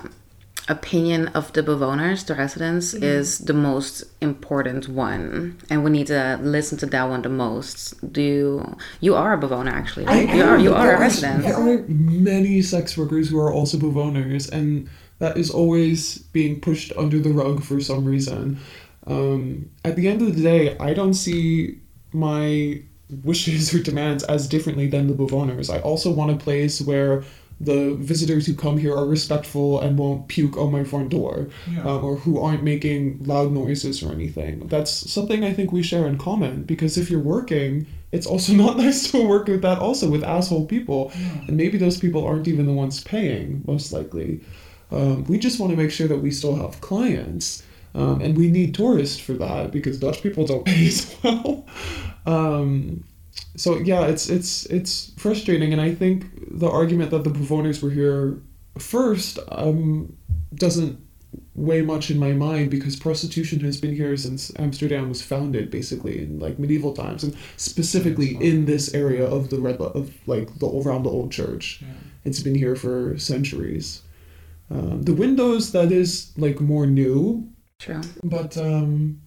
opinion 0.69 1.29
of 1.29 1.53
the 1.53 1.63
bewoners, 1.63 2.25
the 2.25 2.35
residents, 2.35 2.95
is 2.95 3.39
the 3.39 3.53
most 3.53 4.05
important 4.21 4.89
one, 4.89 5.59
and 5.69 5.85
we 5.85 5.91
need 5.91 6.07
to 6.09 6.39
listen 6.43 6.79
to 6.79 6.87
that 6.87 7.09
one 7.09 7.23
the 7.23 7.29
most. 7.29 8.13
Do 8.13 8.23
you? 8.23 8.77
You 9.01 9.15
are 9.15 9.33
a 9.33 9.39
bewoner, 9.39 9.73
actually, 9.73 10.07
right? 10.07 10.29
you 10.35 10.43
are. 10.43 10.59
You 10.59 10.75
are 10.75 10.95
a 10.95 11.01
resident. 11.01 11.43
There 11.43 11.57
are 11.57 11.85
many 11.89 12.63
sex 12.63 12.97
workers 12.97 13.29
who 13.31 13.39
are 13.39 13.53
also 13.53 13.79
bewoners, 13.79 14.49
and 14.49 14.89
that 15.19 15.37
is 15.37 15.51
always 15.51 16.19
being 16.19 16.61
pushed 16.61 16.93
under 16.97 17.19
the 17.19 17.31
rug 17.31 17.63
for 17.63 17.81
some 17.81 18.05
reason. 18.05 18.59
Um, 19.07 19.71
at 19.85 19.97
the 19.97 20.09
end 20.09 20.23
of 20.23 20.37
the 20.37 20.43
day, 20.43 20.77
I 20.79 20.95
don't 20.95 21.15
see 21.15 21.79
my 22.13 22.83
wishes 23.25 23.75
or 23.75 23.81
demands 23.83 24.25
as 24.25 24.49
differently 24.49 24.87
than 24.87 25.07
the 25.07 25.15
bewoners. 25.15 25.71
I 25.71 25.81
also 25.81 26.11
want 26.11 26.31
a 26.31 26.37
place 26.37 26.81
where 26.81 27.25
the 27.65 27.95
visitors 27.95 28.47
who 28.47 28.55
come 28.55 28.77
here 28.79 28.95
are 28.95 29.07
respectful 29.07 29.81
and 29.81 29.97
won't 29.99 30.29
puke 30.29 30.57
on 30.57 30.73
my 30.73 30.85
front 30.85 31.09
door, 31.11 31.49
Yeah. 31.73 31.83
um, 31.89 32.05
or 32.05 32.17
who 32.17 32.41
aren't 32.41 32.63
making 32.65 33.23
loud 33.25 33.53
noises 33.53 34.03
or 34.03 34.13
anything. 34.13 34.67
That's 34.67 34.91
something 35.11 35.45
I 35.45 35.53
think 35.53 35.71
we 35.73 35.83
share 35.83 36.07
in 36.07 36.19
common 36.19 36.65
because 36.65 36.99
if 36.99 37.11
you're 37.11 37.21
working, 37.37 37.87
it's 38.11 38.27
also 38.27 38.53
not 38.65 38.77
nice 38.77 39.11
to 39.13 39.27
work 39.27 39.47
with 39.49 39.63
that 39.63 39.79
also 39.79 40.11
with 40.11 40.25
asshole 40.25 40.67
people, 40.67 41.13
and 41.47 41.57
maybe 41.57 41.79
those 41.79 41.99
people 41.99 42.25
aren't 42.27 42.49
even 42.49 42.67
the 42.67 42.73
ones 42.73 43.03
paying 43.05 43.63
most 43.67 43.93
likely. 43.93 44.41
Um, 44.91 45.25
we 45.25 45.39
just 45.39 45.59
want 45.61 45.71
to 45.71 45.77
make 45.77 45.91
sure 45.91 46.09
that 46.09 46.19
we 46.19 46.31
still 46.31 46.57
have 46.57 46.81
clients. 46.81 47.63
Um, 47.95 48.23
and 48.23 48.39
we 48.39 48.51
need 48.51 48.75
tourists 48.75 49.19
for 49.21 49.35
that 49.35 49.71
because 49.71 49.99
Dutch 50.01 50.23
people 50.23 50.47
don't 50.47 50.65
pay 50.73 50.87
as 50.89 51.15
well. 51.23 51.67
Um, 52.27 53.05
so 53.57 53.79
yeah, 53.79 54.07
it's 54.07 54.29
it's 54.29 54.67
it's 54.67 55.13
frustrating, 55.17 55.73
and 55.73 55.81
I 55.81 55.95
think 55.95 56.27
the 56.51 56.69
argument 56.69 57.11
that 57.11 57.25
the 57.25 57.31
bewoners 57.31 57.83
were 57.83 57.91
here 57.91 58.39
first 58.79 59.39
um, 59.49 60.17
doesn't 60.55 60.99
weigh 61.55 61.83
much 61.83 62.11
in 62.11 62.19
my 62.19 62.33
mind 62.33 62.71
because 62.71 62.97
prostitution 62.97 63.61
has 63.61 63.79
been 63.79 63.95
here 63.95 64.17
since 64.17 64.53
Amsterdam 64.59 65.09
was 65.09 65.23
founded, 65.23 65.71
basically 65.71 66.23
in 66.23 66.39
like 66.39 66.59
medieval 66.59 66.93
times, 66.93 67.25
and 67.25 67.37
specifically 67.57 68.37
in 68.41 68.65
this 68.65 68.95
area 68.95 69.25
of 69.25 69.51
the 69.51 69.59
red 69.59 69.77
of 69.81 70.13
like 70.27 70.59
the 70.59 70.67
around 70.67 71.03
the 71.03 71.11
old 71.11 71.31
church. 71.31 71.81
Yeah. 71.83 71.89
It's 72.25 72.41
been 72.41 72.55
here 72.55 72.77
for 72.77 73.19
centuries. 73.19 74.03
Um, 74.71 75.03
the 75.03 75.15
windows 75.15 75.73
that 75.73 75.93
is 75.93 76.33
like 76.39 76.61
more 76.61 76.87
new, 76.87 77.49
True. 77.79 78.01
but 78.23 78.57
um, 78.57 79.21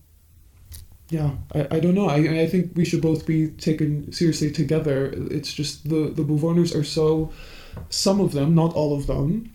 yeah, 1.09 1.31
I, 1.53 1.67
I 1.71 1.79
don't 1.79 1.93
know. 1.95 2.07
I, 2.09 2.41
I 2.43 2.47
think 2.47 2.71
we 2.75 2.85
should 2.85 3.01
both 3.01 3.25
be 3.25 3.49
taken 3.49 4.11
seriously 4.11 4.51
together. 4.51 5.11
It's 5.31 5.53
just 5.53 5.87
the 5.89 6.09
the 6.09 6.23
bewoners 6.23 6.73
are 6.75 6.83
so, 6.83 7.31
some 7.89 8.19
of 8.19 8.31
them, 8.31 8.55
not 8.55 8.73
all 8.73 8.95
of 8.97 9.05
them, 9.07 9.51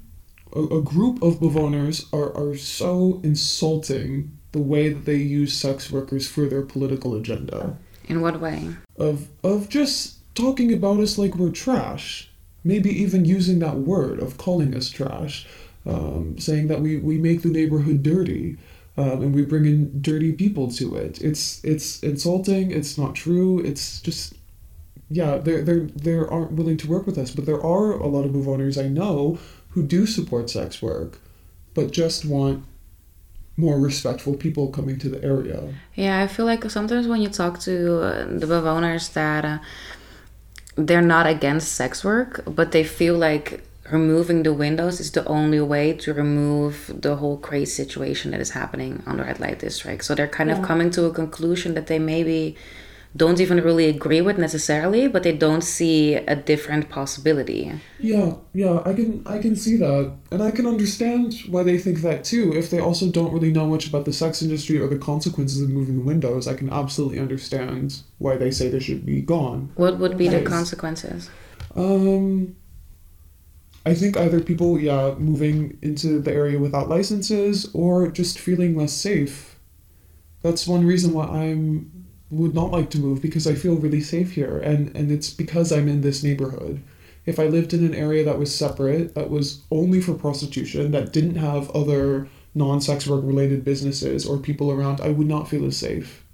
a, 0.55 0.61
a 0.61 0.83
group 0.83 1.23
of 1.23 1.41
bewoners 1.41 2.07
are 2.13 2.31
are 2.37 2.57
so 2.57 3.21
insulting 3.25 4.31
the 4.53 4.61
way 4.61 4.89
that 4.93 5.05
they 5.05 5.17
use 5.17 5.53
sex 5.53 5.91
workers 5.91 6.27
for 6.29 6.47
their 6.47 6.63
political 6.63 7.15
agenda 7.15 7.77
In 8.09 8.21
what 8.21 8.41
way? 8.41 8.69
of 8.97 9.29
of 9.43 9.69
just 9.69 10.17
talking 10.35 10.73
about 10.73 11.01
us 11.01 11.19
like 11.19 11.35
we're 11.37 11.51
trash. 11.53 12.29
Maybe 12.63 12.91
even 12.91 13.25
using 13.25 13.59
that 13.61 13.77
word 13.79 14.21
of 14.21 14.37
calling 14.37 14.75
us 14.77 14.91
trash. 14.91 15.47
um, 15.87 16.37
saying 16.39 16.69
that 16.69 16.81
we, 16.83 16.99
we 16.99 17.17
make 17.17 17.41
the 17.43 17.49
neighborhood 17.49 18.03
dirty. 18.03 18.57
Um, 19.01 19.23
and 19.23 19.35
we 19.35 19.47
bring 19.47 19.65
in 19.65 20.03
dirty 20.03 20.33
people 20.33 20.71
to 20.73 20.95
it. 20.97 21.23
It's 21.23 21.65
it's 21.65 22.01
insulting. 22.03 22.71
It's 22.71 22.99
not 22.99 23.15
true. 23.15 23.61
It's 23.61 24.01
just 24.03 24.35
yeah, 25.09 25.39
they 25.39 25.63
they 25.63 25.79
they 26.07 26.17
aren't 26.17 26.53
willing 26.53 26.77
to 26.79 26.87
work 26.87 27.07
with 27.07 27.17
us. 27.17 27.31
But 27.31 27.47
there 27.47 27.63
are 27.65 27.93
a 27.93 28.07
lot 28.07 28.25
of 28.27 28.33
bewoners 28.33 28.77
I 28.77 28.89
know 28.89 29.39
who 29.71 29.83
do 29.83 30.07
support 30.07 30.51
sex 30.51 30.83
work, 30.83 31.19
but 31.75 31.93
just 31.93 32.27
want 32.27 32.65
more 33.57 33.79
respectful 33.81 34.35
people 34.35 34.69
coming 34.69 34.99
to 34.99 35.09
the 35.09 35.23
area. 35.25 35.73
Yeah, 35.95 36.21
I 36.21 36.27
feel 36.27 36.45
like 36.45 36.69
sometimes 36.71 37.07
when 37.07 37.23
you 37.23 37.31
talk 37.31 37.59
to 37.61 38.03
uh, 38.03 38.25
the 38.27 38.47
bewoners 38.47 39.13
that 39.15 39.45
uh, 39.45 39.59
they're 40.77 41.09
not 41.17 41.27
against 41.27 41.73
sex 41.73 42.05
work, 42.05 42.43
but 42.45 42.73
they 42.73 42.85
feel 42.85 43.17
like 43.17 43.65
removing 43.91 44.43
the 44.43 44.53
windows 44.53 45.01
is 45.01 45.11
the 45.13 45.25
only 45.27 45.61
way 45.61 45.93
to 45.95 46.13
remove 46.13 46.91
the 46.95 47.17
whole 47.17 47.39
crazy 47.39 47.71
situation 47.71 48.31
that 48.31 48.41
is 48.41 48.51
happening 48.51 49.03
on 49.07 49.17
the 49.17 49.25
red 49.25 49.41
light 49.41 49.59
district. 49.59 50.05
So 50.05 50.15
they're 50.15 50.29
kind 50.29 50.51
yeah. 50.51 50.59
of 50.59 50.65
coming 50.65 50.91
to 50.91 51.07
a 51.07 51.13
conclusion 51.13 51.75
that 51.75 51.87
they 51.87 51.99
maybe 51.99 52.57
don't 53.17 53.41
even 53.41 53.61
really 53.61 53.87
agree 53.87 54.21
with 54.21 54.39
necessarily, 54.39 55.09
but 55.09 55.25
they 55.25 55.37
don't 55.37 55.63
see 55.63 56.15
a 56.15 56.37
different 56.37 56.89
possibility. 56.89 57.73
Yeah, 57.99 58.35
yeah, 58.55 58.83
I 58.85 58.93
can 58.93 59.23
I 59.27 59.39
can 59.39 59.57
see 59.57 59.77
that. 59.79 60.13
And 60.31 60.43
I 60.43 60.53
can 60.53 60.67
understand 60.67 61.35
why 61.49 61.65
they 61.65 61.77
think 61.77 62.03
that 62.03 62.23
too. 62.23 62.53
If 62.55 62.71
they 62.71 62.79
also 62.79 63.11
don't 63.11 63.33
really 63.33 63.53
know 63.53 63.67
much 63.67 63.89
about 63.89 64.05
the 64.05 64.13
sex 64.13 64.43
industry 64.43 64.79
or 64.79 64.87
the 64.87 64.99
consequences 64.99 65.61
of 65.61 65.71
moving 65.71 65.97
the 65.97 66.05
windows, 66.05 66.47
I 66.47 66.55
can 66.55 66.71
absolutely 66.71 67.19
understand 67.19 68.01
why 68.19 68.37
they 68.37 68.53
say 68.53 68.69
they 68.69 68.79
should 68.79 69.05
be 69.05 69.21
gone. 69.23 69.73
What 69.75 69.99
would 69.99 70.17
be 70.17 70.29
the 70.29 70.43
consequences? 70.43 71.31
Um 71.75 72.57
I 73.87 73.95
think 73.95 74.17
either 74.17 74.41
people, 74.41 74.79
yeah, 74.79 75.15
moving 75.19 75.79
into 75.81 76.21
the 76.21 76.33
area 76.33 76.59
without 76.59 76.89
licenses 76.89 77.71
or 77.73 78.09
just 78.09 78.39
feeling 78.39 78.77
less 78.77 78.93
safe. 78.93 79.59
That's 80.43 80.67
one 80.67 80.87
reason 80.87 81.13
why 81.13 81.27
I'm 81.27 81.91
would 82.31 82.55
not 82.55 82.71
like 82.71 82.91
to 82.91 82.99
move 82.99 83.21
because 83.21 83.47
I 83.47 83.55
feel 83.55 83.75
really 83.75 84.01
safe 84.01 84.33
here 84.33 84.59
and 84.59 84.95
and 84.97 85.11
it's 85.11 85.31
because 85.31 85.73
I'm 85.73 85.89
in 85.89 86.01
this 86.01 86.23
neighborhood. 86.23 86.81
If 87.27 87.39
I 87.39 87.47
lived 87.47 87.75
in 87.75 87.85
an 87.85 87.95
area 87.95 88.25
that 88.25 88.39
was 88.39 88.55
separate, 88.55 89.15
that 89.15 89.31
was 89.31 89.63
only 89.71 90.01
for 90.01 90.15
prostitution, 90.15 90.93
that 90.93 91.13
didn't 91.13 91.37
have 91.37 91.71
other 91.71 92.29
non-sex 92.55 93.07
work 93.07 93.23
related 93.25 93.65
businesses 93.65 94.27
or 94.27 94.39
people 94.39 94.71
around, 94.71 95.01
I 95.01 95.11
would 95.11 95.27
not 95.27 95.49
feel 95.49 95.65
as 95.67 95.77
safe. 95.77 96.25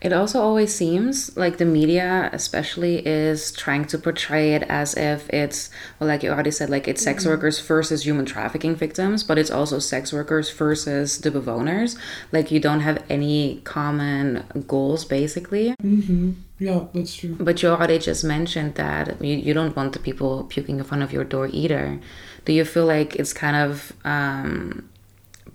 It 0.00 0.12
also 0.14 0.40
always 0.40 0.74
seems 0.74 1.36
like 1.36 1.58
the 1.58 1.66
media, 1.66 2.30
especially, 2.32 3.06
is 3.06 3.52
trying 3.52 3.84
to 3.86 3.98
portray 3.98 4.54
it 4.54 4.62
as 4.62 4.94
if 4.94 5.28
it's, 5.30 5.68
well, 5.98 6.08
like 6.08 6.22
you 6.22 6.30
already 6.30 6.50
said, 6.50 6.70
like 6.70 6.88
it's 6.88 7.02
sex 7.02 7.22
mm-hmm. 7.22 7.32
workers 7.32 7.60
versus 7.60 8.06
human 8.06 8.24
trafficking 8.24 8.74
victims, 8.74 9.22
but 9.22 9.36
it's 9.36 9.50
also 9.50 9.78
sex 9.78 10.12
workers 10.12 10.50
versus 10.50 11.18
the 11.18 11.30
bewoners. 11.30 11.98
Like 12.32 12.50
you 12.50 12.60
don't 12.60 12.80
have 12.80 13.04
any 13.10 13.60
common 13.64 14.44
goals, 14.66 15.04
basically. 15.04 15.74
Mm-hmm. 15.82 16.32
Yeah, 16.58 16.86
that's 16.92 17.14
true. 17.14 17.36
But 17.40 17.62
you 17.62 17.70
already 17.70 17.98
just 17.98 18.22
mentioned 18.22 18.74
that 18.74 19.22
you, 19.22 19.36
you 19.36 19.54
don't 19.54 19.74
want 19.74 19.94
the 19.94 19.98
people 19.98 20.44
puking 20.44 20.78
in 20.78 20.84
front 20.84 21.02
of 21.02 21.12
your 21.12 21.24
door 21.24 21.48
either. 21.52 22.00
Do 22.44 22.52
you 22.52 22.64
feel 22.64 22.86
like 22.86 23.16
it's 23.16 23.32
kind 23.32 23.56
of 23.56 23.92
um, 24.04 24.89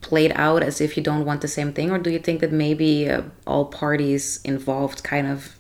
played 0.10 0.32
out 0.36 0.62
as 0.64 0.80
if 0.80 0.96
you 0.96 1.04
don't 1.04 1.26
want 1.26 1.42
the 1.42 1.48
same 1.48 1.72
thing? 1.74 1.92
Or 1.92 2.00
do 2.00 2.10
you 2.10 2.20
think 2.20 2.42
that 2.42 2.52
maybe 2.52 3.10
uh, 3.10 3.24
all 3.46 3.66
parties 3.66 4.40
involved 4.44 5.04
kind 5.04 5.28
of 5.28 5.58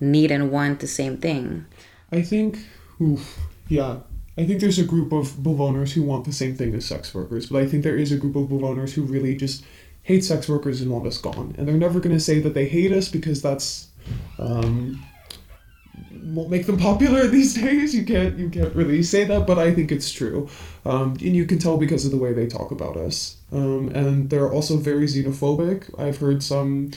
need 0.00 0.30
and 0.30 0.50
want 0.50 0.80
the 0.80 0.88
same 0.88 1.16
thing? 1.18 1.66
I 2.10 2.22
think 2.22 2.58
oof, 3.00 3.38
yeah. 3.68 4.00
I 4.38 4.46
think 4.46 4.60
there's 4.60 4.78
a 4.78 4.84
group 4.84 5.12
of 5.12 5.26
bewoners 5.42 5.92
who 5.92 6.02
want 6.02 6.24
the 6.24 6.32
same 6.32 6.56
thing 6.56 6.74
as 6.74 6.86
sex 6.86 7.14
workers 7.14 7.50
but 7.50 7.62
i 7.62 7.66
think 7.68 7.82
there 7.82 7.98
is 7.98 8.12
a 8.12 8.16
group 8.16 8.34
of 8.34 8.48
bewoners 8.48 8.94
who 8.94 9.02
really 9.02 9.34
just 9.36 9.62
hate 10.02 10.24
sex 10.24 10.48
workers 10.48 10.80
and 10.80 10.90
want 10.90 11.06
us 11.06 11.18
gone. 11.18 11.54
And 11.56 11.66
they're 11.66 11.76
never 11.76 12.00
going 12.00 12.16
to 12.16 12.20
say 12.20 12.40
that 12.40 12.54
they 12.54 12.66
hate 12.66 12.92
us 12.92 13.08
because 13.08 13.40
that's 13.40 13.88
um, 14.38 15.02
won't 16.22 16.50
make 16.50 16.66
them 16.66 16.78
popular 16.90 17.26
these 17.26 17.54
days. 17.54 17.94
You 17.94 18.04
can't 18.04 18.38
you 18.38 18.48
can't 18.50 18.74
really 18.74 19.02
say 19.02 19.24
that, 19.24 19.46
but 19.46 19.58
I 19.58 19.72
think 19.74 19.92
it's 19.92 20.10
true, 20.10 20.48
um, 20.84 21.12
and 21.20 21.36
you 21.36 21.44
can 21.44 21.58
tell 21.58 21.76
because 21.76 22.04
of 22.04 22.10
the 22.10 22.16
way 22.16 22.32
they 22.32 22.46
talk 22.46 22.70
about 22.70 22.96
us. 22.96 23.36
Um, 23.52 23.90
and 23.94 24.30
they're 24.30 24.50
also 24.50 24.76
very 24.76 25.06
xenophobic. 25.06 25.98
I've 26.00 26.18
heard 26.18 26.42
some 26.42 26.92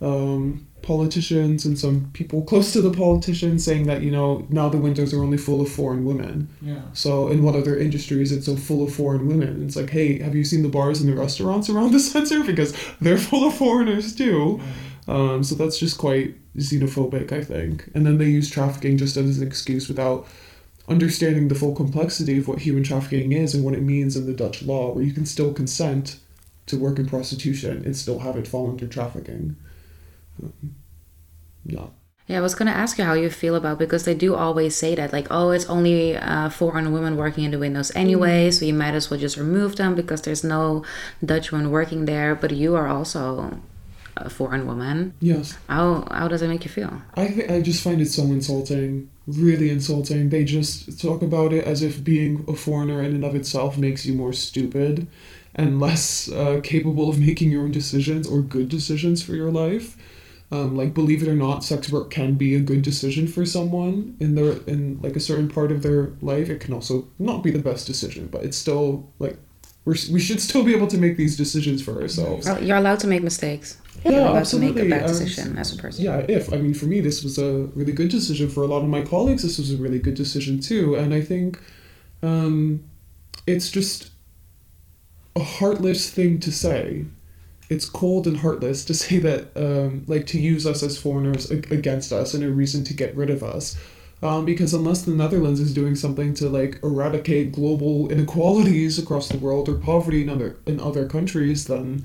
um, 0.00 0.66
politicians 0.82 1.64
and 1.64 1.78
some 1.78 2.08
people 2.12 2.42
close 2.42 2.72
to 2.72 2.80
the 2.80 2.90
politicians 2.90 3.64
saying 3.64 3.86
that 3.86 4.00
you 4.02 4.10
know 4.10 4.46
now 4.48 4.68
the 4.68 4.78
windows 4.78 5.12
are 5.12 5.22
only 5.22 5.36
full 5.36 5.60
of 5.60 5.70
foreign 5.70 6.04
women. 6.04 6.48
Yeah. 6.62 6.80
So 6.92 7.28
in 7.28 7.42
what 7.42 7.54
other 7.54 7.76
industries 7.76 8.32
it's 8.32 8.46
so 8.46 8.56
full 8.56 8.84
of 8.84 8.94
foreign 8.94 9.26
women? 9.26 9.64
It's 9.64 9.76
like, 9.76 9.90
hey, 9.90 10.18
have 10.20 10.34
you 10.34 10.44
seen 10.44 10.62
the 10.62 10.68
bars 10.68 11.00
and 11.00 11.10
the 11.10 11.20
restaurants 11.20 11.68
around 11.68 11.92
the 11.92 12.00
center 12.14 12.44
because 12.44 12.76
they're 13.00 13.18
full 13.18 13.46
of 13.46 13.54
foreigners 13.54 14.14
too. 14.14 14.60
Um, 15.08 15.42
so 15.42 15.54
that's 15.54 15.78
just 15.78 15.98
quite 15.98 16.36
xenophobic, 16.56 17.32
I 17.32 17.42
think. 17.42 17.90
And 17.94 18.06
then 18.06 18.18
they 18.18 18.26
use 18.26 18.50
trafficking 18.50 18.98
just 18.98 19.16
as 19.16 19.38
an 19.38 19.46
excuse 19.46 19.88
without 19.88 20.26
understanding 20.86 21.48
the 21.48 21.54
full 21.54 21.74
complexity 21.74 22.38
of 22.38 22.46
what 22.46 22.60
human 22.60 22.82
trafficking 22.82 23.32
is 23.32 23.54
and 23.54 23.64
what 23.64 23.74
it 23.74 23.82
means 23.82 24.16
in 24.16 24.26
the 24.26 24.34
Dutch 24.34 24.62
law, 24.62 24.92
where 24.92 25.04
you 25.04 25.12
can 25.12 25.26
still 25.26 25.52
consent 25.52 26.20
to 26.66 26.78
work 26.78 26.98
in 26.98 27.06
prostitution 27.06 27.82
and 27.84 27.96
still 27.96 28.18
have 28.20 28.36
it 28.36 28.46
fall 28.46 28.68
under 28.68 28.86
trafficking. 28.86 29.56
Um, 30.42 30.74
yeah. 31.64 31.86
Yeah, 32.26 32.36
I 32.36 32.40
was 32.42 32.54
gonna 32.54 32.72
ask 32.72 32.98
you 32.98 33.04
how 33.04 33.14
you 33.14 33.30
feel 33.30 33.54
about 33.54 33.78
because 33.78 34.04
they 34.04 34.14
do 34.14 34.34
always 34.34 34.76
say 34.76 34.94
that 34.94 35.14
like, 35.14 35.28
oh, 35.30 35.50
it's 35.50 35.64
only 35.64 36.14
uh, 36.14 36.50
foreign 36.50 36.92
women 36.92 37.16
working 37.16 37.44
in 37.44 37.52
the 37.52 37.58
windows 37.58 37.90
anyway, 37.94 38.50
so 38.50 38.66
you 38.66 38.74
might 38.74 38.92
as 38.92 39.10
well 39.10 39.18
just 39.18 39.38
remove 39.38 39.76
them 39.76 39.94
because 39.94 40.20
there's 40.20 40.44
no 40.44 40.84
Dutch 41.24 41.50
women 41.50 41.70
working 41.70 42.04
there. 42.04 42.34
But 42.34 42.50
you 42.50 42.76
are 42.76 42.86
also 42.86 43.58
a 44.26 44.30
foreign 44.30 44.66
woman. 44.66 45.14
Yes. 45.20 45.56
How 45.68 46.06
how 46.10 46.28
does 46.28 46.42
it 46.42 46.48
make 46.48 46.64
you 46.64 46.70
feel? 46.70 47.02
I 47.14 47.28
th- 47.28 47.50
I 47.50 47.60
just 47.60 47.82
find 47.82 48.00
it 48.00 48.10
so 48.10 48.22
insulting, 48.24 49.10
really 49.26 49.70
insulting. 49.70 50.30
They 50.30 50.44
just 50.44 51.00
talk 51.00 51.22
about 51.22 51.52
it 51.52 51.64
as 51.64 51.82
if 51.82 52.02
being 52.02 52.44
a 52.48 52.54
foreigner 52.54 53.02
in 53.02 53.14
and 53.14 53.24
of 53.24 53.34
itself 53.34 53.78
makes 53.78 54.06
you 54.06 54.14
more 54.14 54.32
stupid 54.32 55.06
and 55.54 55.80
less 55.80 56.30
uh, 56.30 56.60
capable 56.62 57.08
of 57.08 57.18
making 57.18 57.50
your 57.50 57.62
own 57.62 57.72
decisions 57.72 58.26
or 58.26 58.40
good 58.40 58.68
decisions 58.68 59.22
for 59.22 59.34
your 59.34 59.50
life. 59.50 59.96
Um, 60.50 60.76
like 60.76 60.94
believe 60.94 61.22
it 61.22 61.28
or 61.28 61.34
not, 61.34 61.62
sex 61.62 61.90
work 61.92 62.10
can 62.10 62.34
be 62.34 62.54
a 62.54 62.60
good 62.60 62.80
decision 62.80 63.26
for 63.26 63.44
someone 63.44 64.16
in 64.18 64.34
their 64.34 64.52
in 64.66 64.98
like 65.02 65.14
a 65.14 65.20
certain 65.20 65.48
part 65.48 65.70
of 65.70 65.82
their 65.82 66.12
life. 66.22 66.48
It 66.48 66.60
can 66.60 66.72
also 66.72 67.08
not 67.18 67.42
be 67.42 67.50
the 67.50 67.58
best 67.58 67.86
decision, 67.86 68.28
but 68.28 68.44
it's 68.44 68.56
still 68.56 69.10
like 69.18 69.38
we're, 69.88 69.96
we 70.12 70.20
should 70.20 70.38
still 70.38 70.62
be 70.62 70.74
able 70.74 70.86
to 70.86 70.98
make 70.98 71.16
these 71.16 71.34
decisions 71.34 71.82
for 71.82 72.02
ourselves. 72.02 72.46
You're 72.60 72.76
allowed 72.76 73.00
to 73.00 73.06
make 73.06 73.22
mistakes. 73.22 73.78
Yeah, 74.04 74.10
You're 74.10 74.20
allowed 74.20 74.36
absolutely. 74.36 74.82
to 74.82 74.88
make 74.88 74.98
a 74.98 75.00
bad 75.00 75.08
decision 75.08 75.56
as 75.56 75.72
a 75.72 75.78
person. 75.78 76.04
Yeah, 76.04 76.18
if 76.28 76.52
I 76.52 76.58
mean 76.58 76.74
for 76.74 76.84
me 76.84 77.00
this 77.00 77.24
was 77.24 77.38
a 77.38 77.70
really 77.74 77.92
good 77.92 78.10
decision. 78.10 78.50
For 78.50 78.62
a 78.62 78.66
lot 78.66 78.82
of 78.82 78.88
my 78.88 79.00
colleagues, 79.00 79.42
this 79.42 79.56
was 79.56 79.72
a 79.72 79.78
really 79.78 79.98
good 79.98 80.14
decision 80.14 80.60
too. 80.60 80.94
And 80.94 81.14
I 81.14 81.22
think 81.22 81.58
um, 82.22 82.84
it's 83.46 83.70
just 83.70 84.10
a 85.34 85.42
heartless 85.42 86.10
thing 86.10 86.38
to 86.40 86.52
say. 86.52 87.06
It's 87.70 87.88
cold 87.88 88.26
and 88.26 88.36
heartless 88.36 88.84
to 88.84 88.94
say 89.02 89.18
that, 89.20 89.56
um, 89.56 90.04
like, 90.06 90.26
to 90.26 90.38
use 90.38 90.66
us 90.66 90.82
as 90.82 90.98
foreigners 90.98 91.50
against 91.50 92.12
us 92.12 92.34
and 92.34 92.44
a 92.44 92.50
reason 92.50 92.84
to 92.84 92.94
get 92.94 93.16
rid 93.16 93.30
of 93.30 93.42
us 93.42 93.78
um, 94.22 94.44
because 94.44 94.74
unless 94.74 95.02
the 95.02 95.12
Netherlands 95.12 95.60
is 95.60 95.72
doing 95.72 95.94
something 95.94 96.34
to 96.34 96.48
like 96.48 96.80
eradicate 96.82 97.52
global 97.52 98.10
inequalities 98.10 98.98
across 98.98 99.28
the 99.28 99.38
world 99.38 99.68
or 99.68 99.74
poverty 99.74 100.22
in 100.22 100.28
other 100.28 100.56
in 100.66 100.80
other 100.80 101.06
countries, 101.06 101.66
then 101.66 102.04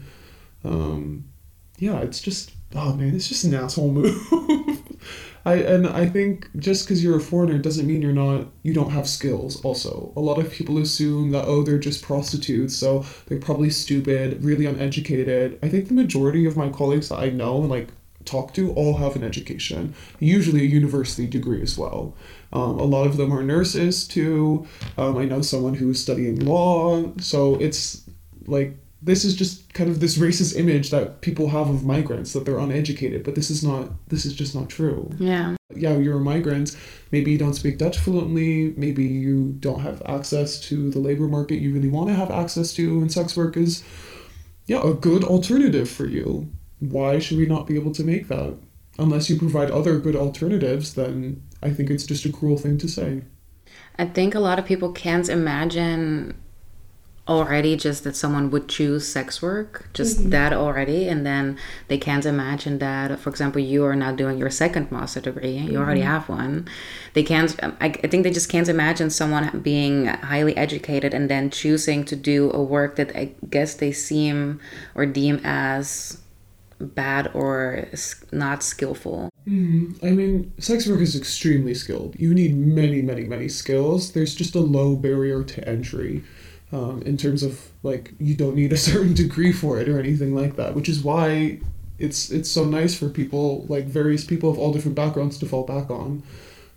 um, 0.63 1.25
yeah, 1.77 1.99
it's 1.99 2.21
just 2.21 2.51
oh 2.75 2.93
man, 2.93 3.15
it's 3.15 3.27
just 3.27 3.43
an 3.43 3.53
asshole 3.53 3.91
move. 3.91 4.15
I 5.45 5.55
and 5.55 5.87
I 5.87 6.05
think 6.05 6.49
just 6.57 6.85
because 6.85 7.03
you're 7.03 7.17
a 7.17 7.21
foreigner 7.21 7.57
doesn't 7.57 7.87
mean 7.87 8.01
you're 8.01 8.13
not 8.13 8.47
you 8.61 8.73
don't 8.73 8.91
have 8.91 9.07
skills. 9.07 9.59
Also, 9.63 10.13
a 10.15 10.21
lot 10.21 10.37
of 10.37 10.51
people 10.51 10.77
assume 10.77 11.31
that 11.31 11.45
oh 11.45 11.63
they're 11.63 11.79
just 11.79 12.03
prostitutes, 12.03 12.75
so 12.75 13.05
they're 13.25 13.39
probably 13.39 13.69
stupid, 13.69 14.43
really 14.43 14.65
uneducated. 14.65 15.59
I 15.61 15.69
think 15.69 15.87
the 15.87 15.95
majority 15.95 16.45
of 16.45 16.55
my 16.55 16.69
colleagues 16.69 17.09
that 17.09 17.19
I 17.19 17.29
know 17.29 17.57
like 17.57 17.89
talk 18.25 18.53
to 18.53 18.71
all 18.73 18.97
have 18.97 19.15
an 19.15 19.23
education, 19.23 19.93
usually 20.19 20.61
a 20.61 20.65
university 20.65 21.27
degree 21.27 21.61
as 21.61 21.77
well. 21.77 22.15
Um, 22.51 22.79
a 22.79 22.83
lot 22.83 23.07
of 23.07 23.17
them 23.17 23.33
are 23.33 23.43
nurses 23.43 24.07
too. 24.07 24.67
Um, 24.97 25.17
I 25.17 25.25
know 25.25 25.41
someone 25.41 25.73
who 25.75 25.89
is 25.89 26.01
studying 26.01 26.45
law. 26.45 27.11
So 27.19 27.55
it's 27.55 28.03
like 28.45 28.77
this 29.01 29.25
is 29.25 29.35
just 29.35 29.73
kind 29.73 29.89
of 29.89 29.99
this 29.99 30.17
racist 30.17 30.57
image 30.57 30.89
that 30.91 31.19
people 31.21 31.49
have 31.49 31.69
of 31.69 31.83
migrants 31.83 32.31
that 32.33 32.45
they're 32.45 32.59
uneducated, 32.59 33.23
but 33.23 33.35
this 33.35 33.49
is 33.49 33.63
not. 33.63 33.89
This 34.07 34.25
is 34.25 34.33
just 34.33 34.55
not 34.55 34.69
true. 34.69 35.09
Yeah. 35.19 35.55
Yeah, 35.75 35.97
you're 35.97 36.17
a 36.17 36.21
migrant. 36.21 36.77
Maybe 37.11 37.31
you 37.31 37.37
don't 37.37 37.55
speak 37.55 37.79
Dutch 37.79 37.97
fluently. 37.97 38.73
Maybe 38.77 39.03
you 39.03 39.55
don't 39.59 39.81
have 39.81 40.01
access 40.05 40.59
to 40.61 40.89
the 40.89 40.99
labor 40.99 41.27
market 41.27 41.55
you 41.55 41.73
really 41.73 41.89
want 41.89 42.09
to 42.09 42.15
have 42.15 42.31
access 42.31 42.73
to, 42.73 43.01
and 43.01 43.11
sex 43.11 43.35
work 43.35 43.57
is, 43.57 43.83
yeah, 44.67 44.81
a 44.83 44.93
good 44.93 45.23
alternative 45.23 45.89
for 45.89 46.05
you 46.05 46.49
why 46.91 47.19
should 47.19 47.37
we 47.37 47.45
not 47.45 47.67
be 47.67 47.75
able 47.75 47.91
to 47.93 48.03
make 48.03 48.27
that? 48.27 48.57
Unless 48.99 49.29
you 49.29 49.37
provide 49.39 49.71
other 49.71 49.99
good 49.99 50.15
alternatives, 50.15 50.93
then 50.93 51.41
I 51.61 51.71
think 51.71 51.89
it's 51.89 52.05
just 52.05 52.25
a 52.25 52.31
cruel 52.31 52.57
thing 52.57 52.77
to 52.79 52.87
say. 52.87 53.23
I 53.97 54.05
think 54.05 54.35
a 54.35 54.39
lot 54.39 54.59
of 54.59 54.65
people 54.65 54.91
can't 54.91 55.29
imagine 55.29 56.35
already 57.25 57.77
just 57.77 58.03
that 58.03 58.17
someone 58.17 58.51
would 58.51 58.67
choose 58.67 59.07
sex 59.07 59.41
work 59.41 59.87
just 59.93 60.19
Mm-hmm. 60.19 60.29
that 60.31 60.51
already 60.51 61.07
and 61.07 61.25
then 61.25 61.57
they 61.87 61.97
can't 61.97 62.25
imagine 62.25 62.79
that 62.79 63.17
for 63.17 63.29
example 63.29 63.61
you 63.61 63.85
are 63.85 63.95
now 63.95 64.11
doing 64.11 64.37
your 64.37 64.49
second 64.49 64.91
master 64.91 65.21
degree 65.21 65.57
you 65.57 65.77
already 65.77 66.01
Mm-hmm. 66.01 66.09
have 66.09 66.27
one 66.27 66.67
they 67.13 67.23
can't 67.23 67.55
I, 67.79 67.85
I 68.03 68.07
think 68.09 68.23
they 68.25 68.31
just 68.31 68.49
can't 68.49 68.67
imagine 68.67 69.09
someone 69.09 69.61
being 69.61 70.07
highly 70.07 70.57
educated 70.57 71.13
and 71.13 71.29
then 71.29 71.49
choosing 71.49 72.03
to 72.05 72.15
do 72.17 72.51
a 72.51 72.61
work 72.61 72.97
that 72.97 73.15
i 73.15 73.31
guess 73.49 73.73
they 73.75 73.93
seem 73.93 74.59
or 74.93 75.05
deem 75.05 75.39
as 75.45 76.17
bad 76.83 77.31
or 77.33 77.87
not 78.31 78.63
skillful 78.63 79.29
I 80.01 80.11
mean, 80.11 80.53
sex 80.57 80.87
work 80.87 81.01
is 81.01 81.15
extremely 81.15 81.73
skilled. 81.73 82.15
You 82.17 82.33
need 82.33 82.55
many, 82.55 83.01
many, 83.01 83.25
many 83.25 83.49
skills. 83.49 84.13
There's 84.13 84.33
just 84.33 84.55
a 84.55 84.61
low 84.61 84.95
barrier 84.95 85.43
to 85.43 85.67
entry 85.67 86.23
um, 86.71 87.01
in 87.01 87.17
terms 87.17 87.43
of 87.43 87.69
like 87.83 88.13
you 88.19 88.35
don't 88.35 88.55
need 88.55 88.71
a 88.71 88.77
certain 88.91 89.13
degree 89.13 89.51
for 89.51 89.79
it 89.79 89.89
or 89.89 89.99
anything 89.99 90.33
like 90.33 90.55
that, 90.55 90.75
which 90.75 90.87
is 90.87 91.03
why 91.03 91.59
it's 91.99 92.31
it's 92.31 92.49
so 92.49 92.63
nice 92.63 92.97
for 92.97 93.09
people 93.09 93.65
like 93.67 93.85
various 93.85 94.23
people 94.23 94.49
of 94.49 94.57
all 94.57 94.71
different 94.71 94.95
backgrounds 94.95 95.37
to 95.39 95.45
fall 95.45 95.65
back 95.65 95.89
on. 95.89 96.23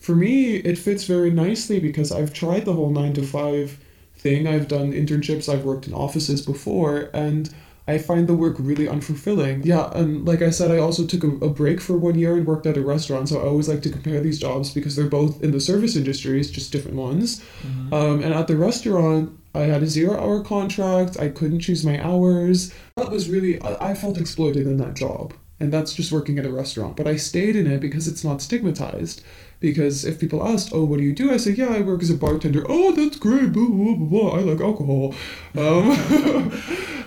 For 0.00 0.14
me, 0.14 0.56
it 0.56 0.76
fits 0.76 1.04
very 1.04 1.30
nicely 1.30 1.80
because 1.80 2.12
I've 2.12 2.32
tried 2.32 2.64
the 2.64 2.72
whole 2.72 2.90
nine 2.90 3.12
to 3.14 3.22
five 3.22 3.78
thing. 4.16 4.46
I've 4.46 4.68
done 4.68 4.92
internships. 4.92 5.48
I've 5.48 5.64
worked 5.64 5.86
in 5.86 5.94
offices 5.94 6.44
before, 6.44 7.10
and 7.14 7.52
I 7.88 7.98
find 7.98 8.26
the 8.26 8.34
work 8.34 8.56
really 8.58 8.86
unfulfilling. 8.86 9.64
Yeah, 9.64 9.90
and 9.94 10.26
like 10.26 10.42
I 10.42 10.50
said, 10.50 10.70
I 10.72 10.78
also 10.78 11.06
took 11.06 11.22
a, 11.22 11.28
a 11.44 11.48
break 11.48 11.80
for 11.80 11.96
one 11.96 12.18
year 12.18 12.36
and 12.36 12.46
worked 12.46 12.66
at 12.66 12.76
a 12.76 12.80
restaurant. 12.80 13.28
So 13.28 13.40
I 13.40 13.44
always 13.44 13.68
like 13.68 13.82
to 13.82 13.90
compare 13.90 14.20
these 14.20 14.40
jobs 14.40 14.74
because 14.74 14.96
they're 14.96 15.06
both 15.06 15.42
in 15.42 15.52
the 15.52 15.60
service 15.60 15.94
industries, 15.94 16.50
just 16.50 16.72
different 16.72 16.96
ones. 16.96 17.44
Um, 17.92 18.22
and 18.22 18.34
at 18.34 18.48
the 18.48 18.56
restaurant, 18.56 19.38
I 19.54 19.60
had 19.60 19.82
a 19.82 19.86
zero 19.86 20.18
hour 20.18 20.42
contract. 20.42 21.18
I 21.18 21.28
couldn't 21.28 21.60
choose 21.60 21.84
my 21.84 22.02
hours. 22.04 22.74
That 22.96 23.10
was 23.10 23.28
really, 23.28 23.60
I, 23.62 23.90
I 23.90 23.94
felt 23.94 24.18
exploited 24.18 24.66
in 24.66 24.78
that 24.78 24.94
job. 24.94 25.32
And 25.58 25.72
that's 25.72 25.94
just 25.94 26.12
working 26.12 26.38
at 26.38 26.44
a 26.44 26.50
restaurant. 26.50 26.96
But 26.96 27.06
I 27.06 27.16
stayed 27.16 27.56
in 27.56 27.66
it 27.66 27.80
because 27.80 28.06
it's 28.08 28.24
not 28.24 28.42
stigmatized. 28.42 29.22
Because 29.66 30.04
if 30.04 30.20
people 30.20 30.46
asked, 30.46 30.70
oh, 30.72 30.84
what 30.84 30.98
do 30.98 31.02
you 31.02 31.12
do? 31.12 31.32
I 31.32 31.38
say, 31.38 31.50
yeah, 31.50 31.70
I 31.70 31.80
work 31.80 32.00
as 32.00 32.08
a 32.08 32.14
bartender. 32.14 32.64
Oh, 32.68 32.92
that's 32.92 33.18
great. 33.18 33.52
Blah, 33.52 33.66
blah, 33.66 33.94
blah. 33.96 34.36
I 34.36 34.40
like 34.42 34.60
alcohol. 34.60 35.12
Um, 35.58 36.52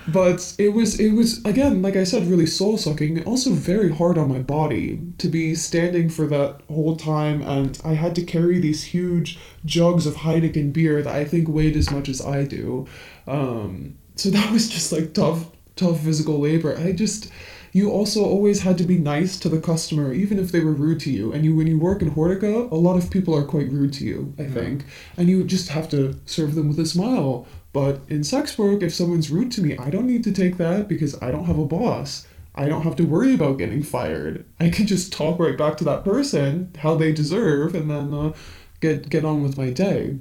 but 0.08 0.54
it 0.58 0.74
was, 0.74 1.00
it 1.00 1.12
was, 1.12 1.42
again, 1.46 1.80
like 1.80 1.96
I 1.96 2.04
said, 2.04 2.26
really 2.26 2.44
soul 2.44 2.76
sucking. 2.76 3.24
Also 3.24 3.52
very 3.52 3.90
hard 3.90 4.18
on 4.18 4.28
my 4.28 4.40
body 4.40 5.00
to 5.16 5.28
be 5.28 5.54
standing 5.54 6.10
for 6.10 6.26
that 6.26 6.60
whole 6.68 6.96
time. 6.96 7.40
And 7.40 7.80
I 7.82 7.94
had 7.94 8.14
to 8.16 8.22
carry 8.22 8.60
these 8.60 8.84
huge 8.84 9.38
jugs 9.64 10.04
of 10.04 10.16
Heineken 10.16 10.74
beer 10.74 11.00
that 11.00 11.14
I 11.14 11.24
think 11.24 11.48
weighed 11.48 11.78
as 11.78 11.90
much 11.90 12.10
as 12.10 12.20
I 12.20 12.44
do. 12.44 12.86
Um, 13.26 13.96
so 14.16 14.28
that 14.36 14.52
was 14.52 14.68
just 14.68 14.92
like 14.92 15.14
tough, 15.14 15.46
tough 15.76 16.00
physical 16.00 16.38
labor. 16.38 16.76
I 16.76 16.92
just, 16.92 17.32
you 17.72 17.90
also 17.90 18.24
always 18.24 18.62
had 18.62 18.78
to 18.78 18.84
be 18.84 18.98
nice 18.98 19.38
to 19.38 19.48
the 19.48 19.60
customer, 19.60 20.12
even 20.12 20.38
if 20.38 20.50
they 20.50 20.60
were 20.60 20.72
rude 20.72 21.00
to 21.00 21.10
you. 21.10 21.32
And 21.32 21.44
you, 21.44 21.54
when 21.54 21.66
you 21.66 21.78
work 21.78 22.02
in 22.02 22.10
horeca, 22.10 22.70
a 22.70 22.74
lot 22.74 22.96
of 22.96 23.10
people 23.10 23.34
are 23.36 23.44
quite 23.44 23.70
rude 23.70 23.92
to 23.94 24.04
you, 24.04 24.34
I 24.38 24.44
think. 24.44 24.84
And 25.16 25.28
you 25.28 25.44
just 25.44 25.68
have 25.68 25.88
to 25.90 26.18
serve 26.26 26.54
them 26.54 26.68
with 26.68 26.80
a 26.80 26.86
smile. 26.86 27.46
But 27.72 28.00
in 28.08 28.24
sex 28.24 28.58
work, 28.58 28.82
if 28.82 28.92
someone's 28.92 29.30
rude 29.30 29.52
to 29.52 29.62
me, 29.62 29.78
I 29.78 29.90
don't 29.90 30.06
need 30.06 30.24
to 30.24 30.32
take 30.32 30.56
that 30.56 30.88
because 30.88 31.20
I 31.22 31.30
don't 31.30 31.44
have 31.44 31.58
a 31.58 31.66
boss. 31.66 32.26
I 32.54 32.66
don't 32.68 32.82
have 32.82 32.96
to 32.96 33.04
worry 33.04 33.34
about 33.34 33.58
getting 33.58 33.82
fired. 33.82 34.44
I 34.58 34.70
can 34.70 34.86
just 34.86 35.12
talk 35.12 35.38
right 35.38 35.56
back 35.56 35.76
to 35.78 35.84
that 35.84 36.04
person 36.04 36.72
how 36.78 36.96
they 36.96 37.12
deserve, 37.12 37.76
and 37.76 37.88
then 37.88 38.12
uh, 38.12 38.32
get 38.80 39.08
get 39.08 39.24
on 39.24 39.42
with 39.42 39.56
my 39.56 39.70
day. 39.70 40.18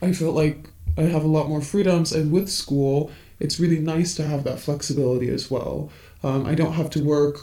I 0.00 0.12
felt 0.12 0.36
like 0.36 0.70
I 0.96 1.02
have 1.02 1.24
a 1.24 1.28
lot 1.28 1.48
more 1.48 1.60
freedoms, 1.60 2.12
and 2.12 2.30
with 2.30 2.48
school, 2.48 3.10
it's 3.40 3.58
really 3.58 3.80
nice 3.80 4.14
to 4.16 4.26
have 4.26 4.44
that 4.44 4.60
flexibility 4.60 5.28
as 5.28 5.50
well. 5.50 5.90
Um, 6.22 6.46
I 6.46 6.54
don't 6.54 6.72
have 6.72 6.90
to 6.90 7.04
work 7.04 7.38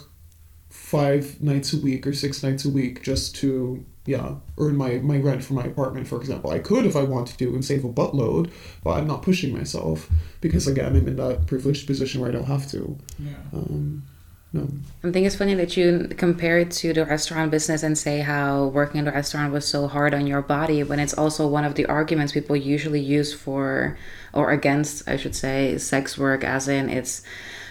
five 0.68 1.40
nights 1.40 1.72
a 1.72 1.78
week 1.78 2.06
or 2.06 2.12
six 2.12 2.42
nights 2.42 2.64
a 2.64 2.70
week 2.70 3.02
just 3.02 3.34
to 3.36 3.84
yeah 4.04 4.34
earn 4.58 4.76
my, 4.76 4.98
my 4.98 5.18
rent 5.18 5.42
for 5.42 5.54
my 5.54 5.64
apartment 5.64 6.06
for 6.06 6.20
example. 6.20 6.50
I 6.50 6.58
could 6.58 6.84
if 6.84 6.94
i 6.94 7.02
wanted 7.02 7.38
to 7.38 7.54
and 7.54 7.64
save 7.64 7.84
a 7.84 7.88
buttload 7.88 8.50
but 8.84 8.90
i'm 8.90 9.06
not 9.06 9.22
pushing 9.22 9.56
myself 9.56 10.08
because 10.40 10.68
again 10.68 10.94
i'm 10.94 11.08
in 11.08 11.16
that 11.16 11.46
privileged 11.46 11.86
position 11.86 12.20
where 12.20 12.30
i 12.30 12.32
don't 12.32 12.44
have 12.44 12.70
to. 12.70 12.96
Yeah. 13.18 13.32
um, 13.52 14.04
no. 14.52 14.68
I 15.04 15.10
think 15.10 15.26
it's 15.26 15.36
funny 15.36 15.54
that 15.54 15.76
you 15.76 16.08
compare 16.16 16.58
it 16.58 16.70
to 16.72 16.92
the 16.92 17.04
restaurant 17.04 17.50
business 17.50 17.82
and 17.82 17.96
say 17.98 18.20
how 18.20 18.66
working 18.66 19.00
in 19.00 19.04
the 19.04 19.12
restaurant 19.12 19.52
was 19.52 19.66
so 19.66 19.86
hard 19.88 20.14
on 20.14 20.26
your 20.26 20.40
body 20.40 20.82
when 20.82 20.98
it's 20.98 21.14
also 21.14 21.46
one 21.46 21.64
of 21.64 21.74
the 21.74 21.86
arguments 21.86 22.32
people 22.32 22.56
usually 22.56 23.00
use 23.00 23.34
for 23.34 23.98
or 24.32 24.52
against, 24.52 25.08
I 25.08 25.16
should 25.16 25.34
say, 25.34 25.78
sex 25.78 26.16
work, 26.16 26.44
as 26.44 26.68
in 26.68 26.88
it's 26.88 27.22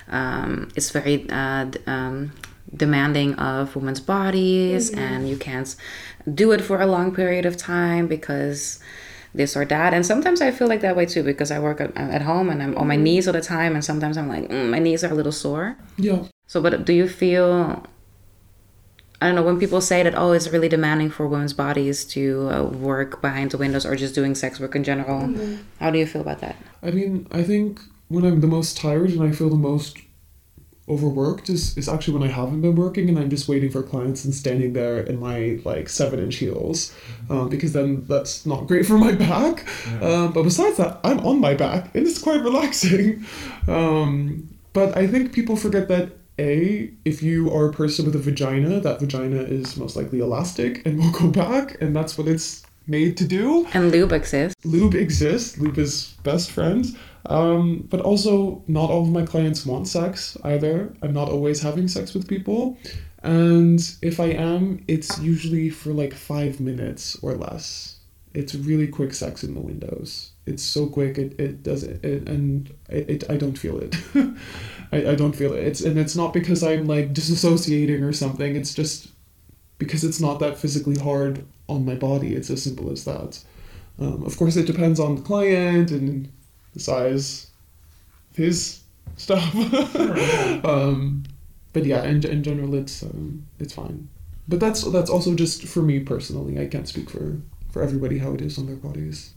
um, 0.10 0.70
it's 0.76 0.92
very 0.92 1.30
uh, 1.30 1.68
um, 1.88 2.32
demanding 2.76 3.36
of 3.36 3.76
women's 3.76 4.00
bodies 4.00 4.92
and 4.92 5.30
you 5.30 5.38
can't 5.38 5.76
do 6.34 6.52
it 6.52 6.62
for 6.62 6.82
a 6.82 6.88
long 6.88 7.14
period 7.14 7.46
of 7.46 7.58
time 7.58 8.08
because 8.08 8.80
this 9.34 9.56
or 9.56 9.66
that. 9.66 9.94
And 9.94 10.06
sometimes 10.06 10.42
I 10.42 10.52
feel 10.52 10.68
like 10.68 10.82
that 10.82 10.96
way 10.96 11.06
too 11.06 11.24
because 11.24 11.52
I 11.52 11.60
work 11.60 11.82
at, 11.82 11.96
at 11.98 12.22
home 12.22 12.50
and 12.50 12.64
I'm 12.64 12.78
on 12.78 12.88
my 12.88 12.96
knees 12.96 13.28
all 13.28 13.34
the 13.34 13.42
time 13.42 13.76
and 13.76 13.84
sometimes 13.84 14.18
I'm 14.18 14.30
like, 14.30 14.50
mm, 14.50 14.70
my 14.70 14.80
knees 14.80 15.04
are 15.04 15.12
a 15.12 15.16
little 15.16 15.32
sore. 15.32 15.78
yeah 15.98 16.24
So, 16.48 16.62
but 16.62 16.86
do 16.86 16.94
you 16.94 17.08
feel? 17.08 17.84
I 19.22 19.28
don't 19.28 19.36
know 19.36 19.44
when 19.44 19.60
people 19.60 19.80
say 19.82 20.04
that 20.04 20.14
oh 20.16 20.34
it's 20.34 20.50
really 20.50 20.68
demanding 20.70 21.10
for 21.10 21.26
women's 21.26 21.54
bodies 21.54 22.04
to 22.06 22.50
uh, 22.52 22.64
work 22.64 23.22
behind 23.22 23.52
the 23.52 23.58
windows 23.58 23.86
or 23.86 23.96
just 23.96 24.14
doing 24.14 24.36
sex 24.36 24.60
work 24.60 24.76
in 24.76 24.84
general. 24.84 25.34
How 25.80 25.90
do 25.90 25.98
you 25.98 26.06
feel 26.06 26.22
about 26.22 26.40
that? 26.42 26.56
I 26.84 26.92
mean, 26.92 27.26
I 27.32 27.44
think 27.44 27.80
when 28.08 28.26
I'm 28.26 28.42
the 28.42 28.48
most 28.48 28.78
tired 28.78 29.10
and 29.12 29.24
I 29.24 29.32
feel 29.32 29.50
the 29.50 29.56
most 29.56 29.98
overworked 30.88 31.50
is, 31.50 31.76
is 31.78 31.90
actually 31.90 32.14
when 32.18 32.30
I 32.30 32.32
haven't 32.32 32.62
been 32.62 32.76
working 32.76 33.10
and 33.10 33.18
I'm 33.18 33.30
just 33.30 33.48
waiting 33.48 33.72
for 33.72 33.82
clients 33.82 34.24
and 34.24 34.34
standing 34.34 34.74
there 34.74 35.00
in 35.00 35.20
my 35.20 35.60
like 35.66 35.90
seven 35.90 36.20
inch 36.20 36.36
heels, 36.36 36.94
um, 37.30 37.50
because 37.50 37.74
then 37.74 38.06
that's 38.06 38.46
not 38.46 38.68
great 38.68 38.86
for 38.86 38.98
my 38.98 39.12
back. 39.14 39.66
Um, 40.02 40.32
but 40.32 40.44
besides 40.44 40.78
that, 40.78 41.00
I'm 41.04 41.20
on 41.22 41.40
my 41.40 41.56
back 41.56 41.96
and 41.96 42.06
it's 42.06 42.20
quite 42.20 42.42
relaxing. 42.42 43.26
Um, 43.68 44.56
but 44.74 44.96
I 44.96 45.08
think 45.08 45.34
people 45.34 45.56
forget 45.56 45.88
that 45.88 46.12
a 46.38 46.92
if 47.04 47.24
you 47.24 47.52
are 47.52 47.70
a 47.70 47.74
person 47.74 48.06
with 48.06 48.16
a 48.16 48.20
vagina, 48.20 48.80
that 48.80 49.00
vagina 49.00 49.38
is 49.38 49.76
most 49.76 49.96
likely 49.96 50.20
elastic 50.20 50.86
and 50.86 51.00
will 51.00 51.12
go 51.12 51.30
back, 51.30 51.82
and 51.82 51.96
that's 51.96 52.16
what 52.16 52.28
it's 52.28 52.64
made 52.88 53.18
to 53.18 53.28
do. 53.28 53.68
And 53.74 53.92
lube 53.92 54.14
exists. 54.14 54.66
lube 54.66 54.96
exists. 54.96 55.58
Lube 55.58 55.78
is 55.78 56.16
best 56.24 56.52
friend 56.52 56.86
um, 57.28 57.88
but 57.90 58.02
also 58.02 58.64
not 58.68 58.90
all 58.90 59.04
of 59.04 59.10
my 59.10 59.26
clients 59.26 59.66
want 59.66 59.88
sex 59.88 60.38
either. 60.44 60.94
I'm 61.02 61.14
not 61.14 61.30
always 61.30 61.62
having 61.62 61.88
sex 61.88 62.14
with 62.14 62.28
people. 62.28 62.78
And 63.24 63.80
if 64.04 64.20
i 64.20 64.28
am 64.28 64.84
it's 64.88 65.20
usually 65.20 65.70
for 65.72 65.92
like 65.92 66.14
five 66.14 66.60
minutes 66.60 67.18
or 67.22 67.34
less. 67.34 67.98
It's 68.36 68.54
really 68.54 68.88
quick 68.88 69.14
sex 69.14 69.44
in 69.44 69.56
the 69.56 69.62
windows. 69.62 70.32
It's 70.46 70.62
so 70.62 70.88
quick 70.88 71.18
it, 71.18 71.40
it 71.40 71.64
does 71.64 71.84
it, 71.84 72.04
it 72.04 72.28
and 72.30 72.72
it, 72.90 73.10
it 73.10 73.30
i 73.30 73.38
don't 73.38 73.58
feel 73.58 73.80
it. 73.80 73.96
I, 74.92 75.12
I 75.12 75.16
don't 75.16 75.36
feel 75.36 75.54
it. 75.54 75.64
It's 75.64 75.82
and 75.82 75.98
it's 75.98 76.16
not 76.16 76.34
because 76.34 76.62
i'm 76.64 76.86
like 76.86 77.14
disassociating 77.14 78.04
or 78.04 78.14
something. 78.14 78.56
It's 78.56 78.76
just 78.76 79.08
because 79.78 80.04
it's 80.04 80.20
not 80.20 80.40
that 80.40 80.58
physically 80.58 80.98
hard 80.98 81.46
on 81.68 81.86
my 81.86 81.96
body. 81.96 82.36
It's 82.36 82.50
as 82.50 82.64
simple 82.64 82.92
as 82.92 83.06
that. 83.06 83.44
Um, 84.00 84.24
of 84.24 84.38
course, 84.38 84.56
it 84.56 84.68
depends 84.68 85.00
on 85.00 85.16
the 85.16 85.22
client 85.22 85.92
and 85.92 86.32
the 86.74 86.80
size, 86.80 87.48
of 88.32 88.38
his 88.38 88.82
stuff. 89.18 89.56
um, 90.66 91.24
but 91.74 91.86
yeah, 91.86 92.04
in, 92.04 92.26
in 92.26 92.44
general, 92.44 92.76
it's 92.76 93.04
um, 93.04 93.46
it's 93.60 93.74
fine. 93.74 94.10
But 94.48 94.60
that's 94.60 94.84
that's 94.92 95.10
also 95.10 95.34
just 95.34 95.64
for 95.64 95.82
me 95.82 96.00
personally. 96.00 96.60
I 96.60 96.68
can't 96.68 96.88
speak 96.88 97.10
for 97.10 97.38
for 97.70 97.82
everybody 97.82 98.18
how 98.18 98.34
it 98.34 98.42
is 98.42 98.58
on 98.58 98.68
their 98.68 98.76
bodies. 98.76 99.34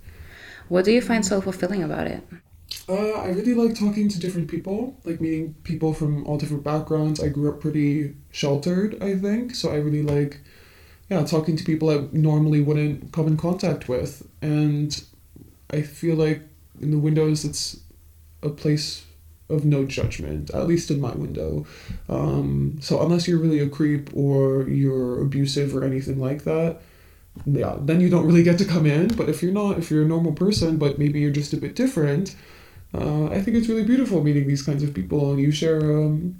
What 0.69 0.85
do 0.85 0.93
you 0.93 1.01
find 1.01 1.25
so 1.25 1.41
fulfilling 1.41 1.83
about 1.83 2.07
it? 2.07 2.23
Uh, 2.89 3.13
I 3.13 3.29
really 3.29 3.55
like 3.55 3.79
talking 3.79 4.09
to 4.09 4.19
different 4.19 4.49
people, 4.49 4.97
like 5.05 5.21
meeting 5.21 5.55
people 5.63 5.93
from 5.93 6.27
all 6.27 6.39
different 6.39 6.65
backgrounds. 6.65 7.21
I 7.21 7.29
grew 7.29 7.51
up 7.51 7.61
pretty 7.61 8.15
sheltered, 8.31 9.03
I 9.03 9.17
think, 9.17 9.55
so 9.55 9.71
I 9.71 9.77
really 9.77 10.03
like, 10.03 10.41
yeah, 11.11 11.23
talking 11.25 11.57
to 11.57 11.65
people 11.65 11.91
I 11.91 12.09
normally 12.13 12.63
wouldn't 12.63 13.13
come 13.13 13.27
in 13.27 13.37
contact 13.37 13.89
with. 13.89 14.27
And 14.41 15.03
I 15.71 15.83
feel 15.83 16.17
like 16.17 16.43
in 16.81 16.91
the 16.91 16.99
windows, 16.99 17.45
it's 17.45 17.81
a 18.43 18.49
place 18.49 19.05
of 19.51 19.65
no 19.65 19.85
judgment, 19.85 20.51
at 20.51 20.67
least 20.67 20.91
in 20.91 21.01
my 21.01 21.13
window. 21.13 21.67
Um, 22.09 22.79
so 22.81 23.03
unless 23.03 23.27
you're 23.27 23.39
really 23.39 23.61
a 23.61 23.69
creep 23.69 24.11
or 24.15 24.69
you're 24.69 25.21
abusive 25.21 25.75
or 25.75 25.85
anything 25.85 26.21
like 26.21 26.45
that, 26.45 26.81
yeah, 27.47 27.77
then 27.81 28.01
you 28.01 28.09
don't 28.09 28.27
really 28.27 28.43
get 28.43 28.59
to 28.59 28.65
come 28.65 28.87
in. 28.87 29.09
But 29.09 29.29
if 29.29 29.43
you're 29.43 29.53
not, 29.53 29.79
if 29.79 29.91
you're 29.91 30.03
a 30.03 30.09
normal 30.09 30.33
person, 30.33 30.77
but 30.77 30.99
maybe 30.99 31.21
you're 31.21 31.31
just 31.31 31.53
a 31.53 31.57
bit 31.57 31.75
different, 31.75 32.35
uh, 32.95 33.27
I 33.27 33.41
think 33.43 33.57
it's 33.57 33.69
really 33.69 33.85
beautiful 33.85 34.23
meeting 34.23 34.47
these 34.47 34.63
kinds 34.63 34.83
of 34.83 34.95
people, 34.95 35.31
and 35.31 35.41
you 35.41 35.51
share, 35.51 35.81
um, 35.99 36.39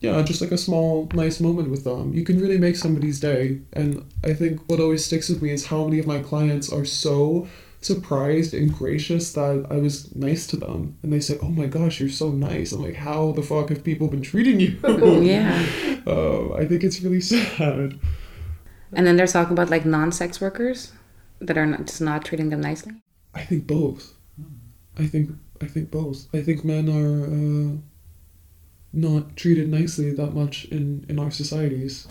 yeah, 0.00 0.22
just 0.22 0.40
like 0.40 0.52
a 0.52 0.58
small, 0.58 1.08
nice 1.12 1.40
moment 1.40 1.70
with 1.70 1.84
them. 1.84 2.14
You 2.14 2.24
can 2.24 2.40
really 2.40 2.58
make 2.58 2.76
somebody's 2.76 3.20
day. 3.20 3.60
And 3.74 4.04
I 4.24 4.32
think 4.32 4.62
what 4.68 4.80
always 4.80 5.04
sticks 5.04 5.28
with 5.28 5.42
me 5.42 5.50
is 5.50 5.66
how 5.66 5.84
many 5.84 5.98
of 5.98 6.06
my 6.06 6.20
clients 6.20 6.72
are 6.72 6.86
so 6.86 7.46
surprised 7.82 8.52
and 8.54 8.72
gracious 8.72 9.32
that 9.32 9.66
I 9.70 9.76
was 9.76 10.14
nice 10.14 10.46
to 10.48 10.56
them. 10.56 10.96
And 11.02 11.12
they 11.12 11.20
say, 11.20 11.38
"Oh 11.42 11.48
my 11.48 11.66
gosh, 11.66 12.00
you're 12.00 12.08
so 12.08 12.30
nice." 12.30 12.72
I'm 12.72 12.82
like, 12.82 12.96
"How 12.96 13.32
the 13.32 13.42
fuck 13.42 13.68
have 13.68 13.84
people 13.84 14.08
been 14.08 14.22
treating 14.22 14.60
you?" 14.60 14.78
Yeah. 15.22 15.66
Uh, 16.06 16.52
I 16.60 16.64
think 16.66 16.82
it's 16.82 17.00
really 17.02 17.20
sad. 17.34 17.98
And 18.92 19.06
then 19.06 19.16
they're 19.16 19.26
talking 19.26 19.52
about 19.52 19.70
like 19.70 19.84
non-sex 19.84 20.40
workers 20.40 20.92
that 21.40 21.56
are 21.56 21.66
not, 21.66 21.86
just 21.86 22.00
not 22.00 22.24
treating 22.24 22.48
them 22.48 22.60
nicely. 22.60 22.92
I 23.34 23.42
think 23.42 23.66
both. 23.66 24.14
I 24.98 25.06
think 25.06 25.30
I 25.62 25.66
think 25.66 25.90
both. 25.90 26.26
I 26.32 26.40
think 26.40 26.64
men 26.64 26.88
are 26.88 27.26
uh, 27.26 27.76
not 28.94 29.36
treated 29.36 29.68
nicely 29.68 30.10
that 30.14 30.32
much 30.32 30.64
in 30.66 31.04
in 31.08 31.18
our 31.18 31.30
societies. 31.30 32.06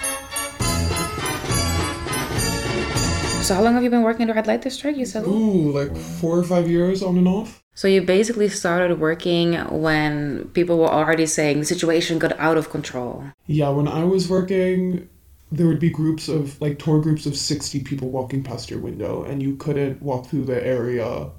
So 3.41 3.56
how 3.56 3.64
long 3.64 3.74
have 3.74 3.84
you 3.84 3.89
been 3.89 4.04
working 4.04 4.24
in 4.24 4.28
the 4.28 4.36
red 4.36 4.45
light 4.45 4.62
district? 4.62 5.00
You 5.00 5.06
said. 5.06 5.26
Ooh, 5.26 5.72
like 5.72 5.95
four 5.97 6.38
or 6.38 6.43
five 6.43 6.70
years 6.70 7.02
on 7.02 7.18
and 7.18 7.28
off. 7.28 7.64
So 7.74 7.88
you 7.88 8.04
basically 8.04 8.50
started 8.50 9.00
working 9.00 9.54
when 9.82 10.50
people 10.50 10.78
were 10.78 10.89
already 10.89 11.26
saying 11.26 11.60
the 11.60 11.66
situation 11.66 12.20
got 12.20 12.38
out 12.38 12.58
of 12.58 12.70
control. 12.70 13.24
Yeah, 13.47 13.70
when 13.70 13.88
I 13.88 14.04
was 14.04 14.30
working, 14.30 15.10
there 15.52 15.66
would 15.66 15.80
be 15.80 15.89
groups 15.89 16.28
of 16.28 16.62
like 16.62 16.78
tour 16.78 17.02
groups 17.02 17.26
of 17.26 17.36
sixty 17.36 17.80
people 17.82 18.12
walking 18.12 18.43
past 18.43 18.70
your 18.70 18.80
window, 18.80 19.24
and 19.24 19.41
you 19.41 19.56
couldn't 19.56 20.04
walk 20.04 20.28
through 20.28 20.45
the 20.45 20.64
area 20.64 21.32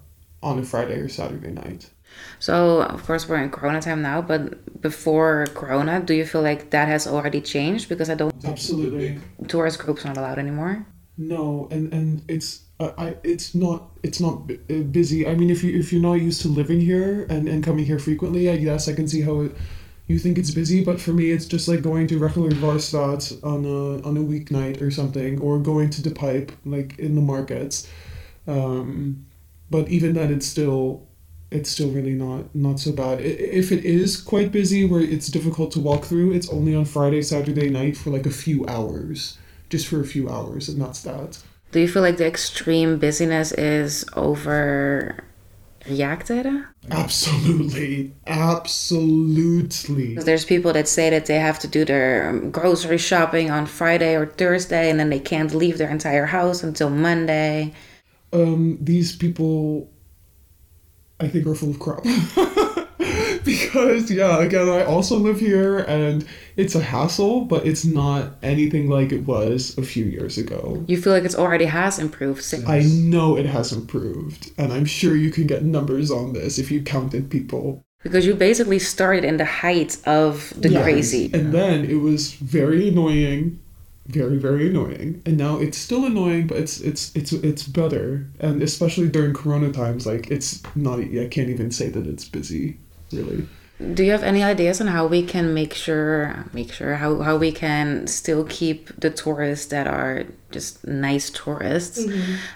on 0.43 0.59
a 0.59 0.65
Friday 0.65 0.99
or 0.99 1.09
Saturday 1.09 1.53
night. 1.53 1.91
So 2.39 2.83
of 2.83 3.05
course 3.05 3.29
we're 3.29 3.43
in 3.43 3.51
Corona 3.51 3.81
time 3.81 4.03
now, 4.03 4.23
but 4.23 4.81
before 4.81 5.47
Corona, 5.55 6.01
do 6.01 6.15
you 6.15 6.25
feel 6.25 6.43
like 6.43 6.71
that 6.71 6.89
has 6.89 7.07
already 7.07 7.41
changed? 7.41 7.89
Because 7.89 8.09
I 8.11 8.15
don't 8.15 8.35
Absolutely. 8.45 9.19
tourist 9.49 9.79
groups 9.79 10.05
not 10.05 10.17
allowed 10.17 10.39
anymore. 10.39 10.87
No, 11.19 11.69
and 11.71 11.93
and 11.93 12.23
it's 12.29 12.63
uh, 12.81 12.93
I 12.97 13.17
it's 13.23 13.55
not 13.55 13.91
it's 14.03 14.21
not 14.21 14.47
bu- 14.47 14.59
uh, 14.71 14.83
busy. 14.85 15.27
I 15.27 15.35
mean, 15.35 15.51
if 15.51 15.63
you 15.63 15.79
if 15.79 15.93
you're 15.93 16.01
not 16.01 16.15
used 16.15 16.41
to 16.43 16.49
living 16.49 16.81
here 16.81 17.27
and 17.29 17.47
and 17.47 17.63
coming 17.63 17.85
here 17.85 17.99
frequently, 17.99 18.49
I 18.49 18.57
guess 18.57 18.89
I 18.89 18.95
can 18.95 19.07
see 19.07 19.21
how 19.21 19.43
it, 19.43 19.53
you 20.07 20.19
think 20.19 20.39
it's 20.39 20.51
busy. 20.51 20.83
But 20.83 20.99
for 20.99 21.13
me, 21.13 21.31
it's 21.31 21.45
just 21.45 21.69
like 21.69 21.83
going 21.83 22.07
to 22.07 22.19
regular 22.19 22.51
Varstad 22.53 23.45
on 23.45 23.67
a 23.67 24.09
on 24.09 24.17
a 24.17 24.21
weeknight 24.21 24.81
or 24.81 24.91
something, 24.91 25.39
or 25.41 25.59
going 25.59 25.91
to 25.91 26.03
the 26.03 26.11
Pijp 26.11 26.53
like 26.65 26.99
in 26.99 27.15
the 27.17 27.21
markets. 27.21 27.87
Um, 28.47 29.27
but 29.69 29.89
even 29.89 30.15
then, 30.15 30.33
it's 30.33 30.47
still 30.47 31.07
it's 31.51 31.71
still 31.71 31.91
really 31.91 32.15
not 32.15 32.55
not 32.55 32.79
so 32.79 32.93
bad. 32.93 33.21
If 33.21 33.73
it 33.73 33.85
is 33.85 34.21
quite 34.21 34.53
busy, 34.53 34.85
where 34.85 35.01
it's 35.01 35.29
difficult 35.29 35.73
to 35.73 35.81
walk 35.81 36.05
through, 36.05 36.33
it's 36.33 36.49
only 36.49 36.75
on 36.75 36.85
Friday, 36.85 37.23
Saturday 37.23 37.71
night 37.71 37.97
for 37.97 38.11
like 38.11 38.27
a 38.27 38.31
few 38.31 38.67
hours, 38.67 39.39
just 39.69 39.89
for 39.89 40.01
a 40.01 40.07
few 40.07 40.29
hours, 40.29 40.69
and 40.69 40.81
that's 40.81 41.03
that. 41.03 41.39
Do 41.73 41.81
you 41.81 41.89
feel 41.89 42.03
like 42.03 42.17
the 42.17 42.27
extreme 42.27 42.99
busyness 42.99 43.53
is 43.53 44.05
overreacted? 44.17 46.67
Absolutely, 46.91 48.13
absolutely. 48.27 50.17
There's 50.17 50.45
people 50.45 50.73
that 50.73 50.89
say 50.89 51.11
that 51.11 51.27
they 51.27 51.39
have 51.39 51.61
to 51.61 51.69
do 51.69 51.85
their 51.85 52.31
um, 52.31 52.51
grocery 52.51 52.99
shopping 52.99 53.51
on 53.51 53.67
Friday 53.67 54.17
or 54.17 54.27
Thursday, 54.27 54.91
and 54.91 54.99
then 54.99 55.11
they 55.11 55.21
can't 55.21 55.55
leave 55.55 55.79
their 55.79 55.91
entire 55.91 56.27
house 56.27 56.65
until 56.65 56.91
Monday. 56.91 57.73
Um, 58.33 58.79
these 58.81 59.15
people, 59.15 59.89
I 61.21 61.29
think, 61.29 61.47
are 61.47 61.55
full 61.55 61.71
of 61.71 61.79
crap. 61.79 62.03
because 63.45 64.11
yeah, 64.11 64.43
again, 64.43 64.69
I 64.69 64.85
also 64.85 65.17
live 65.17 65.41
here, 65.41 65.79
and 65.81 66.27
it's 66.57 66.75
a 66.75 66.81
hassle, 66.83 67.45
but 67.45 67.67
it's 67.67 67.85
not 67.85 68.37
anything 68.43 68.89
like 68.89 69.13
it 69.13 69.27
was 69.27 69.77
a 69.79 69.83
few 69.83 70.05
years 70.05 70.39
ago. 70.39 70.85
You 70.87 71.01
feel 71.01 71.13
like 71.13 71.25
it's 71.25 71.35
already 71.35 71.67
has 71.67 71.99
improved 71.99 72.43
since. 72.43 72.69
I 72.69 72.81
know 72.83 73.37
it 73.37 73.47
has 73.47 73.73
improved, 73.73 74.51
and 74.59 74.73
I'm 74.73 74.85
sure 74.85 75.17
you 75.17 75.31
can 75.31 75.47
get 75.47 75.65
numbers 75.65 76.11
on 76.11 76.33
this 76.33 76.59
if 76.59 76.71
you 76.71 76.83
counted 76.83 77.31
people. 77.31 77.83
Because 78.03 78.25
you 78.25 78.35
basically 78.35 78.79
started 78.79 79.25
in 79.25 79.37
the 79.37 79.45
height 79.45 79.99
of 80.07 80.55
the 80.57 80.71
Yes. 80.71 80.83
crazy. 80.83 81.31
And 81.35 81.53
then 81.53 81.85
it 81.85 82.01
was 82.01 82.33
very 82.33 82.89
annoying, 82.89 83.59
very 84.11 84.37
very 84.37 84.69
annoying. 84.69 85.23
And 85.27 85.37
now 85.37 85.59
it's 85.59 85.79
still 85.79 86.05
annoying, 86.05 86.47
but 86.47 86.59
it's 86.59 86.81
it's 86.81 87.15
it's 87.15 87.33
it's 87.33 87.65
better. 87.65 88.27
And 88.41 88.63
especially 88.63 89.09
during 89.09 89.35
Corona 89.35 89.73
times, 89.73 90.07
like 90.07 90.31
it's 90.31 90.63
not. 90.75 91.01
I 91.01 91.29
can't 91.31 91.51
even 91.51 91.71
say 91.71 91.89
that 91.89 92.07
it's 92.07 92.29
busy, 92.29 92.79
really. 93.13 93.47
Do 93.95 94.05
you 94.05 94.13
have 94.13 94.23
any 94.23 94.43
ideas 94.43 94.81
on 94.83 94.89
how 94.89 95.07
we 95.07 95.23
can 95.23 95.55
make 95.55 95.73
sure 95.73 96.45
make 96.53 96.71
sure 96.71 96.97
how, 96.97 97.21
how 97.21 97.37
we 97.39 97.51
can 97.51 98.07
still 98.07 98.45
keep 98.45 98.89
the 99.01 99.09
tourists 99.09 99.67
that 99.67 99.87
are 99.87 100.25
just 100.51 100.87
nice 100.87 101.31
tourists 101.31 102.07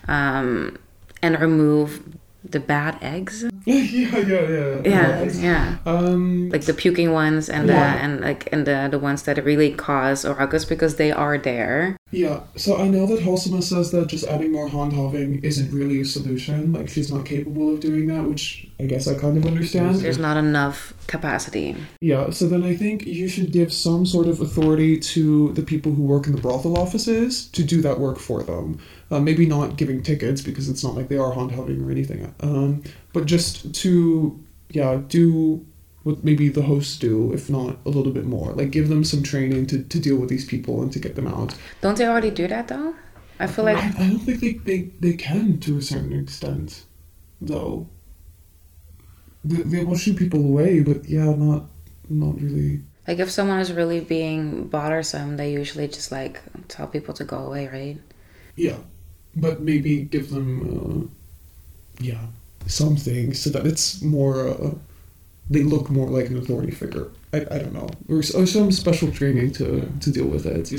um, 0.07 0.77
and 1.23 1.41
remove 1.41 2.03
the 2.45 2.61
bad 2.61 2.99
eggs? 3.03 3.45
yeah, 3.65 4.19
yeah, 4.19 4.49
yeah. 4.49 4.81
Yeah, 4.85 5.23
yeah. 5.33 5.77
Um. 5.87 6.51
Like 6.51 6.65
the 6.65 6.75
puking 6.75 7.13
ones 7.13 7.49
and 7.49 7.69
the 7.69 7.75
and 7.75 8.21
like 8.21 8.49
and 8.53 8.67
the 8.67 8.89
the 8.91 8.99
ones 8.99 9.23
that 9.25 9.43
really 9.45 9.73
cause 9.73 10.25
ruckus 10.25 10.65
because 10.65 10.97
they 10.97 11.11
are 11.11 11.39
there. 11.39 11.97
Yeah, 12.15 12.43
so 12.55 12.77
I 12.77 12.87
know 12.87 13.07
that 13.07 13.21
Halsema 13.21 13.61
says 13.61 13.91
that 13.91 14.07
just 14.07 14.25
adding 14.27 14.53
more 14.53 14.69
handhaving 14.69 15.43
isn't 15.43 15.73
really 15.73 16.01
a 16.01 16.05
solution. 16.05 16.73
Like, 16.73 16.89
she's 16.89 17.13
not 17.13 17.27
capable 17.27 17.75
of 17.75 17.81
doing 17.81 18.07
that, 18.07 18.23
which 18.23 18.69
I 18.79 18.85
guess 18.85 19.09
I 19.09 19.15
kind 19.15 19.37
of 19.37 19.45
understand. 19.45 19.97
There's 19.97 20.19
not 20.19 20.37
enough 20.37 20.95
capacity. 21.09 21.77
Yeah, 22.01 22.31
so 22.31 22.47
then 22.47 22.63
I 22.63 22.77
think 22.77 23.05
you 23.05 23.27
should 23.27 23.51
give 23.51 23.73
some 23.73 24.07
sort 24.07 24.29
of 24.29 24.41
authority 24.41 24.99
to 25.01 25.53
the 25.55 25.63
people 25.63 25.93
who 25.93 26.05
work 26.05 26.27
in 26.27 26.37
the 26.37 26.41
brothel 26.41 26.79
offices 26.79 27.49
to 27.49 27.65
do 27.65 27.83
that 27.83 27.99
work 27.99 28.19
for 28.19 28.45
them. 28.45 28.79
Uh, 29.15 29.21
maybe 29.21 29.47
not 29.47 29.77
giving 29.77 30.03
tickets 30.03 30.43
because 30.43 30.69
it's 30.69 30.83
not 30.83 30.97
like 30.97 31.07
they 31.07 31.17
are 31.17 31.33
handhaving 31.33 31.87
or 31.87 31.91
anything, 31.91 32.35
um, 32.41 32.83
but 33.13 33.27
just 33.27 33.73
to, 33.73 34.43
yeah, 34.71 35.01
do 35.07 35.65
what 36.03 36.25
maybe 36.25 36.49
the 36.49 36.63
hosts 36.63 36.99
do, 36.99 37.33
if 37.33 37.49
not 37.49 37.77
a 37.87 37.91
little 37.91 38.13
bit 38.13 38.25
more. 38.25 38.53
Like, 38.53 38.73
give 38.73 38.89
them 38.89 39.05
some 39.05 39.23
training 39.23 39.69
to, 39.69 39.85
to 39.85 40.01
deal 40.01 40.17
with 40.17 40.31
these 40.31 40.45
people 40.45 40.83
and 40.83 40.93
to 40.93 40.99
get 40.99 41.15
them 41.15 41.29
out. 41.29 41.55
Don't 41.81 41.97
they 41.97 42.09
already 42.09 42.33
do 42.33 42.49
that 42.49 42.67
though? 42.67 42.93
I 43.39 43.47
feel 43.47 43.65
like 43.65 43.77
I, 43.77 43.87
I 44.05 44.09
don't 44.09 44.19
think 44.19 44.41
they, 44.41 44.55
they, 44.55 44.81
they 44.99 45.17
can 45.17 45.61
to 45.61 45.79
a 45.79 45.83
certain 45.83 46.19
extent, 46.19 46.85
though. 47.41 47.89
They, 49.45 49.63
they 49.63 49.85
will 49.85 49.97
shoot 49.97 50.17
people 50.17 50.41
away, 50.41 50.81
but 50.81 51.09
yeah, 51.09 51.33
not 51.35 51.67
not 52.09 52.41
really. 52.41 52.83
like 53.07 53.19
if 53.19 53.31
someone 53.31 53.61
is 53.61 53.73
really 53.73 54.01
being 54.01 54.67
bothersome, 54.69 55.37
they 55.37 55.53
usually 55.53 55.89
just 55.89 56.11
like 56.11 56.43
tell 56.69 56.87
people 56.87 57.15
to 57.15 57.25
go 57.25 57.39
away, 57.39 57.69
right? 57.69 57.99
Yeah, 58.57 58.79
but 59.37 59.61
maybe 59.61 60.03
give 60.03 60.31
them, 60.31 61.11
uh, 62.01 62.03
yeah, 62.03 62.27
something 62.67 63.35
so 63.35 63.51
that 63.51 63.67
it's 63.67 64.03
more. 64.03 64.49
Uh, 64.49 64.75
they 65.51 65.63
look 65.63 65.91
more 65.91 66.09
like 66.09 66.29
an 66.31 66.39
authority 66.39 66.73
figure. 66.73 67.09
I, 67.35 67.39
I 67.51 67.59
don't 67.59 67.75
know, 67.75 67.89
or, 68.09 68.19
or 68.19 68.47
some 68.47 68.71
special 68.73 69.11
training 69.11 69.53
to, 69.53 69.87
to 70.01 70.11
deal 70.11 70.27
with 70.27 70.47
it. 70.47 70.73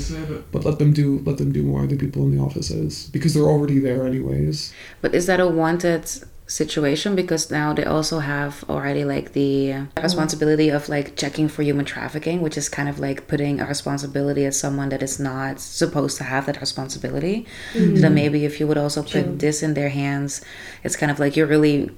But 0.50 0.64
let 0.64 0.78
them 0.78 0.92
do 0.92 1.22
let 1.24 1.38
them 1.38 1.52
do 1.52 1.62
more 1.62 1.86
the 1.86 1.96
people 1.96 2.22
in 2.24 2.36
the 2.36 2.42
offices 2.42 3.08
because 3.12 3.34
they're 3.34 3.44
already 3.44 3.78
there 3.78 4.06
anyways. 4.06 4.72
But 5.02 5.14
is 5.14 5.26
that 5.26 5.38
a 5.38 5.46
wanted 5.46 6.10
situation? 6.46 7.16
Because 7.16 7.50
now 7.50 7.72
they 7.72 7.84
also 7.84 8.20
have 8.20 8.64
already 8.68 9.04
like 9.04 9.32
the 9.32 9.86
responsibility 10.00 10.68
of 10.68 10.88
like 10.88 11.16
checking 11.16 11.48
for 11.48 11.62
human 11.62 11.84
trafficking, 11.84 12.40
which 12.40 12.56
is 12.56 12.68
kind 12.68 12.88
of 12.88 12.98
like 12.98 13.26
putting 13.26 13.60
a 13.60 13.66
responsibility 13.66 14.44
at 14.44 14.54
someone 14.54 14.88
that 14.90 15.02
is 15.02 15.18
not 15.18 15.60
supposed 15.60 16.16
to 16.18 16.24
have 16.24 16.46
that 16.46 16.60
responsibility. 16.60 17.46
So 17.74 18.02
then 18.02 18.14
maybe 18.14 18.44
if 18.44 18.60
you 18.60 18.66
would 18.66 18.78
also 18.78 19.02
put 19.02 19.38
this 19.40 19.62
in 19.62 19.74
their 19.74 19.88
hands, 19.88 20.42
it's 20.84 20.96
kind 20.96 21.10
of 21.10 21.18
like 21.18 21.36
you're 21.36 21.46
really 21.46 21.90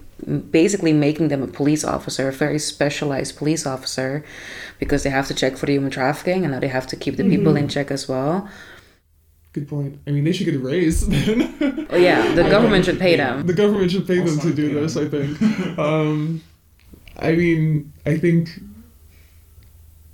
basically 0.51 0.92
making 0.92 1.28
them 1.28 1.42
a 1.42 1.46
police 1.46 1.84
officer, 1.84 2.28
a 2.28 2.32
very 2.32 2.59
specialized 2.59 3.36
police 3.36 3.66
officer, 3.66 4.24
because 4.78 5.03
they 5.03 5.11
have 5.11 5.28
to 5.28 5.34
check 5.34 5.57
for 5.57 5.66
the 5.66 5.72
human 5.72 5.90
trafficking 5.90 6.44
and 6.44 6.53
now 6.53 6.61
they 6.61 6.68
have 6.68 6.86
to 6.88 6.96
keep 6.96 7.16
the 7.16 7.28
people 7.28 7.55
in 7.55 7.64
mm-hmm. 7.64 7.68
check 7.68 7.90
as 7.90 8.09
well. 8.09 8.49
Good 9.59 9.69
point. 9.69 9.99
I 10.07 10.13
mean, 10.13 10.23
they 10.23 10.33
should 10.33 10.45
get 10.45 10.55
a 10.55 10.61
raise 10.61 11.07
then. 11.09 11.87
Oh 11.91 11.97
yeah, 11.97 12.33
the 12.35 12.45
government 12.45 12.85
should 12.85 12.99
pay 12.99 13.17
them. 13.17 13.45
The 13.45 13.53
government 13.53 13.91
should 13.91 14.07
pay 14.07 14.21
them 14.21 14.39
to 14.39 14.55
do 14.55 14.69
pay 14.69 14.75
this, 14.75 14.97
I 14.97 15.09
think. 15.09 15.43
um, 15.79 16.43
I 17.19 17.33
mean, 17.33 17.93
I 18.07 18.17
think 18.19 18.51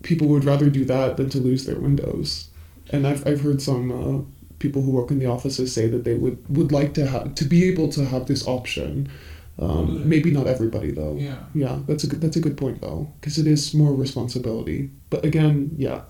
people 0.02 0.28
would 0.28 0.44
rather 0.44 0.70
do 0.70 0.86
that 0.86 1.18
than 1.18 1.28
to 1.30 1.38
lose 1.38 1.66
their 1.66 1.78
windows. 1.78 2.48
And 2.90 3.06
I've, 3.06 3.26
I've 3.26 3.42
heard 3.42 3.60
some 3.60 3.90
uh, 3.90 4.22
people 4.60 4.80
who 4.80 4.92
work 4.92 5.10
in 5.10 5.18
the 5.18 5.26
offices 5.26 5.74
say 5.74 5.88
that 5.88 6.04
they 6.04 6.14
would, 6.14 6.38
would 6.56 6.72
like 6.72 6.94
to 6.94 7.06
have 7.06 7.34
to 7.34 7.44
be 7.44 7.68
able 7.68 7.88
to 7.90 8.06
have 8.06 8.26
this 8.26 8.46
option. 8.46 9.10
Um, 9.58 10.08
maybe 10.08 10.30
not 10.30 10.46
everybody 10.46 10.90
though. 10.90 11.16
Yeah. 11.16 11.36
Yeah, 11.54 11.78
that's 11.86 12.04
a 12.04 12.06
good, 12.06 12.20
that's 12.22 12.36
a 12.36 12.40
good 12.40 12.56
point 12.56 12.80
though, 12.80 13.12
because 13.20 13.36
it 13.36 13.46
is 13.46 13.74
more 13.74 13.94
responsibility. 13.94 14.90
But 15.10 15.24
again, 15.24 15.74
yeah, 15.76 16.02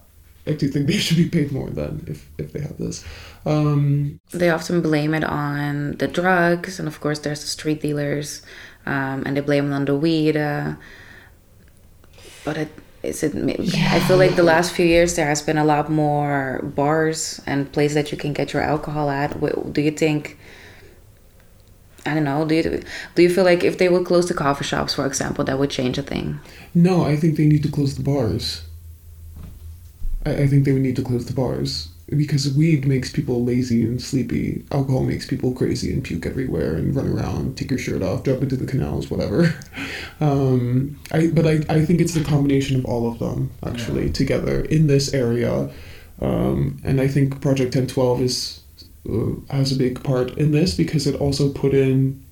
I 0.47 0.53
do 0.53 0.69
think 0.69 0.87
they 0.87 0.99
should 1.05 1.17
be 1.17 1.29
paid 1.29 1.53
more 1.53 1.71
than 1.71 2.05
if 2.07 2.29
if 2.39 2.53
they 2.53 2.61
have 2.61 2.79
this. 2.79 3.05
Um, 3.47 4.21
they 4.33 4.51
often 4.51 4.81
blame 4.81 5.15
it 5.15 5.25
on 5.25 5.93
the 5.99 6.09
drugs, 6.09 6.79
and 6.79 6.89
of 6.89 7.01
course, 7.01 7.21
there's 7.21 7.41
the 7.41 7.47
street 7.47 7.81
dealers, 7.81 8.43
um, 8.87 9.23
and 9.27 9.37
they 9.37 9.41
blame 9.41 9.71
it 9.71 9.75
on 9.75 9.85
the 9.85 9.97
weed. 9.97 10.37
Uh, 10.37 10.75
but 12.45 12.57
it 12.57 12.69
is 13.03 13.23
it. 13.23 13.35
I 13.35 14.01
feel 14.01 14.17
like 14.17 14.37
the 14.37 14.43
last 14.43 14.73
few 14.73 14.87
years 14.87 15.17
there 15.17 15.27
has 15.27 15.43
been 15.43 15.59
a 15.59 15.65
lot 15.65 15.91
more 15.91 16.61
bars 16.63 17.41
and 17.47 17.71
places 17.73 17.95
that 17.95 18.13
you 18.13 18.19
can 18.19 18.33
get 18.33 18.53
your 18.53 18.63
alcohol 18.63 19.11
at. 19.11 19.41
Do 19.73 19.81
you 19.81 19.91
think 19.91 20.39
I 22.07 22.13
don't 22.15 22.25
know. 22.25 22.45
Do 22.45 22.55
you 22.55 22.83
do 23.15 23.23
you 23.23 23.31
feel 23.31 23.45
like 23.45 23.65
if 23.65 23.79
they 23.79 23.89
would 23.89 24.07
close 24.07 24.29
the 24.29 24.35
coffee 24.35 24.65
shops, 24.65 24.95
for 24.95 25.07
example, 25.07 25.45
that 25.45 25.59
would 25.59 25.71
change 25.71 25.97
a 25.99 26.03
thing? 26.03 26.39
No, 26.75 27.05
I 27.05 27.17
think 27.17 27.37
they 27.37 27.47
need 27.47 27.63
to 27.63 27.71
close 27.71 27.97
the 27.97 28.03
bars. 28.03 28.63
I, 30.25 30.43
I 30.43 30.47
think 30.47 30.65
they 30.65 30.73
would 30.73 30.83
need 30.83 30.97
to 30.97 31.03
close 31.03 31.27
the 31.27 31.35
bars 31.35 31.89
because 32.09 32.53
weed 32.55 32.87
makes 32.87 33.11
people 33.11 33.45
lazy 33.45 33.83
and 33.83 34.01
sleepy. 34.01 34.65
Alcohol 34.71 35.05
makes 35.05 35.27
people 35.27 35.53
crazy 35.53 35.93
and 35.93 36.05
puke 36.05 36.27
everywhere 36.27 36.75
and 36.75 36.95
run 36.95 37.09
around, 37.09 37.57
take 37.57 37.71
your 37.71 37.79
shirt 37.79 38.03
off, 38.03 38.25
jump 38.25 38.43
into 38.43 38.57
the 38.57 38.67
canals, 38.67 39.11
whatever. 39.11 39.55
Um, 40.21 40.97
I 41.11 41.27
but 41.27 41.45
I, 41.45 41.61
I 41.69 41.85
think 41.85 42.01
it's 42.01 42.15
the 42.15 42.23
combination 42.23 42.79
of 42.79 42.85
all 42.85 43.11
of 43.11 43.19
them 43.19 43.51
actually 43.67 44.11
together 44.11 44.61
in 44.61 44.87
this 44.87 45.13
area, 45.13 45.71
um, 46.21 46.81
and 46.85 47.01
I 47.01 47.09
think 47.09 47.41
Project 47.41 47.73
Ten 47.73 47.89
Twelve 47.89 48.21
is 48.21 48.61
uh, 49.11 49.33
has 49.51 49.73
a 49.73 49.77
big 49.77 50.03
part 50.05 50.39
in 50.39 50.53
this 50.53 50.77
because 50.77 51.09
it 51.09 51.17
also 51.17 51.53
put 51.53 51.75
in 51.75 52.25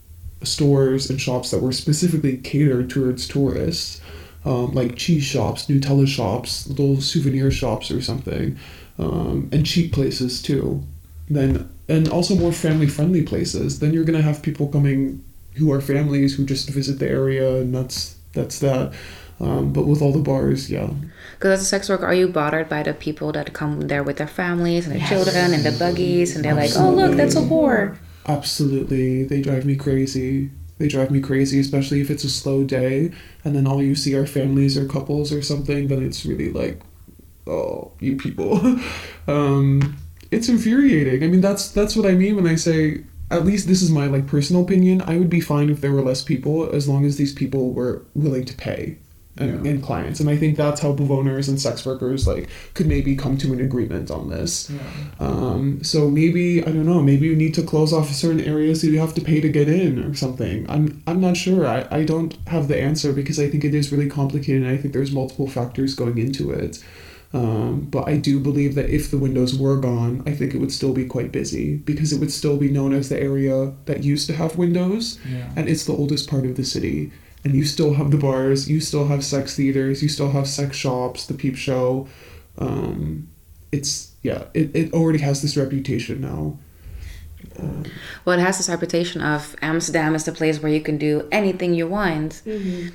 stores 0.45 1.11
and 1.11 1.21
shops 1.21 1.51
that 1.51 1.61
were 1.61 1.73
specifically 1.73 2.37
catered 2.37 2.89
towards 2.89 3.27
tourists. 3.27 4.01
Um, 4.45 4.73
like 4.73 4.97
cheese 4.97 5.23
shops, 5.23 5.67
Nutella 5.67 6.09
shops, 6.09 6.67
little 6.67 7.01
souvenir 7.01 7.53
shops 7.53 7.93
or 7.93 8.03
something 8.03 8.59
um, 8.99 9.49
and 9.53 9.65
cheap 9.65 9.93
places 9.93 10.43
too. 10.43 10.83
Then 11.29 11.69
and 11.89 12.09
also 12.09 12.35
more 12.35 12.53
family 12.53 12.87
friendly 12.87 13.23
places. 13.23 13.79
Then 13.81 13.93
you're 13.93 14.05
gonna 14.05 14.23
have 14.23 14.43
people 14.43 14.69
coming 14.69 15.25
who 15.57 15.73
are 15.73 15.81
families 15.81 16.37
who 16.37 16.45
just 16.45 16.69
visit 16.71 16.99
the 16.99 17.09
area, 17.09 17.57
and 17.57 17.75
that's 17.75 18.17
that's 18.33 18.59
that. 18.61 18.93
Um, 19.41 19.73
but 19.73 19.87
with 19.87 20.03
all 20.03 20.13
the 20.13 20.21
bars, 20.21 20.71
yeah. 20.71 20.89
Because 21.35 21.59
as 21.59 21.63
a 21.63 21.65
sex 21.65 21.89
worker, 21.89 22.07
are 22.07 22.15
you 22.15 22.29
bothered 22.29 22.69
by 22.69 22.85
the 22.85 22.95
people 22.95 23.33
that 23.33 23.53
come 23.53 23.81
there 23.89 24.05
with 24.05 24.19
their 24.19 24.29
families 24.29 24.87
and 24.87 24.95
their 24.95 25.01
yes. 25.01 25.09
children 25.09 25.53
and 25.53 25.65
the 25.65 25.73
buggies, 25.73 26.37
and 26.37 26.45
they're 26.45 26.57
Absolutely. 26.57 26.97
like, 26.97 27.09
"Oh, 27.09 27.09
look, 27.09 27.17
that's 27.17 27.37
a 27.37 27.41
whore." 27.41 27.97
Absolutely, 28.27 29.25
they 29.25 29.41
drive 29.41 29.65
me 29.65 29.75
crazy. 29.75 30.51
They 30.83 30.89
drive 30.89 31.13
me 31.13 31.21
crazy, 31.21 31.61
especially 31.61 32.01
if 32.01 32.11
it's 32.11 32.25
a 32.25 32.29
slow 32.29 32.65
day, 32.65 33.13
and 33.45 33.55
then 33.55 33.69
all 33.69 33.81
you 33.81 33.95
see 33.95 34.17
are 34.17 34.27
families 34.27 34.77
or 34.77 34.85
couples 34.85 35.33
or 35.33 35.41
something. 35.41 35.87
Then 35.87 36.05
it's 36.05 36.27
really 36.27 36.51
like, 36.51 36.81
oh, 37.47 37.93
you 38.01 38.17
people. 38.17 38.59
um, 39.29 39.97
it's 40.33 40.49
infuriating. 40.49 41.23
I 41.23 41.29
mean, 41.29 41.41
that's 41.41 41.69
that's 41.69 41.95
what 41.95 42.05
I 42.05 42.15
mean 42.17 42.35
when 42.35 42.49
I 42.49 42.57
say. 42.57 43.05
At 43.31 43.47
least 43.47 43.69
this 43.69 43.81
is 43.81 43.93
my 43.93 44.09
like 44.09 44.27
personal 44.27 44.65
opinion. 44.65 45.03
I 45.03 45.19
would 45.19 45.31
be 45.31 45.41
fine 45.41 45.71
if 45.71 45.81
there 45.81 45.93
were 45.93 46.03
less 46.03 46.25
people, 46.25 46.69
as 46.69 46.89
long 46.89 47.05
as 47.05 47.17
these 47.17 47.33
people 47.33 47.73
were 47.73 48.03
willing 48.17 48.45
to 48.47 48.55
pay 48.57 48.99
and, 49.37 49.65
yeah. 49.65 49.71
and 49.71 49.83
clients. 49.83 50.21
And 50.21 50.29
I 50.29 50.37
think 50.37 50.57
that's 50.57 50.81
how 50.81 50.91
owners 50.91 51.49
and 51.49 51.61
sex 51.61 51.85
workers 51.87 52.27
like 52.27 52.49
could 52.75 52.87
maybe 52.87 53.17
come 53.17 53.37
to 53.39 53.53
an 53.53 53.61
agreement 53.61 54.11
on 54.11 54.29
this. 54.29 54.71
Yeah. 54.71 54.81
Um, 55.21 55.83
so 55.83 56.11
maybe 56.11 56.63
I 56.63 56.67
don't 56.67 56.87
know. 56.87 57.01
Maybe 57.03 57.27
you 57.27 57.37
need 57.37 57.55
to 57.55 57.63
close 57.63 57.93
off 57.93 58.11
certain 58.11 58.41
areas 58.41 58.83
that 58.83 58.89
you 58.89 58.99
have 59.01 59.15
to 59.15 59.21
pay 59.21 59.41
to 59.41 59.49
get 59.49 59.69
in 59.69 60.03
or 60.03 60.15
something. 60.15 60.69
I'm 60.69 61.03
I'm 61.07 61.21
not 61.21 61.37
sure. 61.37 61.67
I, 61.67 61.87
I 61.91 62.05
don't 62.05 62.37
have 62.49 62.69
the 62.69 62.81
answer 62.81 63.13
because 63.13 63.39
I 63.39 63.49
think 63.49 63.65
it 63.65 63.75
is 63.75 63.91
really 63.91 64.09
complicated. 64.09 64.63
and 64.63 64.71
I 64.71 64.77
think 64.77 64.93
there's 64.95 65.13
multiple 65.13 65.49
factors 65.49 65.95
going 65.95 66.19
into 66.19 66.51
it. 66.51 66.83
Um, 67.35 67.81
but 67.91 68.09
I 68.09 68.19
do 68.19 68.39
believe 68.39 68.75
that 68.75 68.91
if 68.91 69.11
the 69.11 69.17
windows 69.17 69.59
were 69.59 69.79
gone, 69.79 70.23
I 70.27 70.33
think 70.33 70.55
it 70.55 70.59
would 70.59 70.73
still 70.73 70.93
be 70.93 71.07
quite 71.07 71.33
busy 71.33 71.79
because 71.79 72.13
it 72.13 72.21
would 72.21 72.31
still 72.31 72.59
be 72.59 72.71
known 72.71 72.93
as 72.93 73.09
the 73.09 73.19
area 73.19 73.73
that 73.87 74.05
used 74.05 74.27
to 74.27 74.35
have 74.35 74.59
windows, 74.59 75.19
yeah. 75.27 75.51
and 75.57 75.67
it's 75.67 75.87
the 75.87 75.95
oldest 75.95 76.29
part 76.29 76.45
of 76.45 76.57
the 76.57 76.65
city. 76.65 77.11
And 77.45 77.55
you 77.55 77.65
still 77.65 77.95
have 77.95 78.11
the 78.11 78.19
bars, 78.19 78.71
you 78.71 78.81
still 78.81 79.09
have 79.09 79.25
sex 79.25 79.57
theaters, 79.57 80.03
you 80.03 80.09
still 80.09 80.31
have 80.31 80.47
sex 80.47 80.77
shops, 80.77 81.27
the 81.27 81.35
peep 81.35 81.57
show. 81.57 82.07
Um, 82.59 83.29
it's 83.73 84.13
yeah, 84.23 84.45
it, 84.55 84.75
it 84.77 84.93
already 84.93 85.19
has 85.19 85.43
this 85.43 85.57
reputation 85.57 86.21
now. 86.21 86.59
Um, 87.59 87.85
well, 88.25 88.39
it 88.39 88.43
has 88.43 88.59
this 88.59 88.69
reputation 88.69 89.21
of 89.21 89.57
Amsterdam 89.61 90.15
is 90.15 90.25
the 90.25 90.33
place 90.33 90.63
where 90.63 90.73
you 90.73 90.81
can 90.81 90.99
do 90.99 91.29
anything 91.33 91.75
you 91.75 91.89
want. 91.89 92.43
Mm-hmm. 92.47 92.89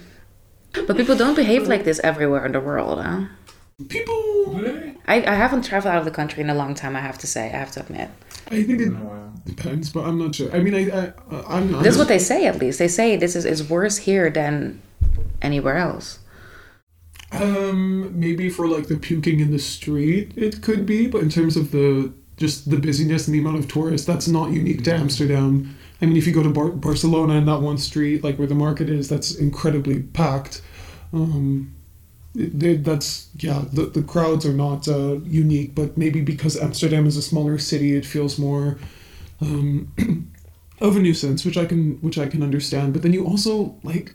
But 0.85 0.95
people 0.95 1.15
don't 1.15 1.35
behave 1.35 1.67
like 1.67 1.83
this 1.83 1.99
everywhere 2.03 2.45
in 2.45 2.51
the 2.51 2.59
world, 2.59 3.01
huh? 3.01 3.25
People. 3.87 4.93
I, 5.07 5.23
I 5.23 5.35
haven't 5.35 5.63
traveled 5.63 5.93
out 5.93 5.99
of 5.99 6.05
the 6.05 6.11
country 6.11 6.41
in 6.41 6.49
a 6.49 6.55
long 6.55 6.73
time. 6.73 6.95
I 6.95 7.01
have 7.01 7.17
to 7.19 7.27
say. 7.27 7.45
I 7.45 7.57
have 7.57 7.71
to 7.71 7.81
admit. 7.81 8.09
I 8.47 8.63
think 8.63 8.81
it 8.81 9.45
depends, 9.45 9.91
but 9.91 10.05
I'm 10.05 10.17
not 10.17 10.35
sure. 10.35 10.53
I 10.55 10.59
mean, 10.59 10.73
I, 10.73 11.07
I 11.07 11.13
I'm. 11.47 11.71
Not, 11.71 11.83
That's 11.83 11.97
what 11.97 12.07
they 12.07 12.19
say. 12.19 12.47
At 12.47 12.59
least 12.59 12.79
they 12.79 12.87
say 12.87 13.15
this 13.15 13.35
is 13.35 13.45
is 13.45 13.69
worse 13.69 13.97
here 13.97 14.29
than 14.29 14.81
anywhere 15.41 15.77
else. 15.77 16.19
Um, 17.31 18.17
maybe 18.19 18.49
for 18.49 18.67
like 18.67 18.87
the 18.87 18.97
puking 18.97 19.41
in 19.41 19.51
the 19.51 19.59
street, 19.59 20.33
it 20.35 20.61
could 20.61 20.85
be, 20.85 21.07
but 21.07 21.21
in 21.21 21.29
terms 21.29 21.57
of 21.57 21.71
the 21.71 22.13
just 22.37 22.69
the 22.69 22.77
busyness 22.77 23.27
and 23.27 23.35
the 23.35 23.39
amount 23.39 23.59
of 23.59 23.67
tourists, 23.67 24.07
that's 24.07 24.27
not 24.27 24.51
unique 24.51 24.83
to 24.85 24.93
Amsterdam. 24.93 25.75
I 26.01 26.05
mean, 26.05 26.15
if 26.15 26.25
you 26.25 26.33
go 26.33 26.43
to 26.43 26.49
Bar- 26.49 26.71
Barcelona 26.71 27.33
and 27.33 27.47
that 27.47 27.61
one 27.61 27.77
street, 27.77 28.23
like 28.23 28.37
where 28.37 28.47
the 28.47 28.55
market 28.55 28.89
is, 28.89 29.09
that's 29.09 29.35
incredibly 29.35 30.03
packed. 30.03 30.61
Um, 31.11 31.73
that's 32.37 33.29
yeah 33.39 33.63
the, 33.73 33.87
the 33.87 34.03
crowds 34.03 34.45
are 34.45 34.53
not 34.53 34.87
uh, 34.87 35.17
unique 35.23 35.73
but 35.73 35.97
maybe 35.97 36.21
because 36.21 36.55
amsterdam 36.55 37.07
is 37.07 37.17
a 37.17 37.21
smaller 37.21 37.57
city 37.57 37.95
it 37.95 38.05
feels 38.05 38.37
more 38.37 38.77
um, 39.41 39.91
of 40.81 40.95
a 40.95 40.99
nuisance 40.99 41.45
which 41.45 41.57
i 41.57 41.65
can 41.65 41.95
which 42.01 42.17
i 42.17 42.27
can 42.27 42.43
understand. 42.43 42.93
But 42.93 43.01
then 43.01 43.13
you 43.13 43.25
also 43.25 43.75
like 43.83 44.13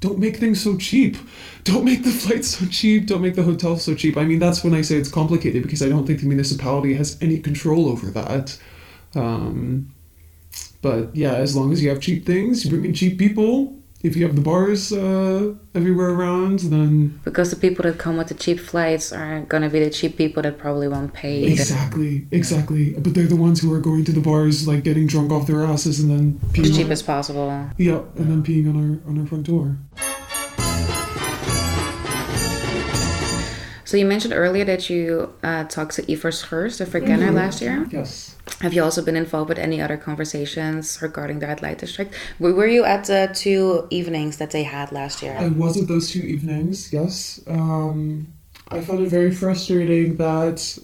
don't 0.00 0.18
make 0.18 0.36
things 0.36 0.62
so 0.62 0.78
cheap. 0.78 1.18
Don't 1.64 1.84
make 1.84 2.04
the 2.04 2.10
flights 2.22 2.56
so 2.56 2.64
cheap. 2.66 3.06
Don't 3.06 3.20
make 3.20 3.34
the 3.34 3.42
hotels 3.42 3.84
so 3.84 3.94
cheap. 3.94 4.16
I 4.16 4.24
mean 4.24 4.38
that's 4.38 4.64
when 4.64 4.74
i 4.74 4.82
say 4.82 4.96
it's 4.96 5.10
complicated 5.10 5.62
because 5.62 5.82
i 5.82 5.88
don't 5.88 6.06
think 6.06 6.20
the 6.20 6.26
municipality 6.26 6.94
has 6.94 7.18
any 7.20 7.38
control 7.38 7.88
over 7.88 8.10
that. 8.10 8.58
Um, 9.14 9.92
but 10.82 11.14
yeah 11.14 11.34
as 11.34 11.56
long 11.56 11.72
as 11.72 11.82
you 11.82 11.90
have 11.90 12.00
cheap 12.00 12.24
things 12.24 12.64
you 12.64 12.70
bring 12.70 12.84
in 12.84 12.94
cheap 12.94 13.18
people 13.18 13.76
if 14.02 14.16
you 14.16 14.24
have 14.24 14.34
the 14.34 14.40
bars 14.40 14.92
uh, 14.92 15.54
everywhere 15.74 16.10
around, 16.10 16.60
then 16.60 17.20
because 17.24 17.50
the 17.50 17.56
people 17.56 17.82
that 17.82 17.98
come 17.98 18.16
with 18.16 18.28
the 18.28 18.34
cheap 18.34 18.58
flights 18.58 19.12
aren't 19.12 19.48
gonna 19.48 19.68
be 19.68 19.80
the 19.80 19.90
cheap 19.90 20.16
people 20.16 20.42
that 20.42 20.58
probably 20.58 20.88
won't 20.88 21.12
pay. 21.12 21.44
Exactly, 21.44 22.26
exactly. 22.30 22.94
But 22.94 23.14
they're 23.14 23.26
the 23.26 23.36
ones 23.36 23.60
who 23.60 23.72
are 23.74 23.80
going 23.80 24.04
to 24.06 24.12
the 24.12 24.20
bars, 24.20 24.66
like 24.66 24.84
getting 24.84 25.06
drunk 25.06 25.32
off 25.32 25.46
their 25.46 25.64
asses 25.64 26.00
and 26.00 26.10
then 26.10 26.40
peeing 26.52 26.70
as 26.70 26.76
cheap 26.76 26.88
as 26.88 27.02
possible. 27.02 27.48
Yeah, 27.76 28.02
and 28.16 28.30
then 28.30 28.42
peeing 28.42 28.68
on 28.68 28.76
our 28.76 29.10
on 29.10 29.20
our 29.20 29.26
front 29.26 29.46
door. 29.46 29.76
So 33.90 33.96
you 33.96 34.06
mentioned 34.06 34.32
earlier 34.32 34.64
that 34.66 34.88
you 34.88 35.34
uh, 35.42 35.64
talked 35.64 35.96
to 35.96 36.12
Ivar 36.12 36.30
Schuurs, 36.30 36.78
the 36.78 36.84
Verkenner, 36.84 37.26
mm-hmm. 37.26 37.34
last 37.34 37.60
year. 37.60 37.88
Yes. 37.90 38.36
Have 38.60 38.72
you 38.72 38.84
also 38.84 39.02
been 39.02 39.16
involved 39.16 39.48
with 39.48 39.58
any 39.58 39.80
other 39.80 39.96
conversations 39.96 41.02
regarding 41.02 41.40
the 41.40 41.48
red 41.48 41.60
light 41.60 41.78
district? 41.78 42.14
Were 42.38 42.68
you 42.68 42.84
at 42.84 43.06
the 43.06 43.32
two 43.34 43.88
evenings 43.90 44.36
that 44.36 44.52
they 44.52 44.62
had 44.62 44.92
last 44.92 45.24
year? 45.24 45.36
I 45.36 45.48
was 45.48 45.76
at 45.76 45.88
those 45.88 46.08
two 46.08 46.20
evenings. 46.20 46.92
Yes. 46.92 47.40
Um, 47.48 48.28
I 48.68 48.80
found 48.80 49.00
it 49.00 49.08
very 49.08 49.32
frustrating 49.32 50.18
that 50.18 50.78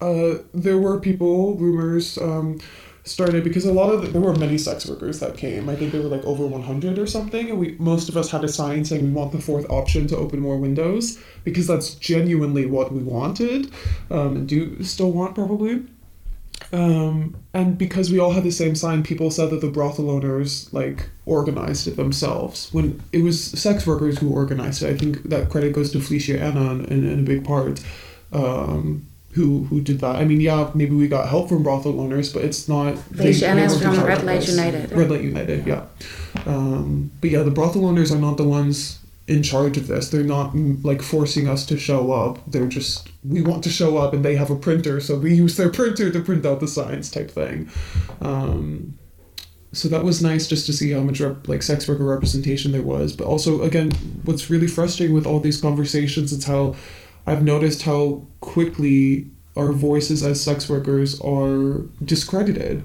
uh, 0.00 0.42
there 0.52 0.78
were 0.78 0.98
people, 0.98 1.54
rumors. 1.54 2.18
Um, 2.18 2.58
started 3.04 3.44
because 3.44 3.66
a 3.66 3.72
lot 3.72 3.92
of 3.92 4.02
the, 4.02 4.08
there 4.08 4.20
were 4.20 4.34
many 4.34 4.58
sex 4.58 4.86
workers 4.86 5.20
that 5.20 5.36
came. 5.36 5.68
I 5.68 5.76
think 5.76 5.92
there 5.92 6.00
were 6.00 6.08
like 6.08 6.24
over 6.24 6.46
100 6.46 6.98
or 6.98 7.06
something, 7.06 7.50
and 7.50 7.58
we 7.58 7.76
most 7.78 8.08
of 8.08 8.16
us 8.16 8.30
had 8.30 8.42
a 8.44 8.48
sign 8.48 8.84
saying 8.84 9.04
we 9.04 9.10
want 9.10 9.32
the 9.32 9.40
fourth 9.40 9.68
option 9.70 10.06
to 10.08 10.16
open 10.16 10.40
more 10.40 10.56
windows 10.56 11.18
because 11.44 11.66
that's 11.66 11.94
genuinely 11.94 12.66
what 12.66 12.92
we 12.92 13.02
wanted, 13.02 13.70
um, 14.10 14.36
and 14.36 14.48
do 14.48 14.82
still 14.82 15.12
want 15.12 15.34
probably. 15.34 15.84
Um, 16.72 17.36
and 17.52 17.76
because 17.76 18.10
we 18.10 18.18
all 18.18 18.32
had 18.32 18.42
the 18.42 18.50
same 18.50 18.74
sign, 18.74 19.02
people 19.02 19.30
said 19.30 19.50
that 19.50 19.60
the 19.60 19.68
brothel 19.68 20.10
owners 20.10 20.72
like 20.72 21.08
organized 21.26 21.86
it 21.86 21.96
themselves 21.96 22.68
when 22.72 23.02
it 23.12 23.22
was 23.22 23.44
sex 23.44 23.86
workers 23.86 24.18
who 24.18 24.32
organized 24.32 24.82
it. 24.82 24.88
I 24.88 24.96
think 24.96 25.24
that 25.24 25.50
credit 25.50 25.74
goes 25.74 25.92
to 25.92 26.00
Felicia 26.00 26.40
Anna 26.40 26.74
in, 26.84 27.06
in 27.06 27.20
a 27.20 27.22
big 27.22 27.44
part. 27.44 27.84
Um, 28.32 29.06
who 29.34 29.64
who 29.64 29.80
did 29.80 30.00
that. 30.00 30.16
I 30.16 30.24
mean, 30.24 30.40
yeah, 30.40 30.70
maybe 30.74 30.94
we 30.94 31.08
got 31.08 31.28
help 31.28 31.48
from 31.48 31.62
brothel 31.62 32.00
owners, 32.00 32.32
but 32.32 32.44
it's 32.44 32.68
not. 32.68 32.96
Felicia 32.98 33.48
Anna's 33.48 33.80
from 33.80 34.02
Red 34.02 34.24
Light 34.24 34.48
United. 34.48 34.92
Red 34.92 35.10
Light 35.10 35.22
United, 35.22 35.66
yeah. 35.66 35.86
Um, 36.46 37.10
but 37.20 37.30
yeah, 37.30 37.42
the 37.42 37.50
brothel 37.50 37.86
owners 37.86 38.12
are 38.12 38.18
not 38.18 38.36
the 38.36 38.44
ones 38.44 39.00
in 39.26 39.42
charge 39.42 39.76
of 39.76 39.88
this. 39.88 40.10
They're 40.10 40.22
not 40.22 40.52
mm, 40.52 40.82
like 40.84 41.02
forcing 41.02 41.48
us 41.48 41.66
to 41.66 41.78
show 41.78 42.12
up. 42.12 42.38
They're 42.46 42.68
just 42.68 43.10
we 43.24 43.42
want 43.42 43.64
to 43.64 43.70
show 43.70 43.96
up, 43.98 44.14
and 44.14 44.24
they 44.24 44.36
have 44.36 44.50
a 44.50 44.56
printer, 44.56 45.00
so 45.00 45.18
we 45.18 45.34
use 45.34 45.56
their 45.56 45.70
printer 45.70 46.12
to 46.12 46.20
print 46.20 46.46
out 46.46 46.60
the 46.60 46.68
signs, 46.68 47.10
type 47.10 47.30
thing. 47.30 47.68
Um, 48.20 48.96
so 49.72 49.88
that 49.88 50.04
was 50.04 50.22
nice 50.22 50.46
just 50.46 50.66
to 50.66 50.72
see 50.72 50.92
how 50.92 51.00
much 51.00 51.20
rep- 51.20 51.48
like 51.48 51.62
sex 51.62 51.88
worker 51.88 52.04
representation 52.04 52.70
there 52.70 52.82
was. 52.82 53.12
But 53.12 53.26
also, 53.26 53.62
again, 53.62 53.90
what's 54.24 54.48
really 54.48 54.68
frustrating 54.68 55.14
with 55.14 55.26
all 55.26 55.40
these 55.40 55.60
conversations 55.60 56.32
is 56.32 56.44
how 56.44 56.76
I've 57.26 57.42
noticed 57.42 57.82
how 57.82 58.26
quickly 58.40 59.30
our 59.56 59.72
voices 59.72 60.22
as 60.22 60.42
sex 60.42 60.68
workers 60.68 61.20
are 61.20 61.82
discredited 62.04 62.82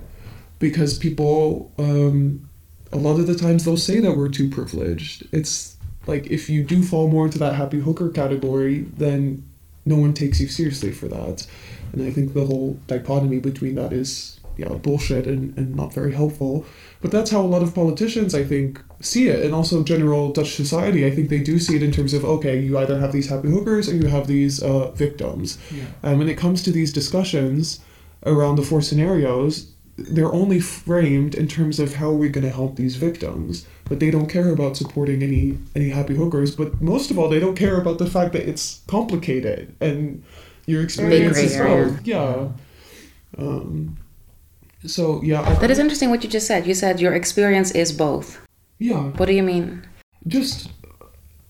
because 0.59 0.97
people 0.97 1.71
um, 1.77 2.47
a 2.91 2.97
lot 2.97 3.19
of 3.19 3.27
the 3.27 3.35
times 3.35 3.65
they'll 3.65 3.77
say 3.77 3.99
that 3.99 4.17
we're 4.17 4.29
too 4.29 4.49
privileged. 4.49 5.27
It's 5.31 5.77
like 6.07 6.27
if 6.27 6.49
you 6.49 6.63
do 6.63 6.83
fall 6.83 7.07
more 7.07 7.25
into 7.25 7.39
that 7.39 7.55
happy 7.55 7.79
hooker 7.79 8.09
category 8.09 8.81
then 8.97 9.43
no 9.85 9.95
one 9.95 10.13
takes 10.13 10.39
you 10.39 10.47
seriously 10.47 10.91
for 10.91 11.07
that. 11.07 11.47
And 11.91 12.03
i 12.03 12.11
think 12.11 12.33
the 12.33 12.45
whole 12.45 12.79
dichotomy 12.87 13.39
between 13.39 13.75
that 13.75 13.91
is 13.93 14.38
yeah 14.59 14.73
bullshit 14.75 15.25
and, 15.27 15.57
and 15.57 15.75
not 15.75 15.93
very 15.93 16.13
helpful. 16.13 16.65
But 17.01 17.11
that's 17.11 17.31
how 17.31 17.41
a 17.41 17.47
lot 17.47 17.63
of 17.63 17.73
politicians, 17.73 18.35
I 18.35 18.43
think, 18.43 18.81
see 18.99 19.29
it, 19.29 19.43
and 19.45 19.55
also 19.55 19.83
general 19.83 20.31
Dutch 20.31 20.55
society. 20.55 21.05
I 21.05 21.11
think 21.11 21.29
they 21.29 21.39
do 21.39 21.59
see 21.59 21.75
it 21.75 21.83
in 21.83 21.91
terms 21.91 22.13
of 22.13 22.25
okay, 22.25 22.59
you 22.59 22.77
either 22.77 22.99
have 22.99 23.11
these 23.11 23.29
happy 23.29 23.49
hookers 23.49 23.89
or 23.89 23.95
you 23.95 24.07
have 24.07 24.27
these 24.27 24.61
uh, 24.61 24.91
victims. 24.91 25.57
Yeah. 25.71 25.85
And 26.03 26.19
when 26.19 26.29
it 26.29 26.37
comes 26.37 26.61
to 26.63 26.71
these 26.71 26.91
discussions 26.93 27.79
around 28.25 28.57
the 28.57 28.63
four 28.63 28.81
scenarios, 28.81 29.71
they're 30.07 30.33
only 30.33 30.59
framed 30.59 31.35
in 31.35 31.47
terms 31.47 31.79
of 31.79 31.95
how 31.95 32.09
are 32.09 32.13
we're 32.13 32.29
going 32.29 32.45
to 32.45 32.53
help 32.53 32.75
these 32.75 32.95
victims 32.95 33.65
but 33.85 33.99
they 33.99 34.11
don't 34.11 34.27
care 34.27 34.49
about 34.49 34.77
supporting 34.77 35.21
any 35.21 35.57
any 35.75 35.89
happy 35.89 36.15
hookers 36.15 36.55
but 36.55 36.81
most 36.81 37.11
of 37.11 37.19
all 37.19 37.27
they 37.27 37.39
don't 37.39 37.55
care 37.55 37.79
about 37.79 37.97
the 37.97 38.05
fact 38.05 38.33
that 38.33 38.47
it's 38.47 38.81
complicated 38.87 39.75
and 39.81 40.23
your 40.65 40.81
experience 40.81 41.37
is 41.37 41.55
area. 41.55 41.85
both 41.85 42.07
yeah 42.07 42.47
um 43.37 43.97
so 44.85 45.21
yeah 45.23 45.41
That 45.59 45.71
is 45.71 45.79
interesting 45.79 46.09
what 46.09 46.23
you 46.23 46.29
just 46.29 46.47
said. 46.47 46.65
You 46.67 46.73
said 46.73 46.99
your 46.99 47.13
experience 47.13 47.71
is 47.71 47.91
both. 47.91 48.39
yeah 48.79 49.11
What 49.17 49.25
do 49.27 49.33
you 49.33 49.43
mean? 49.43 49.83
just 50.27 50.69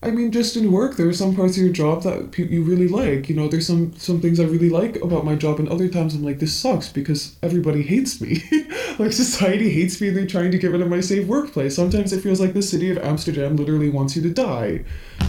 I 0.02 0.10
mean, 0.10 0.32
just 0.32 0.56
in 0.56 0.72
work, 0.72 0.96
there 0.96 1.08
are 1.08 1.12
some 1.12 1.36
parts 1.36 1.58
of 1.58 1.62
your 1.62 1.72
job 1.72 2.04
that 2.04 2.38
you 2.38 2.62
really 2.62 2.88
like. 2.88 3.28
You 3.28 3.36
know, 3.36 3.48
there's 3.48 3.66
some 3.66 3.94
some 3.98 4.22
things 4.22 4.40
I 4.40 4.44
really 4.44 4.70
like 4.70 4.96
about 4.96 5.26
my 5.26 5.34
job, 5.34 5.58
and 5.58 5.68
other 5.68 5.88
times 5.88 6.14
I'm 6.14 6.24
like, 6.24 6.38
this 6.38 6.56
sucks 6.56 6.88
because 6.88 7.36
everybody 7.42 7.82
hates 7.82 8.18
me. 8.18 8.42
like 8.98 9.12
society 9.12 9.70
hates 9.70 10.00
me, 10.00 10.08
and 10.08 10.16
they're 10.16 10.26
trying 10.26 10.52
to 10.52 10.58
get 10.58 10.70
rid 10.70 10.80
of 10.80 10.88
my 10.88 11.00
safe 11.00 11.26
workplace. 11.26 11.76
Sometimes 11.76 12.14
it 12.14 12.22
feels 12.22 12.40
like 12.40 12.54
the 12.54 12.62
city 12.62 12.90
of 12.90 12.96
Amsterdam 12.96 13.56
literally 13.56 13.90
wants 13.90 14.16
you 14.16 14.22
to 14.22 14.30
die. 14.30 14.84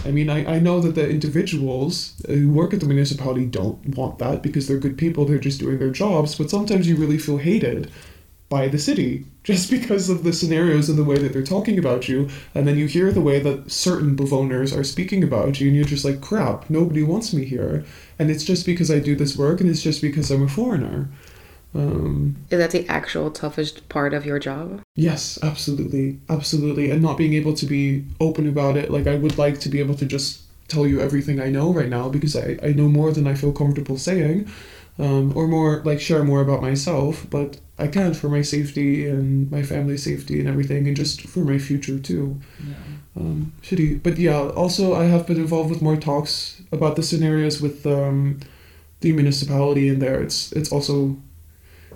I 0.06 0.10
mean, 0.10 0.30
I, 0.30 0.56
I 0.56 0.58
know 0.58 0.80
that 0.80 0.94
the 0.94 1.08
individuals 1.08 2.14
who 2.26 2.50
work 2.50 2.72
at 2.72 2.80
the 2.80 2.86
municipality 2.86 3.44
don't 3.44 3.94
want 3.94 4.18
that 4.20 4.42
because 4.42 4.68
they're 4.68 4.78
good 4.78 4.96
people. 4.96 5.26
They're 5.26 5.38
just 5.38 5.60
doing 5.60 5.80
their 5.80 5.90
jobs. 5.90 6.34
But 6.34 6.48
sometimes 6.48 6.88
you 6.88 6.96
really 6.96 7.18
feel 7.18 7.36
hated 7.36 7.90
by 8.52 8.68
the 8.68 8.78
city 8.78 9.24
just 9.44 9.70
because 9.76 10.10
of 10.10 10.22
the 10.24 10.32
scenarios 10.32 10.88
and 10.90 10.98
the 10.98 11.08
way 11.10 11.16
that 11.16 11.32
they're 11.32 11.42
talking 11.56 11.78
about 11.78 12.06
you. 12.06 12.28
And 12.54 12.68
then 12.68 12.76
you 12.76 12.86
hear 12.86 13.10
the 13.10 13.26
way 13.28 13.40
that 13.40 13.72
certain 13.72 14.14
bewoners 14.14 14.76
are 14.76 14.84
speaking 14.84 15.24
about 15.24 15.58
you 15.58 15.68
and 15.68 15.74
you're 15.76 15.92
just 15.94 16.04
like 16.04 16.20
crap 16.20 16.68
nobody 16.68 17.02
wants 17.02 17.32
me 17.32 17.44
here. 17.46 17.84
And 18.18 18.30
it's 18.30 18.44
just 18.44 18.66
because 18.66 18.90
i 18.90 18.98
do 18.98 19.16
this 19.16 19.36
work 19.36 19.60
and 19.60 19.70
it's 19.70 19.82
just 19.82 20.02
because 20.02 20.30
i'm 20.30 20.44
a 20.44 20.48
foreigner. 20.48 21.08
Um, 21.74 22.36
Is 22.50 22.58
that 22.58 22.72
the 22.72 22.86
actual 22.86 23.30
toughest 23.30 23.88
part 23.88 24.12
of 24.12 24.26
your 24.26 24.38
job? 24.38 24.82
yes 24.94 25.38
absolutely. 25.42 26.20
Absolutely. 26.28 26.90
And 26.90 27.00
not 27.00 27.16
being 27.16 27.32
able 27.40 27.54
to 27.54 27.66
be 27.66 28.04
open 28.20 28.46
about 28.54 28.76
it. 28.76 28.90
Like 28.90 29.06
i 29.06 29.16
would 29.22 29.38
like 29.38 29.58
to 29.60 29.68
be 29.70 29.80
able 29.84 29.96
to 30.02 30.06
just 30.16 30.42
tell 30.68 30.86
you 30.86 31.00
everything 31.00 31.38
i 31.46 31.48
know 31.56 31.70
right 31.78 31.90
now 31.98 32.08
because 32.08 32.34
i, 32.34 32.56
I 32.62 32.72
know 32.78 32.88
more 32.88 33.12
than 33.12 33.26
i 33.26 33.34
feel 33.34 33.52
comfortable 33.52 33.98
saying 33.98 34.48
um, 34.98 35.32
or 35.36 35.46
more 35.46 35.82
like 35.84 36.00
share 36.00 36.24
more 36.24 36.40
about 36.40 36.60
myself 36.60 37.26
but 37.30 37.58
i 37.78 37.86
can't 37.86 38.16
for 38.16 38.28
my 38.28 38.42
safety 38.42 39.08
and 39.08 39.50
my 39.50 39.62
family's 39.62 40.02
safety 40.02 40.38
and 40.38 40.48
everything 40.48 40.86
and 40.86 40.96
just 40.96 41.22
for 41.22 41.40
my 41.40 41.58
future 41.58 41.98
too. 41.98 42.40
Um, 43.16 43.52
shitty 43.62 44.02
but 44.02 44.16
yeah 44.18 44.38
also 44.38 44.94
i 44.94 45.04
have 45.04 45.26
been 45.26 45.36
involved 45.36 45.70
with 45.70 45.82
more 45.82 45.96
talks 45.96 46.62
about 46.72 46.96
the 46.96 47.02
scenarios 47.02 47.60
with 47.60 47.86
um, 47.86 48.40
the 49.02 49.12
municipality 49.12 49.88
in 49.88 49.98
there. 49.98 50.22
It's 50.22 50.52
it's 50.52 50.72
also 50.72 51.16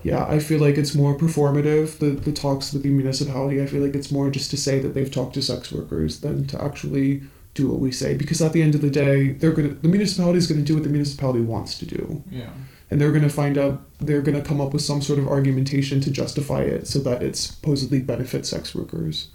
yeah 0.02 0.26
i 0.26 0.38
feel 0.38 0.60
like 0.60 0.76
it's 0.76 0.94
more 0.94 1.16
performative 1.16 1.98
the, 1.98 2.10
the 2.10 2.32
talks 2.32 2.72
with 2.72 2.82
the 2.82 2.90
municipality. 2.90 3.62
I 3.62 3.66
feel 3.66 3.82
like 3.82 3.94
it's 3.94 4.12
more 4.12 4.30
just 4.30 4.50
to 4.50 4.56
say 4.58 4.78
that 4.80 4.92
they've 4.94 5.10
talked 5.10 5.34
to 5.34 5.42
sex 5.42 5.72
workers 5.72 6.20
than 6.20 6.46
to 6.48 6.62
actually 6.62 7.22
do 7.54 7.68
what 7.70 7.80
we 7.80 7.90
say 7.90 8.14
because 8.14 8.42
at 8.42 8.52
the 8.52 8.60
end 8.60 8.74
of 8.74 8.82
the 8.82 8.90
day 8.90 9.32
they're 9.32 9.52
gonna 9.52 9.68
the 9.68 9.88
municipality 9.88 10.36
is 10.38 10.46
gonna 10.46 10.60
do 10.62 10.74
what 10.74 10.82
the 10.82 10.90
municipality 10.90 11.40
wants 11.40 11.78
to 11.78 11.86
do. 11.86 12.22
Yeah. 12.30 12.50
And 12.90 13.00
they're 13.00 13.10
going 13.10 13.22
to 13.22 13.28
find 13.28 13.58
out 13.58 13.82
they're 13.98 14.22
going 14.22 14.40
to 14.40 14.46
come 14.46 14.60
up 14.60 14.72
with 14.72 14.82
some 14.82 15.02
sort 15.02 15.18
of 15.18 15.26
argumentation 15.26 16.00
to 16.00 16.10
justify 16.10 16.60
it 16.60 16.86
so 16.86 16.98
that 17.00 17.22
it 17.22 17.36
supposedly 17.36 18.00
benefits 18.00 18.50
sex 18.50 18.74
workers 18.74 19.28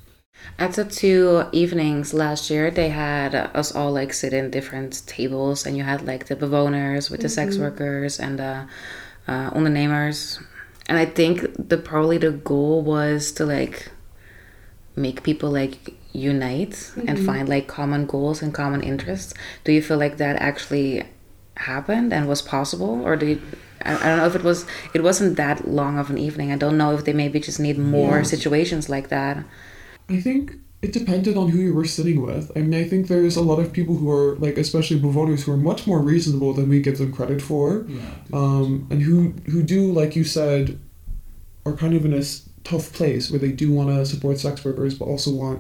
At 0.58 0.74
the 0.74 0.86
two 0.86 1.46
evenings 1.52 2.14
last 2.14 2.50
year, 2.50 2.72
they 2.72 2.90
had 2.90 3.36
us 3.36 3.74
all 3.76 3.92
like 3.92 4.14
sit 4.14 4.34
in 4.34 4.50
different 4.50 5.06
tables, 5.06 5.66
and 5.66 5.78
you 5.78 5.84
had 5.84 6.06
like 6.06 6.28
the 6.28 6.36
bewoners 6.36 7.10
with 7.10 7.22
the 7.22 7.30
sex 7.30 7.58
workers 7.58 8.20
and 8.20 8.40
the 8.40 8.68
uh, 9.28 9.52
ondernemers. 9.52 10.44
And 10.88 10.98
I 10.98 11.06
think 11.06 11.70
the 11.70 11.78
probably 11.78 12.18
the 12.18 12.32
goal 12.32 12.82
was 12.82 13.32
to 13.34 13.46
like 13.46 13.92
make 14.96 15.24
people 15.24 15.52
like 15.52 15.94
unite 16.14 16.92
and 17.08 17.18
find 17.26 17.48
like 17.48 17.68
common 17.68 18.06
goals 18.06 18.42
and 18.42 18.54
common 18.54 18.82
interests. 18.82 19.34
Do 19.64 19.72
you 19.72 19.82
feel 19.82 19.98
like 19.98 20.18
that 20.18 20.36
actually 20.42 21.04
happened 21.62 22.14
and 22.14 22.28
was 22.28 22.42
possible, 22.42 23.02
or 23.06 23.16
do 23.16 23.26
you? 23.26 23.42
I 23.86 23.92
I 23.96 24.08
don't 24.10 24.18
know 24.22 24.28
if 24.28 24.36
it 24.36 24.44
was. 24.44 24.66
It 24.94 25.02
wasn't 25.04 25.38
that 25.38 25.68
long 25.68 25.98
of 26.00 26.10
an 26.10 26.18
evening. 26.18 26.52
I 26.52 26.58
don't 26.58 26.78
know 26.78 26.92
if 26.98 27.04
they 27.06 27.14
maybe 27.14 27.40
just 27.40 27.60
need 27.60 27.78
more 27.78 28.18
Yeah. 28.18 28.24
situations 28.36 28.90
like 28.90 29.08
that. 29.10 29.36
i 30.10 30.20
think 30.28 30.44
it 30.82 30.92
depended 31.00 31.38
on 31.38 31.48
who 31.54 31.60
you 31.68 31.74
were 31.80 31.86
sitting 31.98 32.20
with 32.28 32.46
i 32.58 32.60
mean 32.64 32.74
i 32.84 32.86
think 32.92 33.02
there's 33.08 33.38
a 33.38 33.46
lot 33.52 33.60
of 33.64 33.68
people 33.78 33.96
who 34.00 34.10
are 34.18 34.30
like 34.46 34.56
especially 34.66 35.00
bewoners 35.00 35.44
who 35.44 35.52
are 35.56 35.64
much 35.72 35.82
more 35.92 36.00
reasonable 36.12 36.52
than 36.58 36.66
we 36.74 36.78
give 36.88 36.98
them 37.02 37.12
credit 37.18 37.40
for 37.50 37.66
Yeah. 37.88 38.40
um, 38.40 38.68
and 38.92 39.00
who 39.08 39.16
who 39.52 39.60
do 39.76 39.80
like 40.02 40.12
you 40.20 40.26
said 40.38 40.64
are 41.66 41.76
kind 41.84 41.94
of 41.98 42.02
in 42.10 42.14
a 42.22 42.24
tough 42.72 42.86
place 43.00 43.24
where 43.32 43.40
they 43.46 43.54
do 43.64 43.68
want 43.78 43.88
to 43.96 44.00
support 44.14 44.36
sex 44.46 44.56
workers 44.68 44.94
but 45.00 45.06
also 45.14 45.30
want 45.44 45.60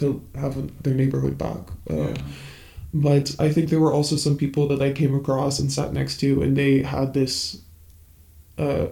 to 0.00 0.06
have 0.42 0.54
their 0.84 0.94
neighborhood 1.02 1.36
back 1.46 1.62
uh, 1.90 1.94
Yeah. 1.96 2.14
But 2.94 3.34
I 3.40 3.50
think 3.50 3.70
there 3.70 3.80
were 3.80 3.92
also 3.92 4.14
some 4.14 4.36
people 4.36 4.68
that 4.68 4.80
I 4.80 4.92
came 4.92 5.16
across 5.16 5.58
and 5.58 5.70
sat 5.70 5.92
next 5.92 6.18
to, 6.20 6.40
and 6.42 6.56
they 6.56 6.82
had 6.82 7.12
this 7.12 7.60
uh, 8.56 8.86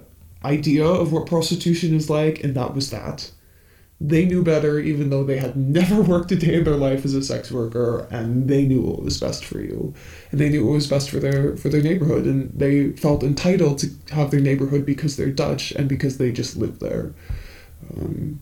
idea 0.44 0.84
of 0.84 1.12
what 1.12 1.26
prostitution 1.26 1.94
is 1.94 2.11
like, 2.11 2.42
and 2.42 2.57
that 2.57 2.74
was 2.74 2.90
that. 2.90 3.30
They 4.00 4.24
knew 4.24 4.42
better, 4.42 4.80
even 4.80 5.11
though 5.11 5.22
they 5.22 5.38
had 5.38 5.57
never 5.57 6.03
worked 6.03 6.32
a 6.32 6.36
day 6.36 6.57
in 6.57 6.64
their 6.64 6.74
life 6.74 7.05
as 7.05 7.14
a 7.14 7.22
sex 7.22 7.53
worker, 7.53 8.09
and 8.11 8.48
they 8.48 8.64
knew 8.64 8.82
what 8.82 9.05
was 9.05 9.20
best 9.20 9.44
for 9.44 9.61
you, 9.61 9.94
and 10.32 10.40
they 10.40 10.48
knew 10.48 10.66
what 10.66 10.72
was 10.72 10.88
best 10.88 11.09
for 11.09 11.20
their 11.20 11.57
for 11.57 11.68
their 11.68 11.82
neighborhood, 11.82 12.24
and 12.24 12.50
they 12.53 12.90
felt 12.90 13.22
entitled 13.22 13.78
to 13.78 13.90
have 14.12 14.32
their 14.32 14.40
neighborhood 14.40 14.84
because 14.84 15.16
they're 15.16 15.30
Dutch 15.30 15.70
and 15.70 15.88
because 15.88 16.18
they 16.18 16.32
just 16.32 16.57
live 16.57 16.80
there. 16.80 17.14
Um, 17.96 18.40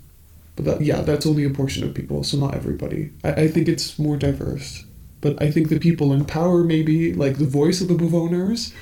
but 0.56 0.64
that, 0.64 0.80
yeah, 0.80 1.02
that's 1.02 1.26
only 1.26 1.44
a 1.44 1.50
portion 1.50 1.84
of 1.84 1.92
people, 1.92 2.24
so 2.24 2.38
not 2.38 2.54
everybody. 2.54 3.10
I, 3.22 3.32
I 3.32 3.48
think 3.48 3.68
it's 3.68 3.98
more 3.98 4.16
diverse. 4.16 4.84
But 5.20 5.40
I 5.42 5.50
think 5.50 5.68
the 5.68 5.78
people 5.78 6.12
in 6.12 6.24
power, 6.24 6.64
maybe, 6.64 7.12
like 7.12 7.38
the 7.38 7.44
voice 7.44 7.80
of 7.80 7.88
the 7.88 7.94
bewoners, 7.94 8.72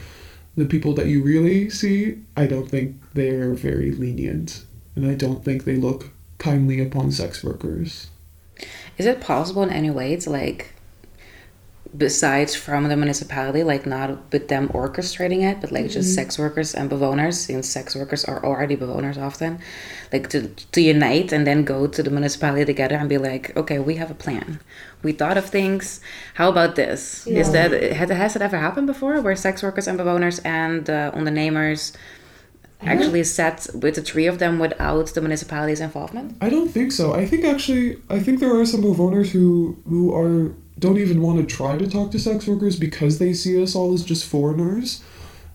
the 0.56 0.66
people 0.66 0.94
that 0.94 1.06
you 1.06 1.22
really 1.22 1.70
see, 1.70 2.18
I 2.36 2.46
don't 2.46 2.68
think 2.68 2.96
they're 3.14 3.54
very 3.54 3.90
lenient. 3.90 4.64
And 4.94 5.06
I 5.06 5.14
don't 5.14 5.44
think 5.44 5.64
they 5.64 5.76
look 5.76 6.10
kindly 6.38 6.80
upon 6.80 7.12
sex 7.12 7.42
workers. 7.42 8.08
Is 8.96 9.06
it 9.06 9.20
possible 9.20 9.62
in 9.62 9.70
any 9.70 9.90
way 9.90 10.16
to 10.16 10.30
like, 10.30 10.74
besides 11.96 12.54
from 12.54 12.88
the 12.88 12.96
municipality, 12.96 13.62
like 13.62 13.86
not 13.86 14.32
with 14.32 14.48
them 14.48 14.68
orchestrating 14.68 15.42
it, 15.50 15.60
but 15.60 15.72
like 15.72 15.88
just 15.88 16.14
sex 16.14 16.38
workers 16.38 16.74
and 16.74 16.90
bewoners, 16.90 17.34
since 17.34 17.68
sex 17.68 17.96
workers 17.96 18.24
are 18.24 18.44
already 18.44 18.76
bewoners 18.76 19.16
often, 19.16 19.58
like 20.12 20.28
to 20.30 20.48
to 20.48 20.80
unite 20.80 21.32
and 21.32 21.46
then 21.46 21.64
go 21.64 21.86
to 21.86 22.02
the 22.02 22.10
municipality 22.10 22.64
together 22.64 22.96
and 22.96 23.08
be 23.08 23.18
like, 23.18 23.56
okay, 23.56 23.78
we 23.78 23.96
have 23.96 24.10
a 24.10 24.14
plan. 24.14 24.60
We 25.02 25.12
thought 25.12 25.38
of 25.38 25.46
things. 25.46 26.00
How 26.34 26.48
about 26.48 26.74
this? 26.76 27.26
Is 27.26 27.52
that 27.52 27.70
has, 27.72 28.10
has 28.10 28.36
it 28.36 28.42
ever 28.42 28.58
happened 28.58 28.86
before, 28.86 29.20
where 29.20 29.36
sex 29.36 29.62
workers 29.62 29.86
and 29.88 29.98
bewoners 29.98 30.40
and 30.44 30.90
uh, 30.90 31.12
ondernemers 31.12 31.94
actually 32.82 33.24
set 33.24 33.66
with 33.74 33.96
the 33.96 34.02
three 34.02 34.26
of 34.26 34.38
them 34.38 34.58
without 34.58 35.08
the 35.08 35.20
municipality's 35.20 35.80
involvement? 35.80 36.36
I 36.40 36.48
don't 36.48 36.68
think 36.68 36.92
so. 36.92 37.14
I 37.14 37.26
think 37.26 37.44
actually, 37.44 37.98
I 38.08 38.20
think 38.20 38.40
there 38.40 38.58
are 38.58 38.66
some 38.66 38.82
bewoners 38.82 39.30
who 39.30 39.76
who 39.88 40.14
are 40.14 40.52
don't 40.78 40.98
even 40.98 41.20
want 41.20 41.38
to 41.38 41.56
try 41.56 41.76
to 41.76 41.88
talk 41.88 42.10
to 42.12 42.18
sex 42.18 42.46
workers 42.46 42.78
because 42.78 43.18
they 43.18 43.32
see 43.32 43.60
us 43.60 43.74
all 43.74 43.92
as 43.94 44.04
just 44.04 44.24
foreigners, 44.24 45.02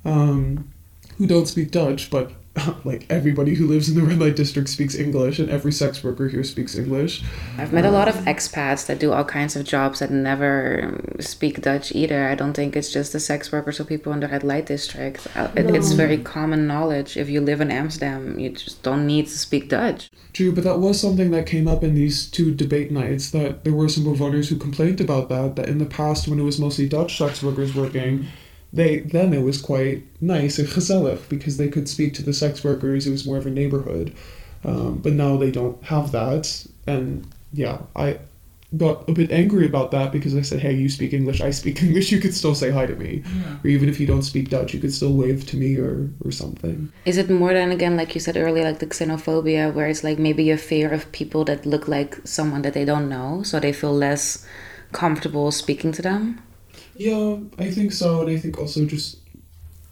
um, 0.04 0.70
who 1.18 1.26
don't 1.26 1.48
speak 1.48 1.72
Dutch. 1.72 2.10
But 2.10 2.32
like 2.84 3.06
everybody 3.10 3.56
who 3.56 3.68
lives 3.68 3.90
in 3.90 3.96
the 3.96 4.04
red 4.04 4.20
light 4.20 4.36
district 4.36 4.70
speaks 4.70 4.94
English, 4.96 5.40
and 5.40 5.50
every 5.50 5.72
sex 5.72 6.04
worker 6.04 6.28
here 6.28 6.44
speaks 6.44 6.76
English. 6.76 7.24
I've 7.58 7.74
met 7.74 7.84
a 7.86 7.90
lot 7.92 8.08
of 8.08 8.16
expats 8.26 8.86
that 8.86 9.00
do 9.00 9.12
all 9.12 9.24
kinds 9.24 9.56
of 9.56 9.66
jobs 9.66 10.00
that 10.00 10.12
never 10.12 10.84
um, 10.84 11.20
speak 11.20 11.62
Dutch 11.62 11.92
either. 11.96 12.28
I 12.28 12.36
don't 12.36 12.54
think 12.54 12.76
it's 12.76 12.92
just 12.92 13.12
the 13.12 13.20
sex 13.20 13.52
workers 13.52 13.80
or 13.80 13.86
people 13.86 14.14
in 14.14 14.20
the 14.20 14.28
red 14.28 14.44
light 14.44 14.68
district. 14.68 15.28
Uh, 15.36 15.50
it- 15.56 15.74
It's 15.74 15.94
very 15.94 16.18
common 16.20 16.68
knowledge. 16.68 17.18
If 17.18 17.28
you 17.30 17.42
live 17.42 17.60
in 17.60 17.72
Amsterdam, 17.72 18.38
you 18.38 18.50
just 18.52 18.84
don't 18.84 19.08
need 19.08 19.26
to 19.28 19.38
speak 19.38 19.70
Dutch. 19.70 20.12
True, 20.34 20.52
but 20.52 20.64
that 20.64 20.80
was 20.80 21.00
something 21.00 21.32
that 21.32 21.46
came 21.48 21.68
up 21.68 21.84
in 21.84 21.96
these 21.96 22.28
two 22.30 22.54
debate 22.54 22.92
nights. 22.92 23.32
That 23.32 23.64
there 23.64 23.74
were 23.74 23.90
some 23.90 24.04
bewoners 24.04 24.50
who 24.50 24.58
complained 24.58 25.02
about 25.02 25.30
that. 25.30 25.56
That 25.56 25.70
in 25.70 25.80
the 25.80 25.86
past, 25.86 26.28
when 26.28 26.40
it 26.40 26.44
was 26.44 26.60
mostly 26.60 26.88
Dutch 26.88 27.18
sex 27.18 27.42
workers 27.42 27.74
working, 27.76 28.28
they 28.74 29.00
then 29.00 29.34
it 29.34 29.44
was 29.44 29.62
quite 29.62 30.04
nice 30.20 30.58
and 30.60 30.68
gezellig 30.68 31.20
because 31.30 31.58
they 31.58 31.70
could 31.70 31.88
speak 31.88 32.14
to 32.16 32.24
the 32.24 32.34
sex 32.34 32.64
workers. 32.64 33.06
It 33.08 33.12
was 33.12 33.26
more 33.26 33.38
of 33.38 33.46
a 33.46 33.52
neighborhood. 33.52 34.14
Um, 34.66 34.98
but 35.04 35.14
now 35.14 35.38
they 35.38 35.52
don't 35.52 35.82
have 35.84 36.12
that, 36.14 36.66
and 36.88 37.28
yeah, 37.52 37.80
I 37.96 38.20
got 38.78 39.08
a 39.08 39.12
bit 39.12 39.30
angry 39.30 39.66
about 39.68 39.92
that 39.92 40.12
because 40.14 40.34
I 40.36 40.42
said, 40.42 40.60
"Hey, 40.62 40.74
you 40.74 40.88
speak 40.90 41.12
English, 41.14 41.42
I 41.42 41.52
speak 41.52 41.84
English. 41.88 42.12
You 42.14 42.20
could 42.22 42.34
still 42.34 42.56
say 42.56 42.72
hi 42.72 42.86
to 42.86 42.96
me, 42.96 43.22
Yeah. 43.26 43.58
or 43.64 43.68
even 43.68 43.90
if 43.90 44.00
you 44.00 44.08
don't 44.08 44.24
speak 44.24 44.50
Dutch, 44.50 44.74
you 44.74 44.80
could 44.80 44.94
still 44.94 45.14
wave 45.14 45.46
to 45.48 45.58
me 45.58 45.76
or 45.78 46.10
or 46.26 46.32
something." 46.32 46.90
Is 47.06 47.18
it 47.18 47.30
more 47.30 47.54
than 47.54 47.72
again, 47.72 47.98
like 47.98 48.16
you 48.16 48.22
said 48.22 48.38
earlier, 48.38 48.64
like 48.64 48.80
the 48.80 48.88
xenophobia, 48.88 49.72
where 49.74 49.88
it's 49.88 50.04
like 50.04 50.18
maybe 50.18 50.50
a 50.50 50.58
fear 50.58 50.92
of 50.94 51.12
people 51.12 51.44
that 51.46 51.66
look 51.66 51.88
like 51.90 52.18
someone 52.24 52.62
that 52.64 52.74
they 52.74 52.86
don't 52.86 53.10
know, 53.10 53.44
so 53.44 53.60
they 53.60 53.74
feel 53.74 53.94
less 53.94 54.46
comfortable 54.94 55.52
speaking 55.52 55.92
to 55.92 56.02
them? 56.02 56.40
Yeah, 56.96 57.38
I 57.58 57.72
think 57.72 57.92
so, 57.92 58.22
and 58.22 58.30
I 58.30 58.38
think 58.38 58.58
also 58.60 58.86
just 58.86 59.18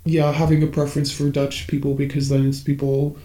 yeah, 0.06 0.32
having 0.32 0.64
a 0.64 0.68
preference 0.68 1.12
for 1.12 1.30
Dutch 1.30 1.68
people 1.68 1.94
because 1.94 2.30
then 2.30 2.48
it's 2.48 2.62
people 2.62 3.18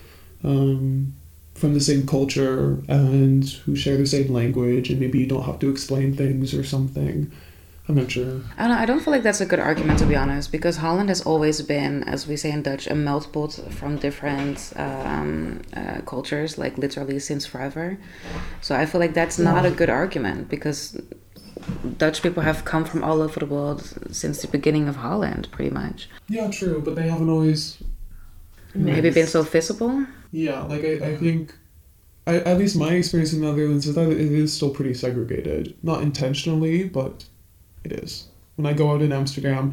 um, 0.44 1.14
from 1.54 1.72
the 1.72 1.80
same 1.80 2.06
culture 2.06 2.82
and 2.88 3.48
who 3.48 3.74
share 3.74 3.96
the 3.96 4.06
same 4.06 4.32
language, 4.32 4.90
and 4.90 5.00
maybe 5.00 5.18
you 5.18 5.26
don't 5.26 5.44
have 5.44 5.58
to 5.60 5.70
explain 5.70 6.14
things 6.14 6.52
or 6.52 6.64
something. 6.64 7.30
I'm 7.88 7.94
not 7.94 8.10
sure. 8.10 8.40
I 8.58 8.66
don't, 8.66 8.76
I 8.76 8.84
don't 8.84 9.00
feel 9.00 9.12
like 9.12 9.22
that's 9.22 9.40
a 9.40 9.46
good 9.46 9.60
argument 9.60 10.00
to 10.00 10.06
be 10.06 10.16
honest, 10.16 10.50
because 10.50 10.78
Holland 10.78 11.08
has 11.08 11.22
always 11.22 11.62
been, 11.62 12.02
as 12.02 12.26
we 12.26 12.36
say 12.36 12.50
in 12.50 12.62
Dutch, 12.62 12.88
a 12.88 12.94
melt 12.96 13.32
pot 13.32 13.52
from 13.70 13.96
different 13.96 14.72
um, 14.76 15.62
uh, 15.72 16.00
cultures, 16.04 16.58
like 16.58 16.76
literally 16.78 17.20
since 17.20 17.46
forever. 17.46 17.96
So 18.60 18.74
I 18.74 18.86
feel 18.86 19.00
like 19.00 19.14
that's 19.14 19.38
not 19.38 19.64
a 19.64 19.70
good 19.70 19.88
argument 19.88 20.48
because 20.48 21.00
Dutch 21.98 22.22
people 22.22 22.42
have 22.42 22.64
come 22.64 22.84
from 22.84 23.02
all 23.02 23.22
over 23.22 23.40
the 23.40 23.46
world 23.46 23.82
since 24.10 24.42
the 24.42 24.48
beginning 24.48 24.88
of 24.88 24.96
Holland, 24.96 25.48
pretty 25.50 25.70
much. 25.70 26.08
Yeah, 26.28 26.50
true, 26.50 26.82
but 26.84 26.94
they 26.94 27.08
haven't 27.08 27.28
always. 27.28 27.78
Maybe 28.74 29.10
been 29.10 29.26
so 29.26 29.42
visible. 29.42 30.06
Yeah, 30.32 30.62
like 30.62 30.84
I, 30.84 30.92
I 30.92 31.16
think, 31.16 31.54
I, 32.26 32.36
at 32.36 32.58
least 32.58 32.76
my 32.76 32.92
experience 32.92 33.32
in 33.32 33.40
the 33.40 33.46
Netherlands 33.46 33.86
is 33.86 33.94
that 33.94 34.10
it 34.10 34.18
is 34.20 34.52
still 34.52 34.70
pretty 34.70 34.92
segregated. 34.92 35.74
Not 35.82 36.02
intentionally, 36.02 36.84
but 36.84 37.24
it 37.84 37.92
is. 37.92 38.28
When 38.56 38.66
I 38.66 38.74
go 38.74 38.90
out 38.90 39.02
in 39.02 39.12
Amsterdam, 39.12 39.72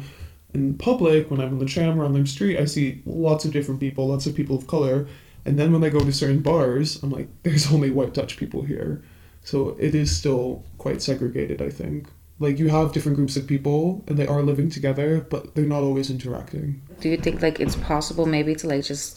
in 0.54 0.74
public, 0.78 1.30
when 1.30 1.40
I'm 1.40 1.48
in 1.48 1.58
the 1.58 1.66
tram 1.66 2.00
or 2.00 2.04
on 2.04 2.14
the 2.14 2.26
street, 2.26 2.58
I 2.58 2.64
see 2.64 3.02
lots 3.04 3.44
of 3.44 3.52
different 3.52 3.80
people, 3.80 4.08
lots 4.08 4.26
of 4.26 4.34
people 4.34 4.56
of 4.56 4.66
color. 4.66 5.06
And 5.44 5.58
then 5.58 5.72
when 5.72 5.84
I 5.84 5.90
go 5.90 6.00
to 6.00 6.12
certain 6.12 6.40
bars, 6.40 7.02
I'm 7.02 7.10
like, 7.10 7.28
there's 7.42 7.70
only 7.72 7.90
white 7.90 8.14
Dutch 8.14 8.36
people 8.36 8.62
here. 8.62 9.02
So 9.42 9.76
it 9.78 9.94
is 9.94 10.16
still 10.16 10.64
quite 10.84 11.00
segregated, 11.00 11.58
I 11.68 11.70
think. 11.80 11.98
Like 12.44 12.58
you 12.62 12.68
have 12.68 12.92
different 12.92 13.16
groups 13.16 13.36
of 13.38 13.44
people 13.54 13.80
and 14.06 14.14
they 14.18 14.28
are 14.34 14.42
living 14.42 14.68
together, 14.76 15.08
but 15.32 15.42
they're 15.54 15.72
not 15.76 15.82
always 15.88 16.08
interacting. 16.16 16.66
Do 17.00 17.08
you 17.12 17.18
think 17.24 17.36
like 17.46 17.58
it's 17.64 17.76
possible 17.92 18.26
maybe 18.36 18.52
to 18.60 18.66
like 18.72 18.84
just 18.84 19.12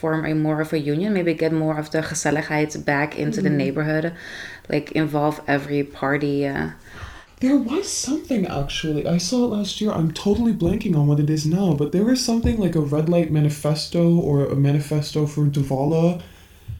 form 0.00 0.24
a 0.24 0.34
more 0.34 0.60
of 0.60 0.72
a 0.72 0.78
union, 0.78 1.12
maybe 1.12 1.34
get 1.34 1.52
more 1.52 1.76
of 1.82 1.90
the 1.90 2.00
gezelligheid 2.08 2.84
back 2.84 3.18
into 3.18 3.40
the 3.46 3.50
neighborhood, 3.62 4.06
like 4.72 4.86
involve 4.92 5.36
every 5.56 5.82
party? 5.82 6.36
Uh, 6.46 6.68
There 7.40 7.60
was 7.72 7.86
something 8.06 8.42
actually. 8.62 9.02
I 9.16 9.18
saw 9.28 9.38
it 9.46 9.56
last 9.58 9.80
year. 9.80 9.90
I'm 9.98 10.12
totally 10.26 10.54
blanking 10.64 10.94
on 10.98 11.06
what 11.08 11.20
it 11.24 11.30
is 11.36 11.44
now, 11.60 11.68
but 11.80 11.90
there 11.94 12.06
was 12.10 12.20
something 12.30 12.56
like 12.64 12.76
a 12.76 12.88
red 12.94 13.06
light 13.14 13.30
manifesto 13.38 14.02
or 14.28 14.36
a 14.44 14.56
manifesto 14.68 15.26
for 15.32 15.44
de 15.54 15.62
Wallen. 15.70 16.22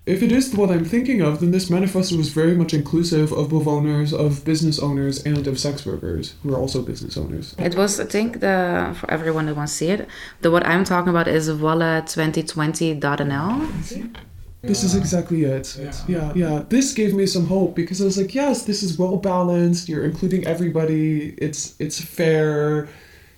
If 0.08 0.22
it 0.22 0.32
is 0.32 0.54
what 0.54 0.70
I'm 0.70 0.86
thinking 0.86 1.20
of, 1.20 1.40
then 1.40 1.50
this 1.50 1.68
manifesto 1.68 2.16
was 2.16 2.30
very 2.30 2.54
much 2.54 2.72
inclusive 2.72 3.30
of 3.30 3.50
bewoners, 3.50 4.14
of 4.14 4.42
business 4.42 4.78
owners, 4.78 5.22
and 5.22 5.46
of 5.46 5.58
sex 5.58 5.84
workers, 5.84 6.34
who 6.42 6.54
are 6.54 6.58
also 6.58 6.80
business 6.80 7.18
owners. 7.18 7.54
It 7.58 7.74
was, 7.74 8.00
I 8.00 8.06
think, 8.06 8.40
the 8.40 8.96
for 8.98 9.10
everyone 9.10 9.44
that 9.46 9.56
wants 9.56 9.72
to 9.72 9.78
see 9.78 9.90
it. 9.90 10.08
The 10.40 10.50
what 10.50 10.66
I'm 10.66 10.84
talking 10.84 11.10
about 11.10 11.28
is 11.28 11.50
Voila2020.nl. 11.50 14.16
This 14.62 14.82
is 14.82 14.94
exactly 14.94 15.44
it. 15.44 15.76
Yeah. 15.78 15.92
Yeah, 16.08 16.32
yeah. 16.34 16.64
This 16.68 16.94
gave 16.94 17.12
me 17.14 17.26
some 17.26 17.46
hope 17.46 17.76
because 17.76 18.00
I 18.00 18.04
was 18.04 18.16
like, 18.16 18.34
yes, 18.34 18.64
this 18.64 18.82
is 18.82 18.98
well 18.98 19.18
balanced. 19.18 19.90
You're 19.90 20.04
including 20.04 20.46
everybody. 20.46 21.34
It's 21.36 21.74
it's 21.78 22.00
fair. 22.02 22.88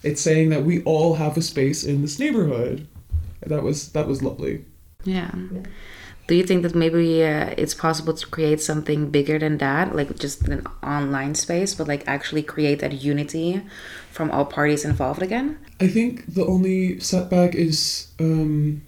It's 0.02 0.22
saying 0.22 0.48
that 0.50 0.64
we 0.64 0.84
all 0.84 1.14
have 1.14 1.36
a 1.36 1.42
space 1.42 1.82
in 1.84 2.00
this 2.00 2.20
neighborhood. 2.20 2.86
That 3.44 3.64
was 3.64 3.90
that 3.92 4.06
was 4.06 4.22
lovely. 4.22 4.64
Yeah. 5.04 5.32
Do 6.30 6.36
you 6.36 6.44
think 6.44 6.62
that 6.62 6.76
maybe 6.76 7.24
uh, 7.24 7.54
it's 7.58 7.74
possible 7.74 8.14
to 8.14 8.24
create 8.24 8.60
something 8.60 9.10
bigger 9.10 9.36
than 9.36 9.58
that, 9.58 9.96
like 9.96 10.16
just 10.16 10.46
an 10.46 10.64
online 10.80 11.34
space, 11.34 11.74
but 11.74 11.88
like 11.88 12.04
actually 12.06 12.44
create 12.44 12.78
that 12.78 13.02
unity 13.02 13.62
from 14.12 14.30
all 14.30 14.44
parties 14.44 14.84
involved 14.84 15.22
again? 15.22 15.58
I 15.80 15.88
think 15.88 16.32
the 16.32 16.46
only 16.46 17.00
setback 17.00 17.56
is 17.56 18.12
um, 18.20 18.86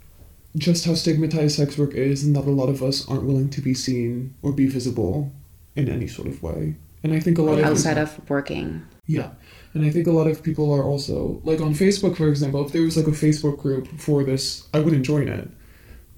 just 0.56 0.84
how 0.84 0.94
stigmatized 0.94 1.56
sex 1.56 1.76
work 1.76 1.94
is, 1.94 2.22
and 2.22 2.36
that 2.36 2.44
a 2.44 2.50
lot 2.52 2.68
of 2.68 2.80
us 2.80 3.08
aren't 3.08 3.24
willing 3.24 3.50
to 3.50 3.60
be 3.60 3.74
seen 3.74 4.34
or 4.42 4.52
be 4.52 4.68
visible 4.68 5.32
in 5.74 5.88
any 5.88 6.06
sort 6.06 6.28
of 6.28 6.40
way. 6.44 6.76
And 7.02 7.12
I 7.12 7.18
think 7.18 7.38
a 7.38 7.42
lot 7.42 7.58
of 7.58 7.64
Outside 7.64 7.98
of 7.98 8.30
working. 8.30 8.86
Yeah. 9.08 9.30
And 9.74 9.84
I 9.84 9.90
think 9.90 10.06
a 10.06 10.12
lot 10.12 10.28
of 10.28 10.44
people 10.44 10.72
are 10.72 10.84
also 10.84 11.40
like 11.42 11.60
on 11.60 11.74
Facebook, 11.74 12.16
for 12.16 12.28
example, 12.28 12.64
if 12.64 12.70
there 12.70 12.82
was 12.82 12.96
like 12.96 13.08
a 13.08 13.18
Facebook 13.26 13.58
group 13.58 13.88
for 13.98 14.22
this, 14.22 14.68
I 14.72 14.78
wouldn't 14.78 15.04
join 15.04 15.26
it. 15.26 15.50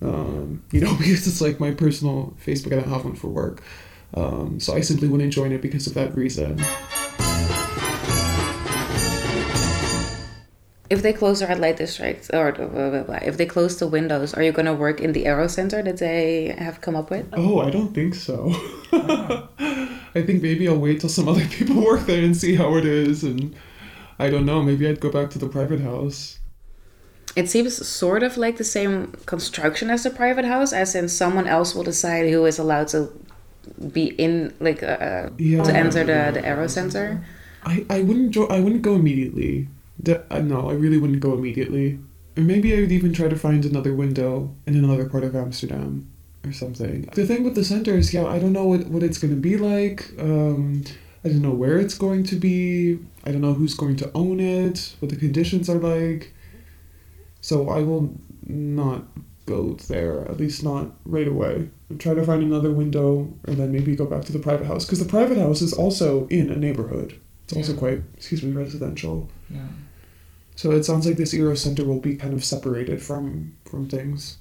Um, 0.04 0.62
you 0.70 0.80
know, 0.80 0.94
because 0.98 1.26
it's 1.26 1.40
like 1.40 1.58
my 1.58 1.72
personal 1.72 2.34
Facebook, 2.44 2.72
I 2.72 2.76
don't 2.76 2.88
have 2.88 3.04
one 3.04 3.16
for 3.16 3.28
work. 3.28 3.62
Um, 4.14 4.60
so 4.60 4.74
I 4.74 4.80
simply 4.80 5.08
wouldn't 5.08 5.32
join 5.32 5.50
it 5.52 5.62
because 5.62 5.86
of 5.86 5.94
that 5.94 6.14
reason. 6.14 6.60
If 10.90 11.02
they 11.02 11.12
close 11.12 11.40
the 11.40 11.46
red 11.46 11.58
light 11.58 11.78
district, 11.78 12.30
or 12.32 12.52
blah, 12.52 12.66
blah, 12.68 13.02
blah, 13.02 13.18
if 13.22 13.36
they 13.38 13.46
close 13.46 13.78
the 13.78 13.88
windows, 13.88 14.34
are 14.34 14.42
you 14.42 14.52
going 14.52 14.66
to 14.66 14.74
work 14.74 15.00
in 15.00 15.12
the 15.12 15.26
Aero 15.26 15.48
Center 15.48 15.82
that 15.82 15.96
they 15.96 16.54
have 16.58 16.82
come 16.82 16.94
up 16.94 17.10
with? 17.10 17.26
Oh, 17.32 17.60
I 17.60 17.70
don't 17.70 17.94
think 17.94 18.14
so. 18.14 18.52
I 18.92 20.22
think 20.22 20.42
maybe 20.42 20.68
I'll 20.68 20.78
wait 20.78 21.00
till 21.00 21.08
some 21.08 21.26
other 21.26 21.44
people 21.50 21.82
work 21.82 22.06
there 22.06 22.22
and 22.22 22.36
see 22.36 22.54
how 22.54 22.76
it 22.76 22.84
is. 22.84 23.24
And 23.24 23.56
I 24.18 24.30
don't 24.30 24.46
know, 24.46 24.62
maybe 24.62 24.86
I'd 24.86 25.00
go 25.00 25.10
back 25.10 25.30
to 25.30 25.38
the 25.38 25.48
private 25.48 25.80
house. 25.80 26.38
It 27.36 27.50
seems 27.50 27.86
sort 27.86 28.22
of 28.22 28.36
like 28.36 28.56
the 28.58 28.64
same 28.64 29.12
construction 29.26 29.90
as 29.90 30.02
the 30.04 30.10
private 30.10 30.44
house, 30.44 30.72
as 30.72 30.94
in 30.94 31.08
someone 31.08 31.46
else 31.48 31.74
will 31.74 31.82
decide 31.82 32.30
who 32.30 32.44
is 32.46 32.58
allowed 32.58 32.88
to 32.88 33.08
be 33.92 34.06
in, 34.18 34.52
like, 34.60 34.82
uh, 34.82 34.86
uh, 34.86 35.30
Yeah. 35.38 35.62
to 35.64 35.72
enter 35.74 36.04
the, 36.04 36.30
the 36.40 36.46
Aero 36.46 36.66
Center. 36.68 37.24
I, 37.64 37.84
I 37.90 38.02
wouldn't 38.02 38.30
jo- 38.32 38.46
I 38.46 38.60
wouldn't 38.60 38.82
go 38.82 38.94
immediately. 38.94 39.68
Uh, 40.30 40.40
no, 40.40 40.68
I 40.70 40.74
really 40.74 40.98
wouldn't 40.98 41.20
go 41.20 41.32
immediately. 41.34 41.98
Or 42.36 42.42
maybe 42.42 42.76
I 42.76 42.80
would 42.80 42.92
even 42.92 43.12
try 43.12 43.28
to 43.28 43.36
find 43.36 43.64
another 43.64 43.94
window 43.94 44.50
in 44.66 44.76
another 44.76 45.08
part 45.08 45.24
of 45.24 45.34
Amsterdam 45.34 46.06
or 46.44 46.52
something. 46.52 47.08
The 47.14 47.26
thing 47.26 47.42
with 47.42 47.54
the 47.54 47.64
center 47.64 47.96
is, 47.96 48.12
yeah, 48.12 48.26
I 48.26 48.38
don't 48.38 48.52
know 48.52 48.66
what, 48.66 48.86
what 48.88 49.02
it's 49.02 49.18
going 49.18 49.34
to 49.34 49.40
be 49.40 49.56
like. 49.56 50.10
Um, 50.18 50.84
I 51.24 51.28
don't 51.30 51.40
know 51.42 51.52
where 51.54 51.78
it's 51.78 51.94
going 51.96 52.24
to 52.24 52.36
be. 52.36 52.98
I 53.24 53.32
don't 53.32 53.40
know 53.40 53.54
who's 53.54 53.74
going 53.74 53.96
to 53.96 54.10
own 54.14 54.40
it, 54.40 54.94
what 54.98 55.10
the 55.10 55.16
conditions 55.16 55.70
are 55.70 55.78
like. 55.78 56.33
So 57.44 57.68
I 57.68 57.80
will 57.82 58.18
not 58.46 59.02
go 59.44 59.74
there, 59.88 60.22
at 60.30 60.38
least 60.38 60.64
not 60.64 60.86
right 61.04 61.28
away. 61.28 61.68
And 61.90 62.00
try 62.00 62.14
to 62.14 62.24
find 62.24 62.42
another 62.42 62.72
window 62.72 63.30
and 63.46 63.58
then 63.58 63.70
maybe 63.70 63.94
go 63.94 64.06
back 64.06 64.24
to 64.24 64.32
the 64.32 64.38
private 64.38 64.66
house. 64.66 64.86
Because 64.86 65.00
the 65.00 65.14
private 65.18 65.36
house 65.36 65.60
is 65.60 65.74
also 65.74 66.26
in 66.28 66.48
a 66.50 66.56
neighborhood. 66.56 67.20
It's 67.44 67.52
also 67.52 67.72
Yeah. 67.74 67.78
quite, 67.78 68.02
excuse 68.16 68.42
me, 68.42 68.52
residential. 68.52 69.28
Yeah. 69.50 69.68
So 70.56 70.70
it 70.70 70.84
sounds 70.86 71.04
like 71.06 71.18
this 71.18 71.34
Euro 71.34 71.54
Center 71.54 71.84
will 71.84 72.00
be 72.00 72.16
kind 72.16 72.32
of 72.32 72.42
separated 72.42 73.02
from 73.02 73.52
from 73.70 73.88
things. 73.88 74.38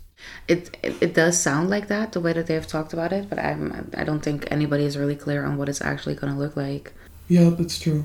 It, 0.48 0.62
it 0.82 0.94
it 1.02 1.14
does 1.14 1.38
sound 1.38 1.70
like 1.70 1.88
that 1.90 2.14
the 2.14 2.22
way 2.22 2.32
that 2.32 2.48
they've 2.48 2.70
talked 2.76 2.94
about 2.94 3.12
it, 3.12 3.28
but 3.30 3.38
I'm 3.38 3.92
I 4.02 4.06
don't 4.06 4.24
think 4.28 4.48
anybody 4.50 4.86
is 4.86 4.96
really 4.98 5.18
clear 5.26 5.44
on 5.44 5.58
what 5.58 5.68
it's 5.68 5.82
actually 5.82 6.16
going 6.16 6.32
to 6.34 6.40
look 6.40 6.56
like. 6.56 6.94
Yeah, 7.28 7.50
that's 7.50 7.78
true. 7.86 8.02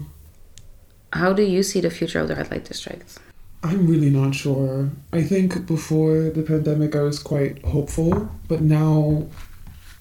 How 1.12 1.32
do 1.32 1.44
you 1.54 1.62
see 1.62 1.80
the 1.80 1.90
future 1.98 2.18
of 2.18 2.26
the 2.26 2.34
red 2.34 2.50
light 2.50 2.64
district? 2.64 3.20
I'm 3.62 3.86
really 3.86 4.10
not 4.10 4.34
sure. 4.34 4.90
I 5.12 5.22
think 5.22 5.66
before 5.66 6.30
the 6.30 6.42
pandemic 6.42 6.94
I 6.94 7.02
was 7.02 7.18
quite 7.18 7.64
hopeful, 7.64 8.30
but 8.46 8.60
now 8.60 9.26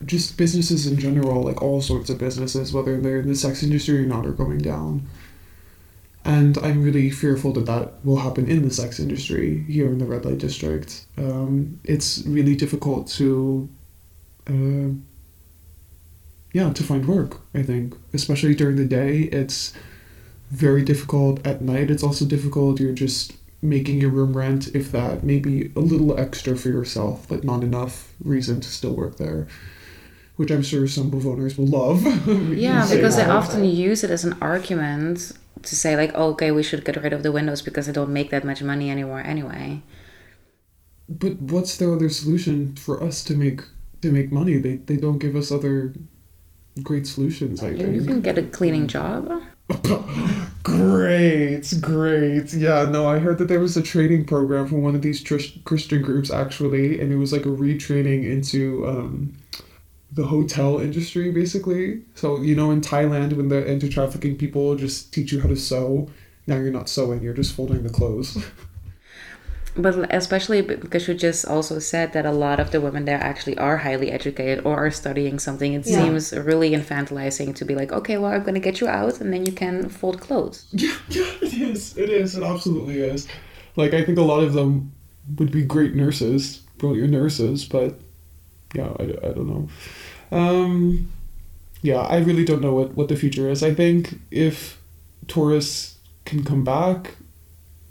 just 0.05 0.37
businesses 0.37 0.85
in 0.85 0.99
general, 0.99 1.41
like 1.41 1.61
all 1.61 1.81
sorts 1.81 2.09
of 2.09 2.19
businesses, 2.19 2.71
whether 2.71 2.99
they're 3.01 3.19
in 3.19 3.27
the 3.27 3.35
sex 3.35 3.63
industry 3.63 4.03
or 4.03 4.05
not, 4.05 4.27
are 4.27 4.31
going 4.31 4.59
down. 4.59 5.07
And 6.23 6.57
I'm 6.59 6.83
really 6.83 7.09
fearful 7.09 7.53
that 7.53 7.65
that 7.65 8.05
will 8.05 8.17
happen 8.17 8.47
in 8.47 8.61
the 8.61 8.69
sex 8.69 8.99
industry 8.99 9.63
here 9.63 9.87
in 9.87 9.97
the 9.97 10.05
red 10.05 10.25
light 10.25 10.37
district. 10.37 11.05
Um, 11.17 11.79
it's 11.83 12.23
really 12.27 12.55
difficult 12.55 13.07
to, 13.11 13.69
uh, 14.47 14.89
yeah, 16.53 16.73
to 16.73 16.83
find 16.83 17.07
work. 17.07 17.41
I 17.55 17.63
think, 17.63 17.95
especially 18.13 18.55
during 18.55 18.75
the 18.75 18.85
day, 18.85 19.21
it's 19.21 19.73
very 20.51 20.83
difficult 20.83 21.45
at 21.47 21.61
night. 21.61 21.89
It's 21.89 22.03
also 22.03 22.25
difficult. 22.25 22.79
You're 22.79 22.93
just 22.93 23.33
making 23.69 23.99
your 24.01 24.09
room 24.11 24.35
rent, 24.37 24.69
if 24.75 24.91
that, 24.91 25.23
maybe 25.23 25.71
a 25.75 25.79
little 25.79 26.17
extra 26.19 26.55
for 26.57 26.69
yourself, 26.69 27.27
but 27.27 27.43
not 27.43 27.63
enough 27.63 28.13
reason 28.23 28.61
to 28.61 28.69
still 28.69 28.93
work 28.95 29.17
there. 29.17 29.47
Which 30.37 30.51
I'm 30.51 30.61
sure 30.61 30.87
some 30.87 31.09
bewoners 31.09 31.57
will 31.57 31.67
love. 31.67 32.03
Yeah, 32.55 32.87
because 32.89 33.15
they 33.17 33.25
often 33.25 33.63
use 33.65 34.03
it 34.03 34.11
as 34.11 34.23
an 34.23 34.35
argument 34.41 35.31
to 35.63 35.75
say 35.75 35.95
like, 35.95 36.11
oh, 36.15 36.29
okay, 36.31 36.51
we 36.51 36.63
should 36.63 36.85
get 36.85 37.01
rid 37.01 37.13
of 37.13 37.23
the 37.23 37.31
windows 37.31 37.61
because 37.63 37.87
they 37.87 37.93
don't 37.93 38.13
make 38.13 38.29
that 38.29 38.43
much 38.45 38.61
money 38.61 38.91
anymore 38.91 39.21
anyway. 39.25 39.81
But 41.09 41.39
what's 41.41 41.77
their 41.77 41.93
other 41.93 42.09
solution 42.09 42.75
for 42.75 43.01
us 43.03 43.23
to 43.25 43.35
make 43.35 43.61
to 44.01 44.11
make 44.11 44.31
money? 44.31 44.57
They 44.57 44.75
they 44.77 44.97
don't 44.97 45.17
give 45.19 45.35
us 45.35 45.51
other 45.51 45.93
great 46.83 47.07
solutions. 47.07 47.63
I 47.63 47.69
You 47.69 48.01
think. 48.01 48.07
can 48.07 48.21
get 48.21 48.37
a 48.37 48.43
cleaning 48.43 48.87
job. 48.87 49.41
great, 50.63 51.73
great. 51.81 52.53
Yeah, 52.53 52.85
no, 52.89 53.07
I 53.07 53.19
heard 53.19 53.37
that 53.39 53.47
there 53.47 53.59
was 53.59 53.75
a 53.75 53.81
training 53.81 54.25
program 54.25 54.67
for 54.67 54.77
one 54.77 54.95
of 54.95 55.01
these 55.01 55.21
tr- 55.21 55.37
Christian 55.65 56.01
groups 56.01 56.31
actually, 56.31 56.99
and 56.99 57.11
it 57.11 57.17
was 57.17 57.33
like 57.33 57.45
a 57.45 57.49
retraining 57.49 58.23
into 58.23 58.87
um, 58.87 59.37
the 60.11 60.27
hotel 60.27 60.79
industry 60.79 61.31
basically. 61.31 62.01
So 62.15 62.41
you 62.41 62.55
know, 62.55 62.71
in 62.71 62.81
Thailand, 62.81 63.33
when 63.33 63.49
the 63.49 63.67
anti 63.67 63.89
trafficking 63.89 64.37
people 64.37 64.75
just 64.75 65.13
teach 65.13 65.31
you 65.31 65.41
how 65.41 65.49
to 65.49 65.57
sew, 65.57 66.09
now 66.45 66.55
you're 66.55 66.71
not 66.71 66.87
sewing; 66.87 67.21
you're 67.21 67.33
just 67.33 67.53
folding 67.53 67.83
the 67.83 67.89
clothes. 67.89 68.37
But 69.77 70.13
especially 70.13 70.61
because 70.61 71.07
you 71.07 71.13
just 71.13 71.45
also 71.45 71.79
said 71.79 72.13
that 72.13 72.25
a 72.25 72.31
lot 72.31 72.59
of 72.59 72.71
the 72.71 72.81
women 72.81 73.05
there 73.05 73.21
actually 73.21 73.57
are 73.57 73.77
highly 73.77 74.11
educated 74.11 74.65
or 74.65 74.75
are 74.85 74.91
studying 74.91 75.39
something. 75.39 75.73
It 75.73 75.85
Yeah. 75.85 76.03
seems 76.03 76.33
really 76.33 76.71
infantilizing 76.71 77.53
to 77.55 77.65
be 77.65 77.75
like, 77.75 77.91
okay, 77.91 78.17
well, 78.17 78.31
I'm 78.31 78.41
going 78.43 78.55
to 78.55 78.59
get 78.69 78.81
you 78.81 78.87
out 78.87 79.21
and 79.21 79.31
then 79.33 79.45
you 79.45 79.51
can 79.51 79.89
fold 79.89 80.19
clothes. 80.21 80.65
Yeah, 80.73 80.97
yeah, 81.09 81.31
it 81.41 81.53
is. 81.53 81.97
It 81.97 82.09
is. 82.09 82.35
It 82.35 82.43
absolutely 82.43 82.99
is. 83.01 83.27
Like, 83.75 83.93
I 83.93 84.03
think 84.03 84.17
a 84.17 84.23
lot 84.23 84.41
of 84.43 84.53
them 84.53 84.91
would 85.37 85.51
be 85.51 85.63
great 85.63 85.93
nurses, 85.95 86.61
brilliant 86.77 87.11
nurses, 87.11 87.65
but 87.65 87.99
yeah, 88.73 88.91
I, 88.99 89.03
I 89.03 89.31
don't 89.33 89.47
know. 89.47 89.67
Um, 90.31 91.09
yeah, 91.81 91.99
I 91.99 92.17
really 92.17 92.43
don't 92.45 92.61
know 92.61 92.73
what, 92.73 92.95
what 92.95 93.07
the 93.07 93.15
future 93.15 93.49
is. 93.49 93.61
I 93.63 93.73
think 93.73 94.19
if 94.31 94.81
tourists 95.27 95.97
can 96.25 96.43
come 96.43 96.63
back, 96.63 97.15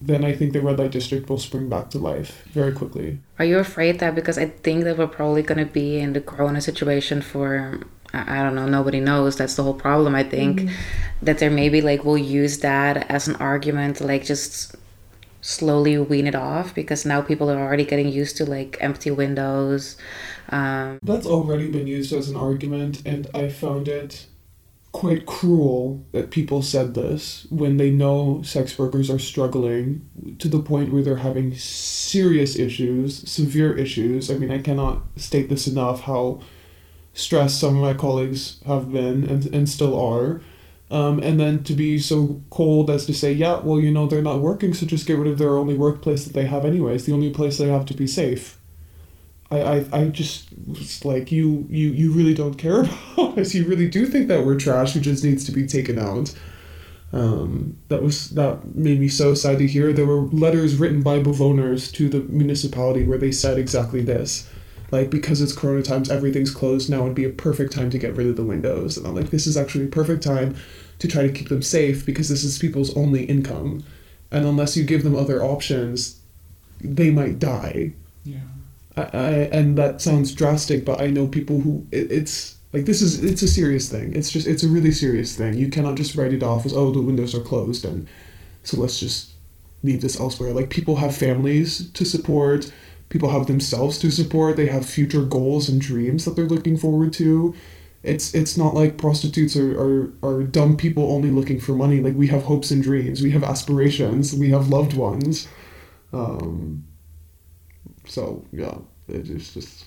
then 0.01 0.24
I 0.24 0.32
think 0.32 0.53
the 0.53 0.61
red 0.61 0.78
light 0.78 0.90
district 0.90 1.28
will 1.28 1.38
spring 1.38 1.68
back 1.68 1.90
to 1.90 1.99
life 1.99 2.44
very 2.53 2.72
quickly. 2.72 3.18
Are 3.38 3.44
you 3.44 3.59
afraid 3.59 3.99
that 4.01 4.14
because 4.14 4.38
I 4.38 4.47
think 4.47 4.84
that 4.84 4.99
we're 4.99 5.07
probably 5.07 5.42
going 5.42 5.59
to 5.59 5.72
be 5.72 5.99
in 5.99 6.12
the 6.12 6.20
corona 6.20 6.61
situation 6.61 7.22
for 7.22 7.80
I 8.12 8.40
I 8.40 8.42
don't 8.42 8.55
know, 8.55 8.68
nobody 8.68 9.01
knows. 9.01 9.36
That's 9.36 9.57
the 9.57 9.62
whole 9.62 9.74
problem, 9.74 10.14
I 10.14 10.22
think. 10.22 10.70
That 11.22 11.38
there 11.38 11.51
maybe 11.51 11.80
like 11.80 12.05
we'll 12.05 12.18
use 12.18 12.59
that 12.59 13.11
as 13.11 13.28
an 13.28 13.36
argument 13.36 13.97
to 13.97 14.07
like 14.07 14.24
just 14.24 14.76
slowly 15.40 15.97
wean 15.97 16.26
it 16.26 16.34
off 16.34 16.74
because 16.74 17.07
now 17.07 17.22
people 17.22 17.51
are 17.51 17.59
already 17.59 17.84
getting 17.84 18.09
used 18.09 18.36
to 18.36 18.44
like 18.44 18.76
empty 18.80 19.11
windows. 19.11 19.97
Um, 20.51 20.99
That's 21.03 21.26
already 21.26 21.70
been 21.70 21.86
used 21.86 22.12
as 22.12 22.28
an 22.28 22.36
argument, 22.36 23.03
and 23.07 23.28
I 23.34 23.49
found 23.49 23.88
it 23.88 24.26
quite 24.97 25.26
cruel 25.26 26.07
that 26.12 26.30
people 26.30 26.62
said 26.62 26.94
this 26.94 27.47
when 27.51 27.76
they 27.76 27.90
know 27.90 28.40
sex 28.42 28.78
workers 28.78 29.11
are 29.11 29.18
struggling 29.18 30.09
to 30.38 30.49
the 30.49 30.59
point 30.59 30.90
where 30.90 31.03
they're 31.03 31.16
having 31.16 31.55
serious 31.55 32.59
issues, 32.59 33.28
severe 33.30 33.76
issues. 33.76 34.30
I 34.30 34.38
mean, 34.38 34.51
I 34.51 34.62
cannot 34.62 35.03
state 35.16 35.51
this 35.51 35.66
enough 35.66 36.01
how 36.05 36.40
stressed 37.12 37.61
some 37.61 37.76
of 37.76 37.82
my 37.82 37.92
colleagues 37.92 38.59
have 38.64 38.90
been 38.90 39.24
and, 39.28 39.44
and 39.55 39.68
still 39.68 40.01
are. 40.01 40.40
Um, 40.90 41.18
and 41.18 41.38
then 41.38 41.62
to 41.64 41.74
be 41.74 41.99
so 41.99 42.40
cold 42.49 42.88
as 42.88 43.05
to 43.05 43.12
say, 43.12 43.32
yeah, 43.32 43.59
well, 43.59 43.78
you 43.78 43.90
know, 43.90 44.07
they're 44.07 44.22
not 44.22 44.40
working, 44.40 44.72
so 44.72 44.86
just 44.86 45.07
get 45.07 45.18
rid 45.18 45.30
of 45.30 45.36
their 45.36 45.59
only 45.59 45.74
workplace 45.74 46.24
that 46.24 46.32
they 46.32 46.47
have 46.47 46.64
anyways, 46.64 47.05
the 47.05 47.12
only 47.12 47.30
place 47.30 47.59
they 47.59 47.68
have 47.68 47.84
to 47.86 47.94
be 47.94 48.07
safe. 48.07 48.59
I, 49.51 49.61
I, 49.61 49.84
I 49.92 50.09
just 50.09 50.49
was 50.66 51.05
like 51.05 51.30
you, 51.30 51.66
you 51.70 51.88
you 51.90 52.12
really 52.12 52.34
don't 52.34 52.55
care 52.55 52.80
about 53.12 53.38
us. 53.38 53.55
You 53.55 53.66
really 53.66 53.88
do 53.88 54.07
think 54.07 54.28
that 54.28 54.44
we're 54.44 54.59
trash 54.59 54.94
who 54.94 55.01
just 55.01 55.24
needs 55.24 55.44
to 55.44 55.53
be 55.53 55.66
taken 55.66 55.99
out. 55.99 56.34
Um, 57.12 57.78
that 57.88 58.03
was 58.03 58.30
that 58.30 58.74
made 58.74 58.99
me 58.99 59.09
so 59.09 59.34
sad 59.34 59.59
to 59.59 59.66
hear. 59.66 59.92
There 59.92 60.07
were 60.07 60.22
letters 60.26 60.76
written 60.76 61.03
by 61.03 61.20
bewoners 61.20 61.92
to 61.92 62.09
the 62.09 62.20
municipality 62.20 63.05
where 63.05 63.18
they 63.18 63.32
said 63.32 63.59
exactly 63.59 64.03
this. 64.03 64.51
Like 64.90 65.11
because 65.11 65.40
it's 65.40 65.53
corona 65.53 65.82
times, 65.82 66.11
everything's 66.11 66.51
closed 66.51 66.90
now 66.90 67.05
would 67.05 67.14
be 67.14 67.24
a 67.24 67.30
perfect 67.30 67.72
time 67.72 67.90
to 67.90 67.99
get 67.99 68.16
rid 68.16 68.26
of 68.26 68.36
the 68.36 68.44
windows. 68.44 68.97
And 68.97 69.07
I'm 69.07 69.14
like, 69.14 69.30
this 69.30 69.47
is 69.47 69.57
actually 69.57 69.84
a 69.84 69.88
perfect 69.88 70.22
time 70.22 70.57
to 70.99 71.09
try 71.09 71.22
to 71.22 71.32
keep 71.32 71.49
them 71.49 71.62
safe 71.62 72.07
because 72.07 72.28
this 72.28 72.44
is 72.44 72.59
people's 72.59 72.97
only 72.97 73.24
income. 73.24 73.84
And 74.30 74.44
unless 74.44 74.76
you 74.76 74.84
give 74.84 75.03
them 75.03 75.16
other 75.16 75.42
options, 75.42 76.20
they 76.80 77.11
might 77.11 77.38
die. 77.38 77.92
Yeah. 78.24 78.38
I, 78.97 79.03
I 79.03 79.30
and 79.53 79.76
that 79.78 80.01
sounds 80.01 80.34
drastic, 80.34 80.84
but 80.84 81.01
I 81.01 81.09
know 81.09 81.26
people 81.26 81.61
who 81.61 81.86
it, 81.90 82.11
it's 82.11 82.57
like 82.72 82.84
this 82.84 83.03
is 83.03 83.22
it's 83.22 83.42
a 83.42 83.49
serious 83.49 83.90
thing. 83.90 84.14
It's 84.14 84.30
just 84.30 84.47
it's 84.47 84.62
a 84.62 84.68
really 84.68 84.92
serious 84.92 85.36
thing. 85.36 85.55
You 85.55 85.68
cannot 85.68 85.97
just 85.97 86.14
write 86.16 86.32
it 86.32 86.42
off 86.42 86.66
as 86.66 86.72
oh 86.74 86.90
the 86.90 87.03
windows 87.03 87.34
are 87.34 87.40
closed 87.40 87.84
and 87.84 88.09
so 88.62 88.80
let's 88.80 88.99
just 88.99 89.32
leave 89.82 90.01
this 90.01 90.18
elsewhere. 90.18 90.53
Like 90.53 90.70
people 90.70 90.97
have 90.97 91.16
families 91.16 91.90
to 91.92 92.05
support, 92.05 92.72
people 93.09 93.30
have 93.30 93.47
themselves 93.47 93.99
to 93.99 94.11
support. 94.11 94.57
They 94.57 94.66
have 94.66 94.84
future 94.84 95.22
goals 95.22 95.68
and 95.68 95.80
dreams 95.80 96.24
that 96.24 96.36
they're 96.36 96.47
looking 96.47 96.76
forward 96.76 97.12
to. 97.14 97.55
It's 98.03 98.34
it's 98.34 98.57
not 98.57 98.74
like 98.74 98.99
prostitutes 98.99 99.57
are, 99.57 99.78
are, 99.80 100.12
are 100.22 100.42
dumb 100.44 100.76
people 100.76 101.12
only 101.12 101.30
looking 101.30 101.61
for 101.61 101.72
money. 101.72 102.01
Like 102.01 102.14
we 102.14 102.28
have 102.28 102.44
hopes 102.44 102.70
and 102.70 102.82
dreams, 102.82 103.22
we 103.22 103.30
have 103.32 103.44
aspirations, 103.44 104.34
we 104.34 104.51
have 104.51 104.68
loved 104.68 104.94
ones. 104.94 105.49
Um, 106.12 106.84
so 108.07 108.44
yeah, 108.52 108.76
it 109.09 109.28
is 109.28 109.54
just 109.54 109.86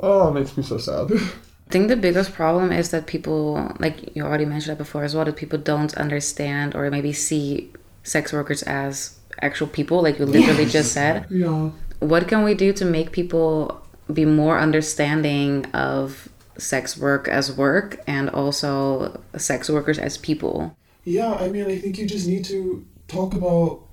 oh, 0.00 0.28
it 0.28 0.34
makes 0.34 0.56
me 0.56 0.62
so 0.62 0.78
sad. 0.78 1.10
I 1.66 1.70
think 1.70 1.88
the 1.88 1.96
biggest 1.96 2.34
problem 2.34 2.70
is 2.72 2.90
that 2.90 3.06
people, 3.06 3.74
like 3.78 4.14
you 4.14 4.22
already 4.22 4.44
mentioned 4.44 4.72
that 4.72 4.78
before 4.78 5.02
as 5.02 5.14
well, 5.14 5.24
that 5.24 5.36
people 5.36 5.58
don't 5.58 5.94
understand 5.94 6.74
or 6.74 6.90
maybe 6.90 7.12
see 7.12 7.72
sex 8.02 8.32
workers 8.32 8.62
as 8.62 9.18
actual 9.40 9.66
people, 9.66 10.02
like 10.02 10.18
you 10.18 10.26
literally 10.26 10.66
just 10.66 10.92
said. 10.92 11.26
yeah. 11.30 11.70
What 12.00 12.28
can 12.28 12.44
we 12.44 12.54
do 12.54 12.72
to 12.74 12.84
make 12.84 13.12
people 13.12 13.80
be 14.12 14.26
more 14.26 14.58
understanding 14.58 15.64
of 15.72 16.28
sex 16.58 16.98
work 16.98 17.28
as 17.28 17.50
work 17.56 18.00
and 18.06 18.28
also 18.30 19.20
sex 19.36 19.70
workers 19.70 19.98
as 19.98 20.18
people? 20.18 20.76
Yeah, 21.04 21.32
I 21.32 21.48
mean, 21.48 21.66
I 21.66 21.78
think 21.78 21.98
you 21.98 22.06
just 22.06 22.26
need 22.26 22.44
to 22.46 22.84
talk 23.08 23.34
about, 23.34 23.83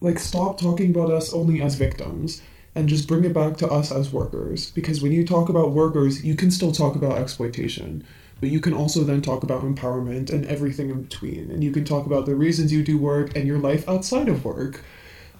like, 0.00 0.18
stop 0.18 0.60
talking 0.60 0.90
about 0.90 1.10
us 1.10 1.32
only 1.32 1.62
as 1.62 1.74
victims 1.74 2.42
and 2.74 2.88
just 2.88 3.08
bring 3.08 3.24
it 3.24 3.32
back 3.32 3.56
to 3.56 3.68
us 3.68 3.90
as 3.90 4.12
workers. 4.12 4.70
Because 4.70 5.00
when 5.00 5.12
you 5.12 5.24
talk 5.24 5.48
about 5.48 5.72
workers, 5.72 6.24
you 6.24 6.34
can 6.34 6.50
still 6.50 6.72
talk 6.72 6.94
about 6.94 7.18
exploitation, 7.18 8.04
but 8.38 8.50
you 8.50 8.60
can 8.60 8.74
also 8.74 9.02
then 9.02 9.22
talk 9.22 9.42
about 9.42 9.62
empowerment 9.62 10.30
and 10.30 10.44
everything 10.46 10.90
in 10.90 11.02
between. 11.02 11.50
And 11.50 11.64
you 11.64 11.72
can 11.72 11.84
talk 11.84 12.04
about 12.04 12.26
the 12.26 12.34
reasons 12.34 12.72
you 12.72 12.82
do 12.82 12.98
work 12.98 13.34
and 13.34 13.46
your 13.46 13.58
life 13.58 13.88
outside 13.88 14.28
of 14.28 14.44
work. 14.44 14.84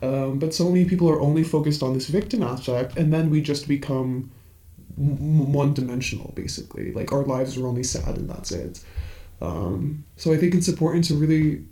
Um, 0.02 0.38
but 0.38 0.54
so 0.54 0.70
many 0.70 0.84
people 0.86 1.09
are 1.11 1.20
only 1.20 1.42
focused 1.42 1.82
on 1.82 1.92
this 1.94 2.07
victim 2.09 2.42
aspect, 2.42 2.96
and 2.96 3.12
then 3.12 3.30
we 3.30 3.40
just 3.40 3.68
become 3.68 4.30
one 4.96 5.74
dimensional, 5.74 6.32
basically. 6.34 6.92
Like, 6.92 7.12
our 7.12 7.24
lives 7.24 7.59
are 7.59 7.66
only 7.66 7.82
sad, 7.82 8.16
and 8.16 8.28
that's 8.28 8.52
it. 8.52 8.82
Um, 9.42 10.04
so 10.16 10.32
I 10.32 10.38
think 10.38 10.54
it's 10.54 10.68
important 10.68 11.04
to 11.07 11.14
really 11.14 11.64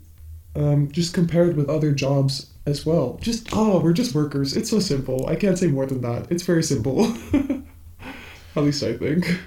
um, 0.56 0.90
just 0.90 1.14
compare 1.14 1.48
it 1.50 1.56
with 1.56 1.68
other 1.68 1.92
jobs 1.92 2.50
as 2.66 2.86
well. 2.86 3.18
Just 3.20 3.48
oh, 3.52 3.80
we're 3.80 3.92
just 3.92 4.14
workers. 4.14 4.56
It's 4.56 4.70
so 4.70 4.80
simple. 4.80 5.26
I 5.26 5.36
can't 5.36 5.58
say 5.58 5.66
more 5.66 5.86
than 5.86 6.00
that. 6.02 6.30
It's 6.30 6.42
very 6.42 6.62
simple. 6.62 7.04
At 8.56 8.62
least 8.62 8.82
I 8.82 8.96
think. 8.96 9.40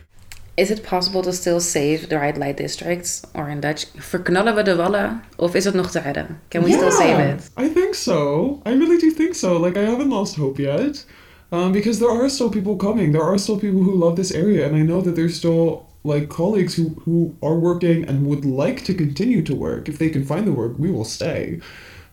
Is 0.58 0.72
it 0.72 0.84
possible 0.84 1.22
to 1.22 1.32
still 1.32 1.60
save 1.60 2.10
the 2.10 2.18
red 2.18 2.38
light 2.38 2.58
districts, 2.58 3.22
or 3.36 3.48
in 3.48 3.62
Dutch, 3.62 3.86
verknallen 3.94 4.56
we 4.56 4.64
de 4.64 4.76
Wallen, 4.76 5.22
of 5.38 5.56
is 5.56 5.66
het 5.66 5.76
nog 5.76 5.92
te 5.92 6.00
redden? 6.00 6.40
Can 6.50 6.64
we 6.64 6.72
still 6.72 6.92
save 6.92 7.20
it? 7.20 7.50
I 7.56 7.70
think 7.74 7.94
so. 7.96 8.60
I 8.66 8.74
really 8.74 8.98
do 8.98 9.12
think 9.12 9.36
so. 9.36 9.60
Like 9.60 9.78
I 9.78 9.84
haven't 9.84 10.10
lost 10.10 10.36
hope 10.36 10.62
yet. 10.62 11.06
Um, 11.52 11.72
because 11.72 12.00
there 12.00 12.10
are 12.10 12.28
still 12.28 12.50
people 12.50 12.76
coming. 12.76 13.14
There 13.14 13.24
are 13.24 13.38
still 13.38 13.58
people 13.58 13.82
who 13.82 13.96
love 13.96 14.16
this 14.16 14.32
area, 14.32 14.66
and 14.68 14.76
I 14.76 14.82
know 14.82 15.02
that 15.02 15.16
there's 15.16 15.38
still 15.38 15.87
like 16.04 16.30
colleagues 16.30 16.76
who, 16.76 16.90
who 17.06 17.36
are 17.42 17.56
working 17.56 18.08
and 18.08 18.26
would 18.28 18.46
like 18.46 18.84
to 18.86 18.94
continue 18.94 19.42
to 19.44 19.56
work. 19.56 19.90
If 19.90 19.98
they 19.98 20.10
can 20.10 20.26
find 20.26 20.48
the 20.48 20.54
work, 20.54 20.78
we 20.78 20.92
will 20.92 21.06
stay. 21.06 21.60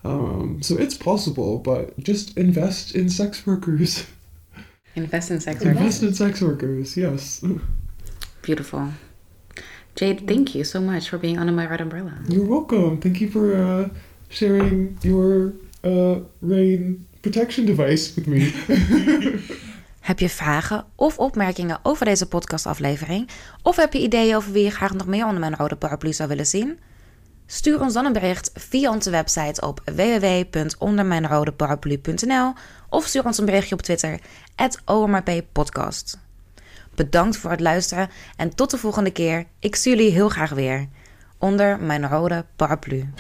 Um, 0.05 0.61
so 0.63 0.77
it's 0.77 0.97
possible, 0.97 1.59
but 1.59 1.99
just 1.99 2.37
invest 2.37 2.95
in 2.95 3.09
sex 3.09 3.47
workers. 3.47 4.07
Invest 4.97 5.31
in 5.31 5.41
sex 5.41 5.61
workers. 5.61 5.77
invest 5.77 6.03
in 6.03 6.15
sex 6.15 6.41
workers, 6.41 6.97
yes. 6.97 7.45
Beautiful. 8.43 8.91
Jade, 9.97 10.27
thank 10.27 10.55
you 10.55 10.65
so 10.65 10.81
much 10.81 11.09
for 11.09 11.19
being 11.19 11.39
under 11.39 11.53
my 11.53 11.67
red 11.67 11.81
umbrella. 11.81 12.19
You're 12.29 12.47
welcome. 12.47 13.01
Thank 13.01 13.21
you 13.21 13.31
for 13.31 13.57
uh, 13.57 13.89
sharing 14.29 14.99
your 15.03 15.55
uh, 15.83 16.21
rain 16.41 17.07
protection 17.23 17.65
device 17.65 18.15
with 18.15 18.27
me. 18.27 18.53
Heb 20.05 20.19
je 20.19 20.29
vragen 20.29 20.85
of 20.95 21.19
opmerkingen 21.19 21.79
over 21.83 22.05
deze 22.05 22.27
podcastaflevering? 22.27 23.29
Of 23.63 23.77
heb 23.77 23.93
je 23.93 24.01
ideeën 24.01 24.37
over 24.37 24.53
wie 24.53 24.65
je 24.65 24.71
graag 24.71 24.93
nog 24.93 25.07
meer 25.07 25.25
onder 25.25 25.41
mijn 25.41 25.57
rode 25.57 25.77
paraplu 25.77 26.13
zou 26.13 26.29
willen 26.29 26.47
zien? 26.47 26.79
Stuur 27.47 27.81
ons 27.81 27.93
dan 27.93 28.05
een 28.05 28.13
bericht 28.13 28.51
via 28.55 28.91
onze 28.91 29.11
website 29.11 29.67
op 29.67 29.81
www.ondermijnrodeparaplu.nl 29.85 32.53
of 32.89 33.07
stuur 33.07 33.25
ons 33.25 33.39
een 33.39 33.45
berichtje 33.45 33.75
op 33.75 33.83
Twitter, 33.83 34.21
@omrppodcast. 34.85 36.19
Bedankt 36.95 37.37
voor 37.37 37.51
het 37.51 37.61
luisteren 37.61 38.09
en 38.37 38.55
tot 38.55 38.71
de 38.71 38.79
volgende 38.79 39.11
keer. 39.11 39.47
Ik 39.59 39.77
zie 39.77 39.97
jullie 39.97 40.13
heel 40.13 40.29
graag 40.29 40.51
weer. 40.51 40.89
Onder 41.39 41.81
mijn 41.81 42.09
rode 42.09 42.45
paraplu. 42.57 43.13